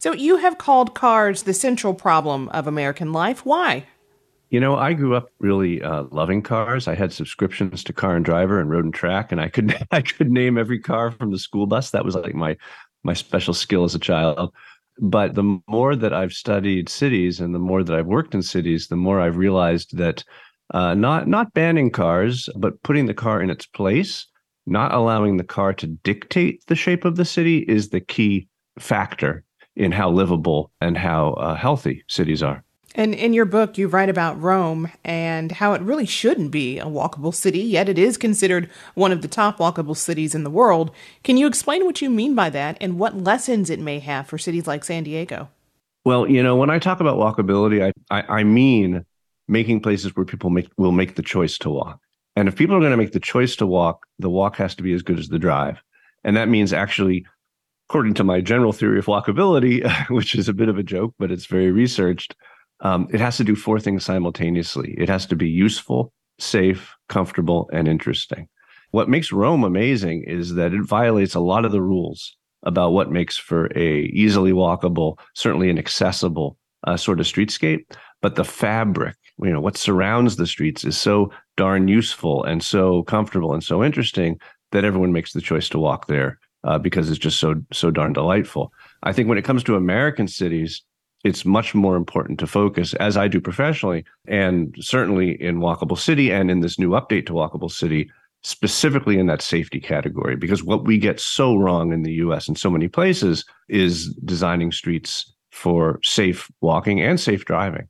So, 0.00 0.12
you 0.12 0.38
have 0.38 0.58
called 0.58 0.96
cars 0.96 1.44
the 1.44 1.54
central 1.54 1.94
problem 1.94 2.48
of 2.48 2.66
American 2.66 3.12
life. 3.12 3.46
Why? 3.46 3.86
You 4.50 4.58
know, 4.58 4.76
I 4.76 4.92
grew 4.92 5.14
up 5.14 5.30
really 5.38 5.80
uh, 5.80 6.06
loving 6.10 6.42
cars. 6.42 6.88
I 6.88 6.96
had 6.96 7.12
subscriptions 7.12 7.84
to 7.84 7.92
Car 7.92 8.16
and 8.16 8.24
Driver 8.24 8.60
and 8.60 8.68
Road 8.68 8.84
and 8.84 8.94
Track, 8.94 9.30
and 9.30 9.40
I 9.40 9.48
could 9.48 9.76
I 9.92 10.02
could 10.02 10.32
name 10.32 10.58
every 10.58 10.80
car 10.80 11.12
from 11.12 11.30
the 11.30 11.38
school 11.38 11.68
bus. 11.68 11.92
That 11.92 12.04
was 12.04 12.16
like 12.16 12.34
my 12.34 12.56
my 13.04 13.14
special 13.14 13.54
skill 13.54 13.84
as 13.84 13.94
a 13.94 14.00
child. 14.00 14.52
But 14.98 15.34
the 15.34 15.60
more 15.68 15.94
that 15.94 16.14
I've 16.14 16.32
studied 16.32 16.88
cities 16.88 17.40
and 17.40 17.54
the 17.54 17.58
more 17.58 17.82
that 17.84 17.94
I've 17.94 18.06
worked 18.06 18.34
in 18.34 18.42
cities, 18.42 18.88
the 18.88 18.96
more 18.96 19.20
I've 19.20 19.36
realized 19.36 19.96
that 19.98 20.24
uh, 20.72 20.94
not 20.94 21.28
not 21.28 21.52
banning 21.54 21.90
cars, 21.90 22.48
but 22.56 22.82
putting 22.82 23.06
the 23.06 23.14
car 23.14 23.40
in 23.42 23.50
its 23.50 23.66
place, 23.66 24.26
not 24.66 24.92
allowing 24.92 25.36
the 25.36 25.44
car 25.44 25.72
to 25.74 25.86
dictate 25.86 26.64
the 26.66 26.74
shape 26.74 27.04
of 27.04 27.16
the 27.16 27.24
city, 27.24 27.58
is 27.68 27.90
the 27.90 28.00
key 28.00 28.48
factor 28.78 29.44
in 29.76 29.92
how 29.92 30.10
livable 30.10 30.72
and 30.80 30.96
how 30.96 31.34
uh, 31.34 31.54
healthy 31.54 32.02
cities 32.08 32.42
are. 32.42 32.64
And 32.96 33.14
in 33.14 33.34
your 33.34 33.44
book, 33.44 33.76
you 33.76 33.88
write 33.88 34.08
about 34.08 34.40
Rome 34.40 34.90
and 35.04 35.52
how 35.52 35.74
it 35.74 35.82
really 35.82 36.06
shouldn't 36.06 36.50
be 36.50 36.78
a 36.78 36.86
walkable 36.86 37.34
city, 37.34 37.60
yet 37.60 37.90
it 37.90 37.98
is 37.98 38.16
considered 38.16 38.70
one 38.94 39.12
of 39.12 39.20
the 39.20 39.28
top 39.28 39.58
walkable 39.58 39.94
cities 39.94 40.34
in 40.34 40.44
the 40.44 40.50
world. 40.50 40.90
Can 41.22 41.36
you 41.36 41.46
explain 41.46 41.84
what 41.84 42.00
you 42.00 42.08
mean 42.08 42.34
by 42.34 42.48
that 42.48 42.78
and 42.80 42.98
what 42.98 43.14
lessons 43.14 43.68
it 43.68 43.80
may 43.80 43.98
have 43.98 44.26
for 44.26 44.38
cities 44.38 44.66
like 44.66 44.82
San 44.82 45.04
Diego? 45.04 45.50
Well, 46.06 46.26
you 46.26 46.42
know, 46.42 46.56
when 46.56 46.70
I 46.70 46.78
talk 46.78 47.00
about 47.00 47.18
walkability, 47.18 47.84
I, 47.84 48.16
I, 48.16 48.38
I 48.38 48.44
mean 48.44 49.04
making 49.46 49.80
places 49.80 50.16
where 50.16 50.24
people 50.24 50.48
make, 50.48 50.70
will 50.78 50.90
make 50.90 51.16
the 51.16 51.22
choice 51.22 51.58
to 51.58 51.70
walk. 51.70 52.00
And 52.34 52.48
if 52.48 52.56
people 52.56 52.76
are 52.76 52.80
going 52.80 52.92
to 52.92 52.96
make 52.96 53.12
the 53.12 53.20
choice 53.20 53.56
to 53.56 53.66
walk, 53.66 54.06
the 54.18 54.30
walk 54.30 54.56
has 54.56 54.74
to 54.76 54.82
be 54.82 54.94
as 54.94 55.02
good 55.02 55.18
as 55.18 55.28
the 55.28 55.38
drive. 55.38 55.82
And 56.24 56.34
that 56.38 56.48
means 56.48 56.72
actually, 56.72 57.26
according 57.90 58.14
to 58.14 58.24
my 58.24 58.40
general 58.40 58.72
theory 58.72 58.98
of 58.98 59.06
walkability, 59.06 59.86
which 60.10 60.34
is 60.34 60.48
a 60.48 60.54
bit 60.54 60.70
of 60.70 60.78
a 60.78 60.82
joke, 60.82 61.14
but 61.18 61.30
it's 61.30 61.46
very 61.46 61.70
researched, 61.70 62.34
um, 62.80 63.08
it 63.10 63.20
has 63.20 63.36
to 63.38 63.44
do 63.44 63.56
four 63.56 63.80
things 63.80 64.04
simultaneously. 64.04 64.94
It 64.98 65.08
has 65.08 65.26
to 65.26 65.36
be 65.36 65.48
useful, 65.48 66.12
safe, 66.38 66.94
comfortable, 67.08 67.68
and 67.72 67.88
interesting. 67.88 68.48
What 68.90 69.08
makes 69.08 69.32
Rome 69.32 69.64
amazing 69.64 70.24
is 70.24 70.54
that 70.54 70.72
it 70.72 70.82
violates 70.82 71.34
a 71.34 71.40
lot 71.40 71.64
of 71.64 71.72
the 71.72 71.82
rules 71.82 72.36
about 72.62 72.92
what 72.92 73.10
makes 73.10 73.36
for 73.36 73.66
a 73.76 74.00
easily 74.12 74.52
walkable, 74.52 75.18
certainly 75.34 75.70
an 75.70 75.78
accessible 75.78 76.58
uh, 76.86 76.96
sort 76.96 77.20
of 77.20 77.26
streetscape. 77.26 77.84
But 78.22 78.36
the 78.36 78.44
fabric, 78.44 79.16
you 79.42 79.50
know, 79.50 79.60
what 79.60 79.76
surrounds 79.76 80.36
the 80.36 80.46
streets 80.46 80.84
is 80.84 80.96
so 80.96 81.30
darn 81.56 81.88
useful 81.88 82.44
and 82.44 82.62
so 82.62 83.02
comfortable 83.04 83.54
and 83.54 83.62
so 83.62 83.84
interesting 83.84 84.40
that 84.72 84.84
everyone 84.84 85.12
makes 85.12 85.32
the 85.32 85.40
choice 85.40 85.68
to 85.70 85.78
walk 85.78 86.06
there 86.06 86.38
uh, 86.64 86.78
because 86.78 87.08
it's 87.08 87.18
just 87.18 87.38
so 87.38 87.54
so 87.72 87.90
darn 87.90 88.12
delightful. 88.12 88.72
I 89.02 89.12
think 89.12 89.28
when 89.28 89.38
it 89.38 89.44
comes 89.44 89.62
to 89.64 89.76
American 89.76 90.28
cities, 90.28 90.82
it's 91.26 91.44
much 91.44 91.74
more 91.74 91.96
important 91.96 92.38
to 92.38 92.46
focus, 92.46 92.94
as 92.94 93.16
I 93.16 93.26
do 93.28 93.40
professionally, 93.40 94.04
and 94.28 94.74
certainly 94.78 95.40
in 95.42 95.58
Walkable 95.58 95.98
City 95.98 96.30
and 96.30 96.50
in 96.50 96.60
this 96.60 96.78
new 96.78 96.90
update 96.90 97.26
to 97.26 97.32
Walkable 97.32 97.70
City, 97.70 98.10
specifically 98.42 99.18
in 99.18 99.26
that 99.26 99.42
safety 99.42 99.80
category. 99.80 100.36
Because 100.36 100.62
what 100.62 100.84
we 100.84 100.98
get 100.98 101.18
so 101.18 101.56
wrong 101.56 101.92
in 101.92 102.04
the 102.04 102.12
US 102.14 102.48
in 102.48 102.54
so 102.54 102.70
many 102.70 102.86
places 102.86 103.44
is 103.68 104.14
designing 104.24 104.70
streets 104.70 105.32
for 105.50 105.98
safe 106.04 106.48
walking 106.60 107.00
and 107.00 107.18
safe 107.18 107.44
driving. 107.44 107.88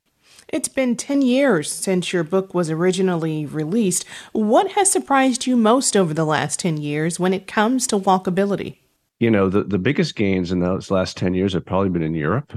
It's 0.49 0.69
been 0.69 0.97
10 0.97 1.23
years 1.23 1.71
since 1.71 2.13
your 2.13 2.23
book 2.23 2.55
was 2.55 2.71
originally 2.71 3.45
released. 3.45 4.07
What 4.33 4.71
has 4.73 4.91
surprised 4.91 5.47
you 5.47 5.57
most 5.57 5.97
over 5.97 6.15
the 6.15 6.25
last 6.25 6.61
10 6.61 6.77
years 6.77 7.19
when 7.19 7.35
it 7.35 7.47
comes 7.47 7.87
to 7.89 7.99
walkability? 7.99 8.79
You 9.19 9.31
know, 9.31 9.49
the, 9.49 9.65
the 9.65 9.79
biggest 9.79 10.15
gains 10.15 10.53
in 10.53 10.61
those 10.61 10.91
last 10.91 11.17
10 11.17 11.35
years 11.35 11.55
have 11.55 11.65
probably 11.65 11.89
been 11.89 12.03
in 12.03 12.15
Europe. 12.15 12.53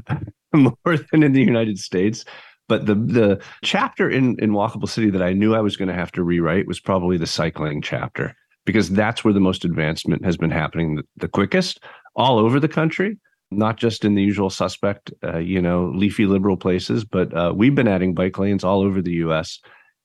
more 0.54 0.98
than 1.12 1.24
in 1.24 1.34
the 1.34 1.44
United 1.44 1.80
States. 1.80 2.26
But 2.68 2.86
the 2.86 2.96
the 2.96 3.42
chapter 3.64 4.10
in 4.10 4.36
in 4.40 4.52
Walkable 4.52 4.90
City 4.90 5.10
that 5.10 5.24
I 5.24 5.34
knew 5.34 5.56
I 5.56 5.62
was 5.62 5.76
going 5.76 5.88
to 5.88 5.94
have 5.94 6.12
to 6.14 6.24
rewrite 6.24 6.68
was 6.68 6.80
probably 6.80 7.18
the 7.18 7.28
cycling 7.28 7.82
chapter 7.82 8.36
because 8.66 8.90
that's 8.90 9.24
where 9.24 9.34
the 9.34 9.40
most 9.40 9.66
advancement 9.66 10.24
has 10.24 10.38
been 10.38 10.52
happening 10.52 10.96
the, 10.96 11.04
the 11.18 11.28
quickest 11.28 11.84
all 12.16 12.38
over 12.38 12.60
the 12.60 12.68
country, 12.68 13.18
not 13.50 13.78
just 13.78 14.06
in 14.06 14.14
the 14.14 14.22
usual 14.22 14.52
suspect, 14.52 15.12
uh, 15.24 15.38
you 15.38 15.62
know, 15.62 15.92
leafy 15.96 16.28
liberal 16.28 16.58
places, 16.58 17.04
but 17.04 17.34
uh, 17.34 17.52
we've 17.56 17.74
been 17.74 17.88
adding 17.88 18.14
bike 18.14 18.38
lanes 18.38 18.64
all 18.64 18.82
over 18.82 19.02
the 19.02 19.14
U.S. 19.14 19.60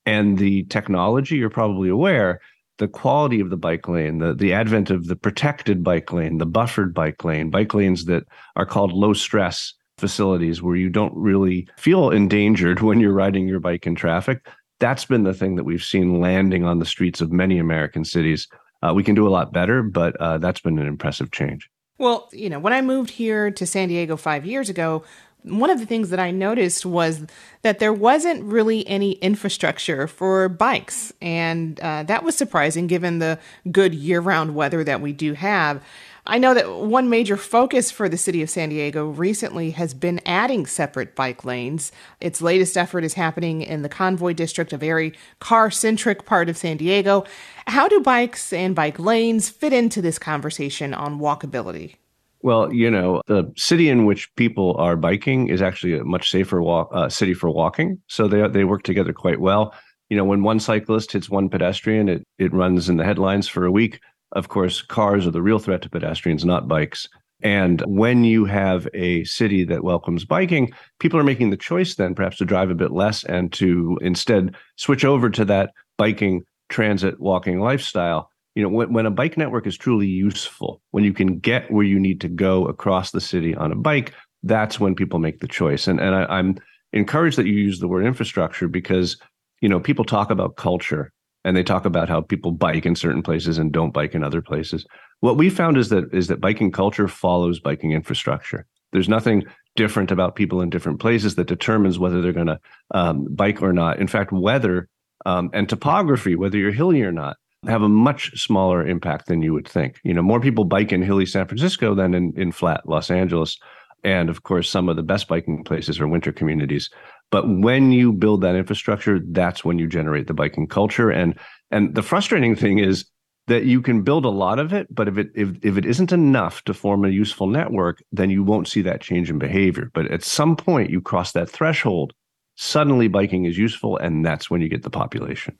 And 0.07 0.39
the 0.39 0.65
technology, 0.65 1.37
you're 1.37 1.51
probably 1.51 1.91
aware, 1.91 2.41
the 2.79 2.89
quality 2.89 3.41
of 3.41 3.51
the 3.51 3.57
bike 3.57 3.89
lane, 3.89 4.19
the 4.19 4.35
the 4.35 4.53
advent 4.53 4.91
of 4.91 5.07
the 5.07 5.17
protected 5.17 5.85
bike 5.85 6.13
lane, 6.13 6.39
the 6.39 6.47
buffered 6.47 6.95
bike 6.95 7.25
lane, 7.25 7.51
bike 7.51 7.75
lanes 7.75 8.07
that 8.07 8.25
are 8.57 8.67
called 8.67 8.93
low 8.93 9.13
stress 9.13 9.75
facilities 9.99 10.61
where 10.61 10.77
you 10.77 10.91
don't 10.91 11.15
really 11.15 11.69
feel 11.79 12.11
endangered 12.11 12.81
when 12.83 13.01
you're 13.01 13.13
riding 13.13 13.49
your 13.49 13.61
bike 13.61 13.87
in 13.87 13.95
traffic. 13.95 14.47
That's 14.81 15.05
been 15.05 15.23
the 15.23 15.35
thing 15.35 15.55
that 15.57 15.65
we've 15.65 15.85
seen 15.85 16.21
landing 16.21 16.65
on 16.65 16.79
the 16.79 16.85
streets 16.85 17.21
of 17.21 17.33
many 17.33 17.59
American 17.59 18.05
cities. 18.05 18.49
Uh, 18.83 18.93
we 18.93 19.05
can 19.05 19.15
do 19.15 19.27
a 19.27 19.31
lot 19.31 19.53
better, 19.53 19.83
but 19.83 20.17
uh, 20.21 20.39
that's 20.39 20.61
been 20.61 20.79
an 20.79 20.87
impressive 20.87 21.31
change. 21.31 21.71
Well, 21.99 22.29
you 22.33 22.51
know, 22.51 22.59
when 22.59 22.73
I 22.73 22.83
moved 22.83 23.11
here 23.11 23.51
to 23.53 23.67
San 23.67 23.89
Diego 23.89 24.17
five 24.17 24.45
years 24.45 24.69
ago, 24.69 25.05
one 25.45 25.69
of 25.71 25.79
the 25.79 25.87
things 25.87 26.11
that 26.11 26.19
I 26.19 26.31
noticed 26.31 26.87
was 26.87 27.27
that 27.63 27.79
there 27.79 27.93
wasn't 27.93 28.45
really 28.45 28.87
any 28.87 29.13
infrastructure 29.13 30.07
for 30.07 30.49
bikes. 30.49 31.13
And 31.21 31.79
uh, 31.81 32.03
that 32.05 32.25
was 32.25 32.35
surprising 32.37 32.87
given 32.87 33.19
the 33.19 33.39
good 33.71 33.95
year 33.95 34.21
round 34.21 34.55
weather 34.55 34.83
that 34.85 35.01
we 35.01 35.13
do 35.13 35.35
have. 35.35 35.83
I 36.27 36.39
know 36.39 36.55
that 36.55 36.73
one 36.73 37.11
major 37.11 37.37
focus 37.37 37.91
for 37.91 38.09
the 38.09 38.17
city 38.17 38.41
of 38.41 38.49
San 38.49 38.71
Diego 38.71 39.09
recently 39.09 39.73
has 39.73 39.93
been 39.93 40.23
adding 40.25 40.65
separate 40.65 41.15
bike 41.15 41.45
lanes. 41.45 41.93
Its 42.19 42.41
latest 42.41 42.79
effort 42.79 43.05
is 43.05 43.13
happening 43.13 43.61
in 43.61 43.83
the 43.83 43.91
Convoy 43.91 44.33
district, 44.33 44.73
a 44.73 44.79
very 44.79 45.13
car 45.41 45.71
centric 45.71 46.25
part 46.25 46.49
of 46.49 46.57
San 46.57 46.79
Diego. 46.79 47.25
How 47.67 47.89
do 47.89 48.01
bikes 48.01 48.55
and 48.55 48.75
bike 48.75 48.99
lanes 48.99 49.51
fit 49.51 49.75
into 49.75 50.01
this 50.01 50.19
conversation 50.19 50.95
on 50.95 51.21
walkability? 51.21 51.97
Well, 52.45 52.71
you 52.71 52.91
know, 52.91 53.23
the 53.27 53.51
city 53.57 53.89
in 53.89 54.05
which 54.05 54.29
people 54.37 54.77
are 54.79 54.97
biking 54.97 55.49
is 55.49 55.63
actually 55.63 55.95
a 55.95 56.05
much 56.05 56.31
safer 56.31 56.61
walk, 56.61 56.91
uh, 56.93 57.09
city 57.09 57.33
for 57.33 57.49
walking. 57.49 58.03
So 58.07 58.29
they 58.29 58.47
they 58.49 58.65
work 58.65 58.83
together 58.83 59.15
quite 59.15 59.41
well. 59.41 59.73
You 60.11 60.19
know, 60.19 60.27
when 60.27 60.43
one 60.43 60.61
cyclist 60.61 61.13
hits 61.13 61.31
one 61.31 61.49
pedestrian, 61.49 62.07
it 62.07 62.23
it 62.39 62.53
runs 62.53 62.91
in 62.91 62.99
the 62.99 63.05
headlines 63.05 63.49
for 63.49 63.65
a 63.65 63.73
week. 63.73 63.99
Of 64.33 64.49
course, 64.49 64.83
cars 64.83 65.27
are 65.27 65.31
the 65.31 65.41
real 65.41 65.59
threat 65.59 65.81
to 65.83 65.89
pedestrians, 65.89 66.45
not 66.45 66.69
bikes. 66.69 67.09
And 67.43 67.83
when 67.87 68.25
you 68.25 68.45
have 68.45 68.87
a 68.93 69.25
city 69.25 69.65
that 69.65 69.83
welcomes 69.83 70.27
biking, 70.27 70.71
people 71.01 71.19
are 71.19 71.25
making 71.25 71.49
the 71.49 71.57
choice 71.57 71.95
then 71.95 72.15
perhaps 72.15 72.37
to 72.39 72.45
drive 72.45 72.69
a 72.71 72.75
bit 72.75 72.91
less 72.91 73.25
and 73.25 73.51
to 73.55 73.99
instead 74.03 74.55
switch 74.77 75.07
over 75.07 75.31
to 75.31 75.47
that 75.47 75.71
biking, 75.97 76.43
transit, 76.69 77.19
walking 77.19 77.59
lifestyle. 77.61 78.29
You 78.55 78.63
know, 78.63 78.69
when, 78.69 78.93
when 78.93 79.07
a 79.07 79.11
bike 79.11 79.37
network 79.37 79.67
is 79.67 79.77
truly 79.77 80.07
useful, 80.07 80.81
when 80.93 81.05
you 81.05 81.13
can 81.13 81.39
get 81.39 81.71
where 81.71 81.85
you 81.85 81.99
need 81.99 82.21
to 82.21 82.29
go 82.29 82.67
across 82.67 83.11
the 83.11 83.21
city 83.21 83.55
on 83.55 83.73
a 83.73 83.77
bike, 83.77 84.13
that's 84.45 84.79
when 84.79 84.95
people 84.95 85.19
make 85.19 85.41
the 85.41 85.49
choice. 85.49 85.89
And 85.89 86.01
and 86.01 86.15
I, 86.15 86.25
I'm 86.27 86.57
encouraged 86.93 87.39
that 87.39 87.47
you 87.47 87.55
use 87.55 87.81
the 87.81 87.89
word 87.89 88.07
infrastructure 88.07 88.69
because 88.69 89.17
you 89.61 89.69
know 89.69 89.81
people 89.81 90.05
talk 90.05 90.31
about 90.31 90.57
culture 90.57 91.13
and 91.45 91.57
they 91.57 91.63
talk 91.63 91.85
about 91.85 92.09
how 92.09 92.21
people 92.21 92.53
bike 92.53 92.87
in 92.87 92.95
certain 92.95 93.23
places 93.23 93.59
and 93.59 93.73
don't 93.73 93.93
bike 93.93 94.15
in 94.15 94.25
other 94.25 94.41
places. 94.41 94.87
What 95.21 95.37
we 95.37 95.51
found 95.51 95.77
is 95.77 95.89
that 95.91 96.13
is 96.13 96.29
that 96.29 96.41
biking 96.41 96.71
culture 96.71 97.09
follows 97.09 97.61
biking 97.61 97.93
infrastructure. 97.93 98.67
There's 98.93 99.09
nothing 99.09 99.45
different 99.77 100.11
about 100.11 100.37
people 100.37 100.61
in 100.61 100.71
different 100.71 101.01
places 101.01 101.35
that 101.35 101.49
determines 101.49 101.99
whether 101.99 102.23
they're 102.23 102.33
going 102.33 102.47
to 102.47 102.61
um, 102.93 103.27
bike 103.31 103.61
or 103.61 103.73
not. 103.73 103.99
In 103.99 104.07
fact, 104.07 104.31
weather 104.33 104.89
um, 105.27 105.51
and 105.53 105.69
topography, 105.69 106.37
whether 106.37 106.57
you're 106.57 106.71
hilly 106.71 107.03
or 107.03 107.11
not, 107.11 107.37
have 107.69 107.83
a 107.83 107.89
much 107.89 108.39
smaller 108.41 108.87
impact 108.87 109.27
than 109.27 109.43
you 109.43 109.53
would 109.53 109.69
think. 109.69 110.01
You 110.05 110.15
know, 110.15 110.23
more 110.23 110.41
people 110.41 110.65
bike 110.65 110.93
in 110.93 111.03
hilly 111.03 111.27
San 111.27 111.47
Francisco 111.47 111.95
than 111.95 112.15
in, 112.15 112.33
in 112.37 112.53
flat 112.53 112.89
Los 112.89 113.11
Angeles. 113.11 113.59
And 114.03 114.29
of 114.29 114.43
course, 114.43 114.69
some 114.69 114.89
of 114.89 114.97
the 114.97 115.03
best 115.03 115.29
biking 115.29 115.65
places 115.65 115.99
are 115.99 116.07
winter 116.07 116.33
communities. 116.33 116.91
But 117.31 117.49
when 117.49 117.91
you 117.91 118.13
build 118.13 118.43
that 118.43 118.55
infrastructure, 118.55 119.21
that's 119.31 119.65
when 119.65 119.79
you 119.79 119.87
generate 119.87 120.27
the 120.27 120.35
biking 120.35 120.67
culture. 120.67 121.11
And 121.11 121.39
and 121.71 121.95
the 121.95 122.03
frustrating 122.03 122.55
thing 122.55 122.79
is 122.79 123.07
that 123.47 123.65
you 123.65 123.83
can 123.83 124.03
build 124.03 124.25
a 124.25 124.31
lot 124.31 124.59
of 124.59 124.73
it, 124.73 124.87
but 124.95 125.09
if 125.09 125.19
it 125.19 125.29
if, 125.35 125.49
if 125.63 125.77
it 125.77 125.85
isn't 125.85 126.13
enough 126.13 126.63
to 126.65 126.75
form 126.75 127.05
a 127.05 127.09
useful 127.09 127.47
network, 127.47 128.03
then 128.13 128.31
you 128.31 128.43
won't 128.43 128.69
see 128.69 128.83
that 128.83 129.01
change 129.01 129.31
in 129.31 129.39
behavior. 129.39 129.91
But 129.95 130.11
at 130.11 130.23
some 130.23 130.57
point 130.57 130.91
you 130.91 131.01
cross 131.01 131.33
that 131.33 131.51
threshold, 131.51 132.13
suddenly 132.57 133.09
biking 133.09 133.47
is 133.47 133.59
useful, 133.59 133.97
and 133.97 134.25
that's 134.25 134.51
when 134.51 134.61
you 134.61 134.69
get 134.69 134.83
the 134.83 134.91
population 134.91 135.57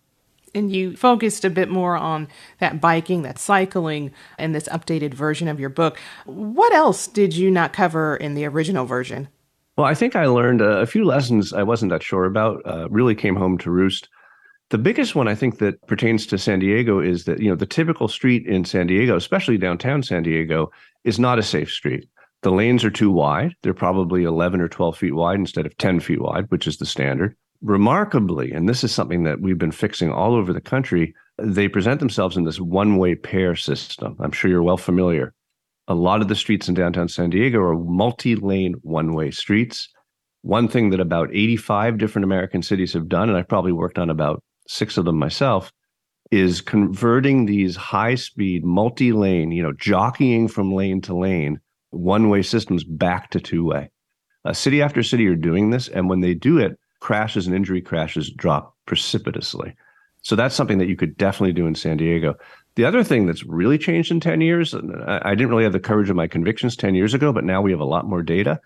and 0.55 0.75
you 0.75 0.97
focused 0.97 1.45
a 1.45 1.51
bit 1.51 1.69
more 1.69 1.97
on 1.97 2.29
that 2.59 2.81
biking, 2.81 3.23
that 3.23 3.39
cycling, 3.39 4.13
in 4.39 4.53
this 4.53 4.69
updated 4.69 5.15
version 5.15 5.49
of 5.49 5.61
your 5.61 5.69
book. 5.69 5.99
What 6.25 6.73
else 6.73 7.07
did 7.07 7.35
you 7.35 7.51
not 7.51 7.73
cover 7.73 8.17
in 8.17 8.35
the 8.35 8.45
original 8.47 8.87
version? 8.87 9.29
Well, 9.77 9.87
I 9.87 9.95
think 9.95 10.15
I 10.15 10.27
learned 10.27 10.61
a, 10.61 10.87
few 10.87 11.05
lessons 11.05 11.53
I 11.53 11.65
wasn't 11.65 11.91
that 11.91 12.03
sure 12.03 12.25
about, 12.25 12.63
uh, 12.65 12.89
really 12.91 13.15
came 13.15 13.35
home 13.35 13.59
to 13.59 13.71
roost. 13.71 14.09
The 14.71 14.79
biggest 14.79 15.15
one 15.15 15.27
I 15.27 15.35
think 15.35 15.59
that 15.59 15.85
pertains 15.87 16.27
to 16.27 16.39
San 16.39 16.61
Diego 16.61 17.01
is 17.01 17.25
that, 17.25 17.41
you 17.41 17.51
know, 17.51 17.57
the 17.57 17.67
typical 17.67 18.07
street 18.07 18.47
in 18.47 18.65
San 18.65 18.87
Diego, 18.87 19.17
especially 19.17 19.59
downtown 19.59 20.03
San 20.03 20.23
Diego, 20.23 20.71
is 21.03 21.19
not 21.19 21.39
a 21.39 21.43
safe 21.43 21.71
street. 21.71 22.09
The 22.43 22.53
lanes 22.53 22.85
are 22.85 22.91
too 22.91 23.11
wide. 23.11 23.55
They're 23.63 23.75
probably 23.75 24.23
11 24.23 24.61
or 24.61 24.69
12 24.69 24.97
feet 24.97 25.15
wide 25.15 25.39
instead 25.39 25.67
of 25.67 25.77
10 25.79 26.01
feet 26.01 26.21
wide, 26.21 26.51
which 26.51 26.67
is 26.67 26.77
the 26.77 26.87
standard. 26.87 27.37
Remarkably, 27.65 28.53
and 28.53 28.69
this 28.69 28.85
is 28.85 28.93
something 28.93 29.25
that 29.25 29.41
we've 29.41 29.59
been 29.59 29.73
fixing 29.73 30.13
all 30.13 30.35
over 30.35 30.53
the 30.53 30.61
country, 30.61 31.15
they 31.39 31.67
present 31.67 31.99
themselves 31.99 32.37
in 32.37 32.45
this 32.45 32.61
one 32.61 32.99
way 32.99 33.15
pair 33.15 33.57
system. 33.57 34.17
I'm 34.21 34.33
sure 34.33 34.51
you're 34.51 34.63
well 34.63 34.77
familiar 34.77 35.35
a 35.89 35.95
lot 35.95 36.23
of 36.23 36.29
the 36.29 36.35
streets 36.35 36.69
in 36.69 36.75
downtown 36.75 37.09
San 37.09 37.31
Diego 37.31 37.61
are 37.61 37.77
multi 37.77 38.37
lane 38.37 38.75
one 38.83 39.15
way 39.15 39.31
streets. 39.31 39.89
One 40.43 40.69
thing 40.69 40.91
that 40.91 41.01
about 41.01 41.31
85 41.33 41.99
different 41.99 42.25
American 42.25 42.63
cities 42.63 42.93
have 42.93 43.09
done, 43.09 43.29
and 43.29 43.39
I've 43.39 43.49
probably 43.49 43.73
worked 43.73 43.99
on 43.99 44.11
about 44.11 44.43
six 44.69 44.99
of 44.99 45.05
them 45.05 45.19
myself, 45.19 45.73
is 46.31 46.61
converting 46.61 47.47
these 47.47 47.77
high 47.77 48.15
speed, 48.15 48.65
multi 48.65 49.13
lane, 49.13 49.53
you 49.53 49.63
know, 49.63 49.73
jockeying 49.73 50.49
from 50.49 50.75
lane 50.75 51.01
to 51.03 51.17
lane, 51.17 51.61
one 51.91 52.29
way 52.29 52.43
systems 52.43 52.85
back 52.85 53.31
to 53.31 53.41
two 53.41 53.65
way. 53.65 53.91
Uh, 54.45 54.53
city 54.53 54.83
after 54.83 55.03
city 55.03 55.27
are 55.27 55.37
doing 55.37 55.71
this. 55.71 55.89
And 55.89 56.09
when 56.09 56.21
they 56.21 56.35
do 56.35 56.59
it, 56.59 56.79
crashes 57.05 57.47
and 57.47 57.55
injury 57.55 57.83
crashes 57.83 58.31
drop 58.31 58.75
precipitously. 58.87 59.77
So 60.23 60.35
that's 60.35 60.55
something 60.55 60.79
that 60.79 60.89
you 60.89 60.97
could 60.97 61.19
definitely 61.19 61.53
do 61.53 61.67
in 61.67 61.75
San 61.75 61.99
Diego. 61.99 62.35
The 62.77 62.87
other 62.87 63.05
thing 63.05 63.27
that's 63.27 63.45
really 63.45 63.77
changed 63.77 64.11
in 64.11 64.21
10 64.21 64.41
years, 64.41 64.75
I 65.07 65.35
didn't 65.35 65.51
really 65.51 65.65
have 65.65 65.75
the 65.75 65.81
courage 65.81 66.09
of 66.09 66.17
my 66.17 66.27
convictions 66.27 66.77
10 66.77 66.95
years 66.95 67.13
ago, 67.13 67.31
but 67.31 67.45
now 67.45 67.61
we 67.61 67.73
have 67.73 67.81
a 67.81 67.85
lot 67.85 68.09
more 68.09 68.23
data, 68.23 68.59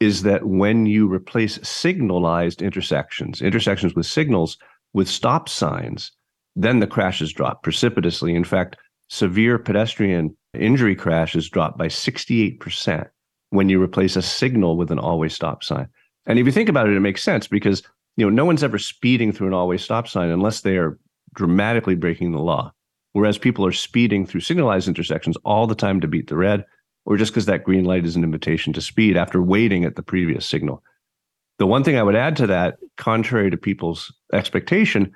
is 0.00 0.22
that 0.22 0.46
when 0.46 0.86
you 0.86 1.12
replace 1.12 1.60
signalized 1.62 2.62
intersections, 2.62 3.42
intersections 3.42 3.94
with 3.94 4.06
signals, 4.06 4.56
with 4.94 5.06
stop 5.06 5.46
signs, 5.50 6.10
then 6.56 6.80
the 6.80 6.86
crashes 6.86 7.34
drop 7.34 7.62
precipitously. 7.62 8.34
In 8.34 8.44
fact, 8.44 8.78
severe 9.10 9.58
pedestrian 9.58 10.34
injury 10.58 10.96
crashes 10.96 11.50
drop 11.50 11.76
by 11.76 11.88
68% 11.88 13.10
when 13.50 13.68
you 13.68 13.82
replace 13.82 14.16
a 14.16 14.22
signal 14.22 14.78
with 14.78 14.90
an 14.90 14.98
always 14.98 15.34
stop 15.34 15.62
sign. 15.62 15.86
And 16.26 16.38
if 16.38 16.46
you 16.46 16.52
think 16.52 16.68
about 16.68 16.88
it, 16.88 16.96
it 16.96 17.00
makes 17.00 17.22
sense 17.22 17.46
because 17.46 17.82
you 18.16 18.24
know 18.24 18.30
no 18.30 18.44
one's 18.44 18.62
ever 18.62 18.78
speeding 18.78 19.32
through 19.32 19.48
an 19.48 19.54
always 19.54 19.82
stop 19.82 20.08
sign 20.08 20.30
unless 20.30 20.60
they 20.60 20.76
are 20.76 20.98
dramatically 21.34 21.94
breaking 21.94 22.32
the 22.32 22.38
law 22.38 22.72
whereas 23.14 23.38
people 23.38 23.64
are 23.64 23.72
speeding 23.72 24.26
through 24.26 24.40
signalized 24.40 24.86
intersections 24.86 25.36
all 25.44 25.66
the 25.66 25.74
time 25.74 26.00
to 26.00 26.08
beat 26.08 26.28
the 26.28 26.36
red, 26.36 26.64
or 27.06 27.16
just 27.16 27.32
because 27.32 27.46
that 27.46 27.64
green 27.64 27.84
light 27.84 28.04
is 28.04 28.16
an 28.16 28.24
invitation 28.24 28.72
to 28.72 28.80
speed 28.80 29.16
after 29.16 29.40
waiting 29.40 29.84
at 29.84 29.96
the 29.96 30.02
previous 30.02 30.44
signal. 30.44 30.82
The 31.58 31.66
one 31.66 31.84
thing 31.84 31.96
I 31.96 32.02
would 32.02 32.16
add 32.16 32.36
to 32.36 32.46
that, 32.48 32.76
contrary 32.96 33.50
to 33.50 33.56
people's 33.56 34.12
expectation, 34.32 35.12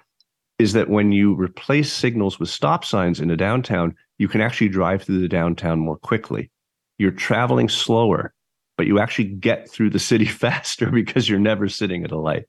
is 0.61 0.73
that 0.73 0.89
when 0.89 1.13
you 1.13 1.35
replace 1.35 1.93
signals 1.93 2.39
with 2.39 2.49
stop 2.49 2.85
signs 2.85 3.21
in 3.21 3.31
a 3.31 3.37
downtown, 3.37 3.95
you 4.19 4.29
can 4.29 4.41
actually 4.41 4.69
drive 4.69 5.03
through 5.03 5.21
the 5.21 5.29
downtown 5.29 5.81
more 5.81 5.99
quickly. 5.99 6.51
You're 6.99 7.11
traveling 7.11 7.69
slower, 7.69 8.33
but 8.79 8.87
you 8.87 8.99
actually 9.01 9.27
get 9.27 9.69
through 9.69 9.91
the 9.91 9.99
city 9.99 10.25
faster 10.45 10.91
because 10.91 11.29
you're 11.29 11.39
never 11.39 11.69
sitting 11.69 12.05
at 12.05 12.13
a 12.13 12.19
light. 12.19 12.47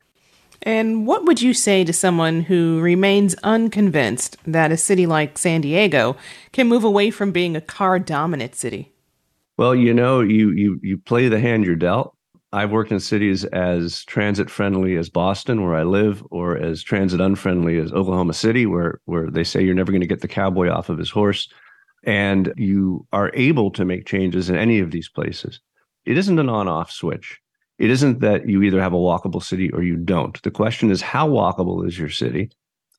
And 0.61 1.07
what 1.07 1.25
would 1.25 1.41
you 1.41 1.53
say 1.53 1.83
to 1.83 1.93
someone 1.93 2.41
who 2.41 2.79
remains 2.81 3.33
unconvinced 3.43 4.37
that 4.45 4.71
a 4.71 4.77
city 4.77 5.05
like 5.05 5.37
San 5.37 5.61
Diego 5.61 6.15
can 6.51 6.67
move 6.67 6.83
away 6.83 7.11
from 7.11 7.31
being 7.31 7.55
a 7.55 7.61
car 7.61 7.97
dominant 7.97 8.55
city? 8.55 8.91
Well, 9.57 9.73
you 9.73 9.93
know, 9.93 10.21
you 10.21 10.51
you 10.51 10.79
you 10.81 10.97
play 10.97 11.27
the 11.27 11.39
hand 11.39 11.65
you're 11.65 11.75
dealt. 11.75 12.15
I've 12.51 12.71
worked 12.71 12.91
in 12.91 12.99
cities 12.99 13.45
as 13.45 14.03
transit 14.05 14.49
friendly 14.49 14.95
as 14.95 15.09
Boston, 15.09 15.63
where 15.63 15.75
I 15.75 15.83
live, 15.83 16.23
or 16.29 16.57
as 16.57 16.81
transit 16.81 17.21
unfriendly 17.21 17.77
as 17.77 17.91
Oklahoma 17.91 18.33
City, 18.33 18.65
where 18.65 18.99
where 19.05 19.29
they 19.29 19.43
say 19.43 19.63
you're 19.63 19.75
never 19.75 19.91
going 19.91 20.01
to 20.01 20.07
get 20.07 20.21
the 20.21 20.27
cowboy 20.27 20.69
off 20.69 20.89
of 20.89 20.97
his 20.97 21.09
horse, 21.09 21.47
and 22.03 22.53
you 22.57 23.07
are 23.13 23.31
able 23.33 23.71
to 23.71 23.85
make 23.85 24.05
changes 24.05 24.49
in 24.49 24.57
any 24.57 24.79
of 24.79 24.91
these 24.91 25.09
places. 25.09 25.61
It 26.09 26.17
isn't 26.17 26.39
an 26.39 26.49
on-off 26.49 26.91
switch. 26.91 27.39
It 27.77 27.91
isn't 27.91 28.21
that 28.21 28.49
you 28.49 28.63
either 28.63 28.81
have 28.81 28.93
a 28.93 28.97
walkable 28.97 29.43
city 29.43 29.69
or 29.69 29.83
you 29.83 29.95
don't. 29.95 30.41
The 30.41 30.49
question 30.49 30.89
is, 30.89 31.03
how 31.03 31.29
walkable 31.29 31.87
is 31.87 31.99
your 31.99 32.09
city? 32.09 32.49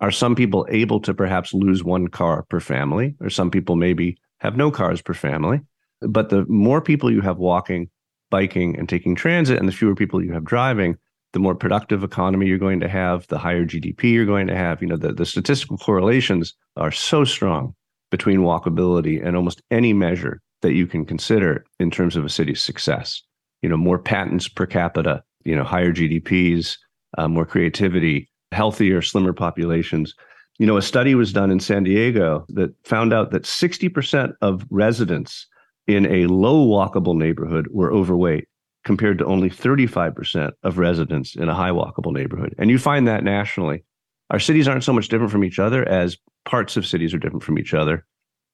Are 0.01 0.13
some 0.13 0.37
people 0.37 0.65
able 0.71 1.01
to 1.01 1.13
perhaps 1.13 1.53
lose 1.53 1.83
one 1.83 2.07
car 2.07 2.45
per 2.45 2.61
family, 2.61 3.17
or 3.21 3.29
some 3.29 3.51
people 3.51 3.75
maybe 3.75 4.17
have 4.39 4.57
no 4.57 4.71
cars 4.71 5.03
per 5.03 5.13
family? 5.13 5.61
But 6.01 6.29
the 6.29 6.47
more 6.47 6.81
people 6.81 7.11
you 7.11 7.21
have 7.21 7.39
walking, 7.39 7.91
biking, 8.31 8.79
and 8.79 8.89
taking 8.89 9.17
transit, 9.17 9.59
and 9.59 9.67
the 9.67 9.73
fewer 9.73 9.97
people 9.97 10.25
you 10.25 10.33
have 10.33 10.45
driving, 10.45 10.97
the 11.33 11.41
more 11.41 11.57
productive 11.57 12.05
economy 12.05 12.47
you're 12.47 12.59
going 12.59 12.79
to 12.79 12.89
have, 12.89 13.27
the 13.27 13.39
higher 13.39 13.67
GDP 13.67 14.13
you're 14.13 14.25
going 14.25 14.47
to 14.47 14.57
have. 14.57 14.83
You 14.83 14.87
know, 14.87 14.97
the, 14.97 15.13
the 15.13 15.27
statistical 15.27 15.79
correlations 15.79 16.55
are 16.77 16.93
so 16.93 17.25
strong 17.25 17.75
between 18.13 18.43
walkability 18.43 19.21
and 19.21 19.35
almost 19.35 19.63
any 19.69 19.93
measure 19.93 20.41
that 20.63 20.75
you 20.75 20.87
can 20.87 21.05
consider 21.05 21.65
in 21.79 21.91
terms 21.91 22.17
of 22.17 22.25
a 22.25 22.29
city's 22.29 22.63
success 22.63 23.23
you 23.63 23.69
know 23.69 23.77
more 23.77 23.99
patents 23.99 24.49
per 24.49 24.67
capita 24.67 25.23
you 25.45 25.55
know 25.55 25.65
higher 25.65 25.93
gdps 25.93 26.77
uh, 27.19 27.27
more 27.27 27.45
creativity 27.45 28.31
healthier, 28.53 29.03
slimmer 29.03 29.33
populations. 29.33 30.15
You 30.59 30.67
know, 30.67 30.77
a 30.77 30.83
study 30.83 31.15
was 31.15 31.33
done 31.33 31.51
in 31.51 31.61
San 31.61 31.85
Diego 31.85 32.45
that 32.51 32.75
found 32.85 33.13
out 33.13 33.31
that 33.31 33.45
60% 33.45 34.35
of 34.43 34.65
residents 34.71 35.47
in 35.87 36.07
a 36.07 36.27
low 36.27 36.67
walkable 36.67 37.17
neighborhood 37.17 37.69
were 37.71 37.93
overweight 37.93 38.47
compared 38.85 39.19
to 39.19 39.27
only 39.27 39.51
35% 39.51 40.53
of 40.63 40.79
residents 40.79 41.37
in 41.37 41.49
a 41.49 41.55
high 41.55 41.71
walkable 41.71 42.13
neighborhood. 42.13 42.55
And 42.59 42.71
you 42.71 42.79
find 42.79 43.07
that 43.09 43.25
nationally. 43.25 43.85
Our 44.31 44.39
cities 44.39 44.69
aren't 44.69 44.85
so 44.85 44.93
much 44.93 45.09
different 45.09 45.33
from 45.33 45.45
each 45.45 45.59
other 45.59 45.87
as 45.89 46.17
parts 46.45 46.77
of 46.77 46.87
cities 46.87 47.13
are 47.13 47.19
different 47.19 47.43
from 47.43 47.59
each 47.59 47.75
other. 47.75 48.07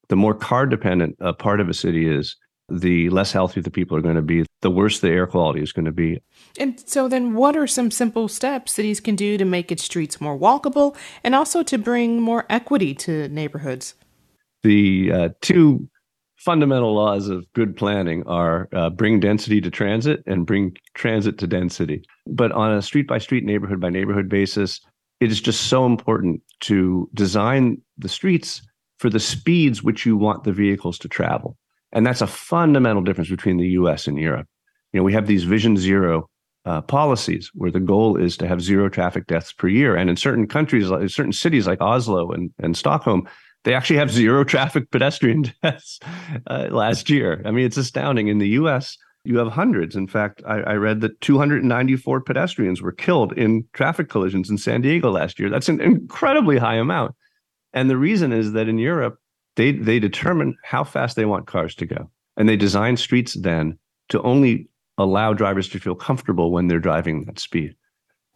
The 0.09 0.15
more 0.15 0.33
car 0.33 0.65
dependent 0.65 1.15
a 1.19 1.33
part 1.33 1.59
of 1.59 1.69
a 1.69 1.73
city 1.73 2.07
is, 2.07 2.35
the 2.69 3.09
less 3.09 3.31
healthy 3.31 3.61
the 3.61 3.71
people 3.71 3.95
are 3.95 4.01
going 4.01 4.15
to 4.15 4.21
be, 4.21 4.45
the 4.61 4.69
worse 4.69 4.99
the 4.99 5.09
air 5.09 5.25
quality 5.25 5.61
is 5.61 5.71
going 5.71 5.85
to 5.85 5.91
be. 5.91 6.21
And 6.59 6.79
so, 6.79 7.07
then 7.07 7.33
what 7.33 7.55
are 7.55 7.67
some 7.67 7.91
simple 7.91 8.27
steps 8.27 8.73
cities 8.73 8.99
can 8.99 9.15
do 9.15 9.37
to 9.37 9.45
make 9.45 9.71
its 9.71 9.83
streets 9.83 10.19
more 10.19 10.37
walkable 10.37 10.95
and 11.23 11.33
also 11.33 11.63
to 11.63 11.77
bring 11.77 12.21
more 12.21 12.45
equity 12.49 12.93
to 12.95 13.29
neighborhoods? 13.29 13.95
The 14.63 15.11
uh, 15.13 15.29
two 15.41 15.87
fundamental 16.35 16.93
laws 16.93 17.29
of 17.29 17.51
good 17.53 17.75
planning 17.75 18.23
are 18.27 18.69
uh, 18.73 18.89
bring 18.89 19.19
density 19.19 19.61
to 19.61 19.71
transit 19.71 20.23
and 20.27 20.45
bring 20.45 20.75
transit 20.93 21.37
to 21.39 21.47
density. 21.47 22.03
But 22.25 22.51
on 22.51 22.73
a 22.73 22.81
street 22.81 23.07
by 23.07 23.17
street, 23.17 23.43
neighborhood 23.43 23.79
by 23.79 23.89
neighborhood 23.89 24.29
basis, 24.29 24.81
it 25.19 25.31
is 25.31 25.41
just 25.41 25.67
so 25.67 25.85
important 25.85 26.41
to 26.61 27.09
design 27.13 27.81
the 27.97 28.09
streets 28.09 28.61
for 28.97 29.09
the 29.09 29.19
speeds 29.19 29.83
which 29.83 30.05
you 30.05 30.17
want 30.17 30.43
the 30.43 30.51
vehicles 30.51 30.97
to 30.99 31.07
travel. 31.07 31.57
And 31.91 32.05
that's 32.05 32.21
a 32.21 32.27
fundamental 32.27 33.01
difference 33.01 33.29
between 33.29 33.57
the 33.57 33.69
US 33.69 34.07
and 34.07 34.19
Europe. 34.19 34.47
You 34.91 34.99
know, 34.99 35.03
we 35.03 35.13
have 35.13 35.27
these 35.27 35.43
Vision 35.43 35.77
Zero 35.77 36.29
uh, 36.65 36.81
policies 36.81 37.49
where 37.53 37.71
the 37.71 37.79
goal 37.79 38.17
is 38.17 38.35
to 38.37 38.47
have 38.47 38.61
zero 38.61 38.89
traffic 38.89 39.25
deaths 39.27 39.53
per 39.53 39.69
year. 39.69 39.95
And 39.95 40.09
in 40.09 40.17
certain 40.17 40.47
countries, 40.47 40.89
certain 41.13 41.31
cities 41.31 41.65
like 41.65 41.81
Oslo 41.81 42.31
and, 42.31 42.51
and 42.59 42.75
Stockholm, 42.75 43.27
they 43.63 43.73
actually 43.73 43.97
have 43.97 44.11
zero 44.11 44.43
traffic 44.43 44.91
pedestrian 44.91 45.45
deaths 45.63 45.99
uh, 46.47 46.67
last 46.69 47.09
year. 47.09 47.41
I 47.45 47.51
mean, 47.51 47.65
it's 47.65 47.77
astounding. 47.77 48.27
In 48.27 48.39
the 48.39 48.49
US, 48.49 48.97
you 49.23 49.37
have 49.37 49.47
hundreds. 49.47 49.95
In 49.95 50.07
fact, 50.07 50.41
I, 50.45 50.59
I, 50.59 50.73
read 50.73 51.01
that 51.01 51.19
294 51.21 52.21
pedestrians 52.21 52.81
were 52.81 52.93
killed 52.93 53.33
in 53.33 53.65
traffic 53.73 54.09
collisions 54.09 54.49
in 54.49 54.57
San 54.57 54.81
Diego 54.81 55.11
last 55.11 55.39
year. 55.39 55.49
That's 55.49 55.69
an 55.69 55.81
incredibly 55.81 56.57
high 56.57 56.75
amount. 56.75 57.13
And 57.73 57.89
the 57.89 57.97
reason 57.97 58.31
is 58.31 58.53
that 58.53 58.69
in 58.69 58.77
Europe, 58.77 59.19
they 59.55 59.71
they 59.71 59.99
determine 59.99 60.57
how 60.63 60.83
fast 60.83 61.15
they 61.15 61.25
want 61.25 61.47
cars 61.47 61.75
to 61.75 61.85
go, 61.85 62.09
and 62.37 62.47
they 62.47 62.55
design 62.55 62.97
streets 62.97 63.33
then 63.33 63.77
to 64.09 64.21
only 64.21 64.69
allow 64.97 65.33
drivers 65.33 65.67
to 65.69 65.79
feel 65.79 65.95
comfortable 65.95 66.51
when 66.51 66.67
they're 66.67 66.79
driving 66.79 67.25
that 67.25 67.39
speed. 67.39 67.75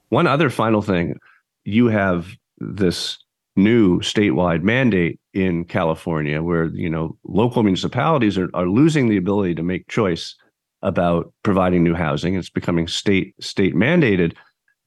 One 0.10 0.28
other 0.28 0.50
final 0.50 0.82
thing, 0.82 1.18
you 1.64 1.88
have 1.88 2.28
this 2.58 3.18
new 3.56 4.00
statewide 4.00 4.64
mandate 4.64 5.20
in 5.34 5.66
California 5.66 6.42
where 6.42 6.66
you 6.66 6.90
know 6.90 7.18
local 7.24 7.64
municipalities 7.64 8.38
are, 8.38 8.50
are 8.54 8.68
losing 8.68 9.08
the 9.08 9.18
ability 9.18 9.56
to 9.56 9.64
make 9.64 9.88
choice 9.88 10.36
about 10.82 11.34
providing 11.44 11.84
new 11.84 11.94
housing. 11.94 12.36
It's 12.36 12.50
becoming 12.50 12.88
state 12.88 13.34
state 13.40 13.76
mandated. 13.76 14.36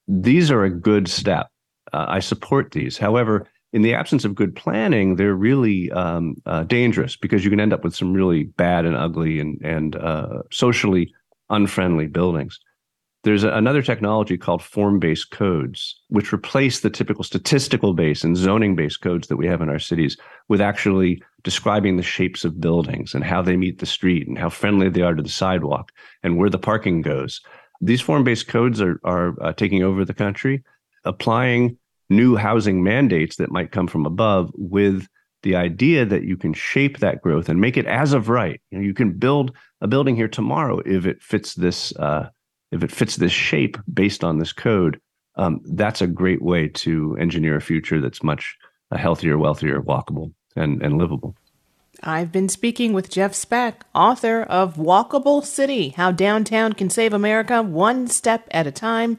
These 0.08 0.50
are 0.50 0.64
a 0.64 0.70
good 0.70 1.08
step. 1.08 1.48
Uh, 1.92 2.06
I 2.08 2.20
support 2.20 2.72
these. 2.72 2.98
However, 2.98 3.48
in 3.74 3.82
the 3.82 3.92
absence 3.92 4.24
of 4.24 4.36
good 4.36 4.54
planning, 4.54 5.16
they're 5.16 5.34
really 5.34 5.90
um, 5.90 6.36
uh, 6.46 6.62
dangerous 6.62 7.16
because 7.16 7.42
you 7.42 7.50
can 7.50 7.58
end 7.58 7.72
up 7.72 7.82
with 7.82 7.94
some 7.94 8.12
really 8.12 8.44
bad 8.44 8.86
and 8.86 8.96
ugly 8.96 9.40
and 9.40 9.60
and 9.62 9.96
uh, 9.96 10.42
socially 10.52 11.12
unfriendly 11.50 12.06
buildings. 12.06 12.60
There's 13.24 13.42
a, 13.42 13.50
another 13.50 13.82
technology 13.82 14.38
called 14.38 14.62
form-based 14.62 15.32
codes, 15.32 16.00
which 16.08 16.32
replace 16.32 16.80
the 16.80 16.90
typical 16.90 17.24
statistical 17.24 17.94
base 17.94 18.22
and 18.22 18.36
zoning-based 18.36 19.00
codes 19.00 19.26
that 19.26 19.38
we 19.38 19.48
have 19.48 19.60
in 19.60 19.68
our 19.68 19.80
cities 19.80 20.16
with 20.48 20.60
actually 20.60 21.20
describing 21.42 21.96
the 21.96 22.02
shapes 22.02 22.44
of 22.44 22.60
buildings 22.60 23.12
and 23.12 23.24
how 23.24 23.42
they 23.42 23.56
meet 23.56 23.80
the 23.80 23.86
street 23.86 24.28
and 24.28 24.38
how 24.38 24.50
friendly 24.50 24.88
they 24.88 25.02
are 25.02 25.14
to 25.14 25.22
the 25.22 25.28
sidewalk 25.28 25.90
and 26.22 26.36
where 26.36 26.50
the 26.50 26.58
parking 26.60 27.02
goes. 27.02 27.40
These 27.80 28.02
form-based 28.02 28.46
codes 28.46 28.80
are 28.80 29.00
are 29.02 29.34
uh, 29.42 29.52
taking 29.52 29.82
over 29.82 30.04
the 30.04 30.14
country, 30.14 30.62
applying 31.04 31.76
new 32.10 32.36
housing 32.36 32.82
mandates 32.82 33.36
that 33.36 33.50
might 33.50 33.72
come 33.72 33.86
from 33.86 34.06
above 34.06 34.50
with 34.54 35.06
the 35.42 35.56
idea 35.56 36.04
that 36.06 36.24
you 36.24 36.36
can 36.36 36.54
shape 36.54 36.98
that 36.98 37.22
growth 37.22 37.48
and 37.48 37.60
make 37.60 37.76
it 37.76 37.86
as 37.86 38.12
of 38.12 38.28
right. 38.28 38.60
You, 38.70 38.78
know, 38.78 38.84
you 38.84 38.94
can 38.94 39.12
build 39.12 39.52
a 39.80 39.86
building 39.86 40.16
here 40.16 40.28
tomorrow 40.28 40.80
if 40.86 41.06
it 41.06 41.22
fits 41.22 41.54
this 41.54 41.94
uh, 41.96 42.28
if 42.72 42.82
it 42.82 42.90
fits 42.90 43.16
this 43.16 43.32
shape 43.32 43.76
based 43.92 44.24
on 44.24 44.38
this 44.38 44.52
code. 44.52 45.00
Um, 45.36 45.60
that's 45.64 46.00
a 46.00 46.06
great 46.06 46.42
way 46.42 46.68
to 46.68 47.16
engineer 47.20 47.56
a 47.56 47.60
future 47.60 48.00
that's 48.00 48.22
much 48.22 48.56
uh, 48.90 48.96
healthier, 48.96 49.36
wealthier, 49.36 49.80
walkable, 49.80 50.32
and, 50.56 50.82
and 50.82 50.96
livable. 50.98 51.36
I've 52.02 52.32
been 52.32 52.48
speaking 52.48 52.92
with 52.92 53.10
Jeff 53.10 53.34
Speck, 53.34 53.84
author 53.94 54.42
of 54.42 54.76
Walkable 54.76 55.44
City 55.44 55.90
How 55.90 56.10
Downtown 56.10 56.72
Can 56.72 56.90
Save 56.90 57.12
America 57.12 57.62
One 57.62 58.08
Step 58.08 58.46
at 58.50 58.66
a 58.66 58.72
Time. 58.72 59.18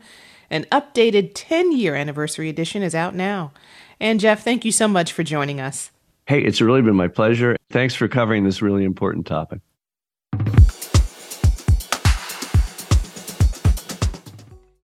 An 0.49 0.65
updated 0.71 1.31
10 1.33 1.71
year 1.71 1.95
anniversary 1.95 2.49
edition 2.49 2.83
is 2.83 2.95
out 2.95 3.15
now. 3.15 3.51
And 3.99 4.19
Jeff, 4.19 4.43
thank 4.43 4.65
you 4.65 4.71
so 4.71 4.87
much 4.87 5.13
for 5.13 5.23
joining 5.23 5.59
us. 5.59 5.91
Hey, 6.27 6.41
it's 6.41 6.61
really 6.61 6.81
been 6.81 6.95
my 6.95 7.07
pleasure. 7.07 7.55
Thanks 7.69 7.93
for 7.95 8.07
covering 8.07 8.43
this 8.43 8.61
really 8.61 8.83
important 8.83 9.27
topic. 9.27 9.59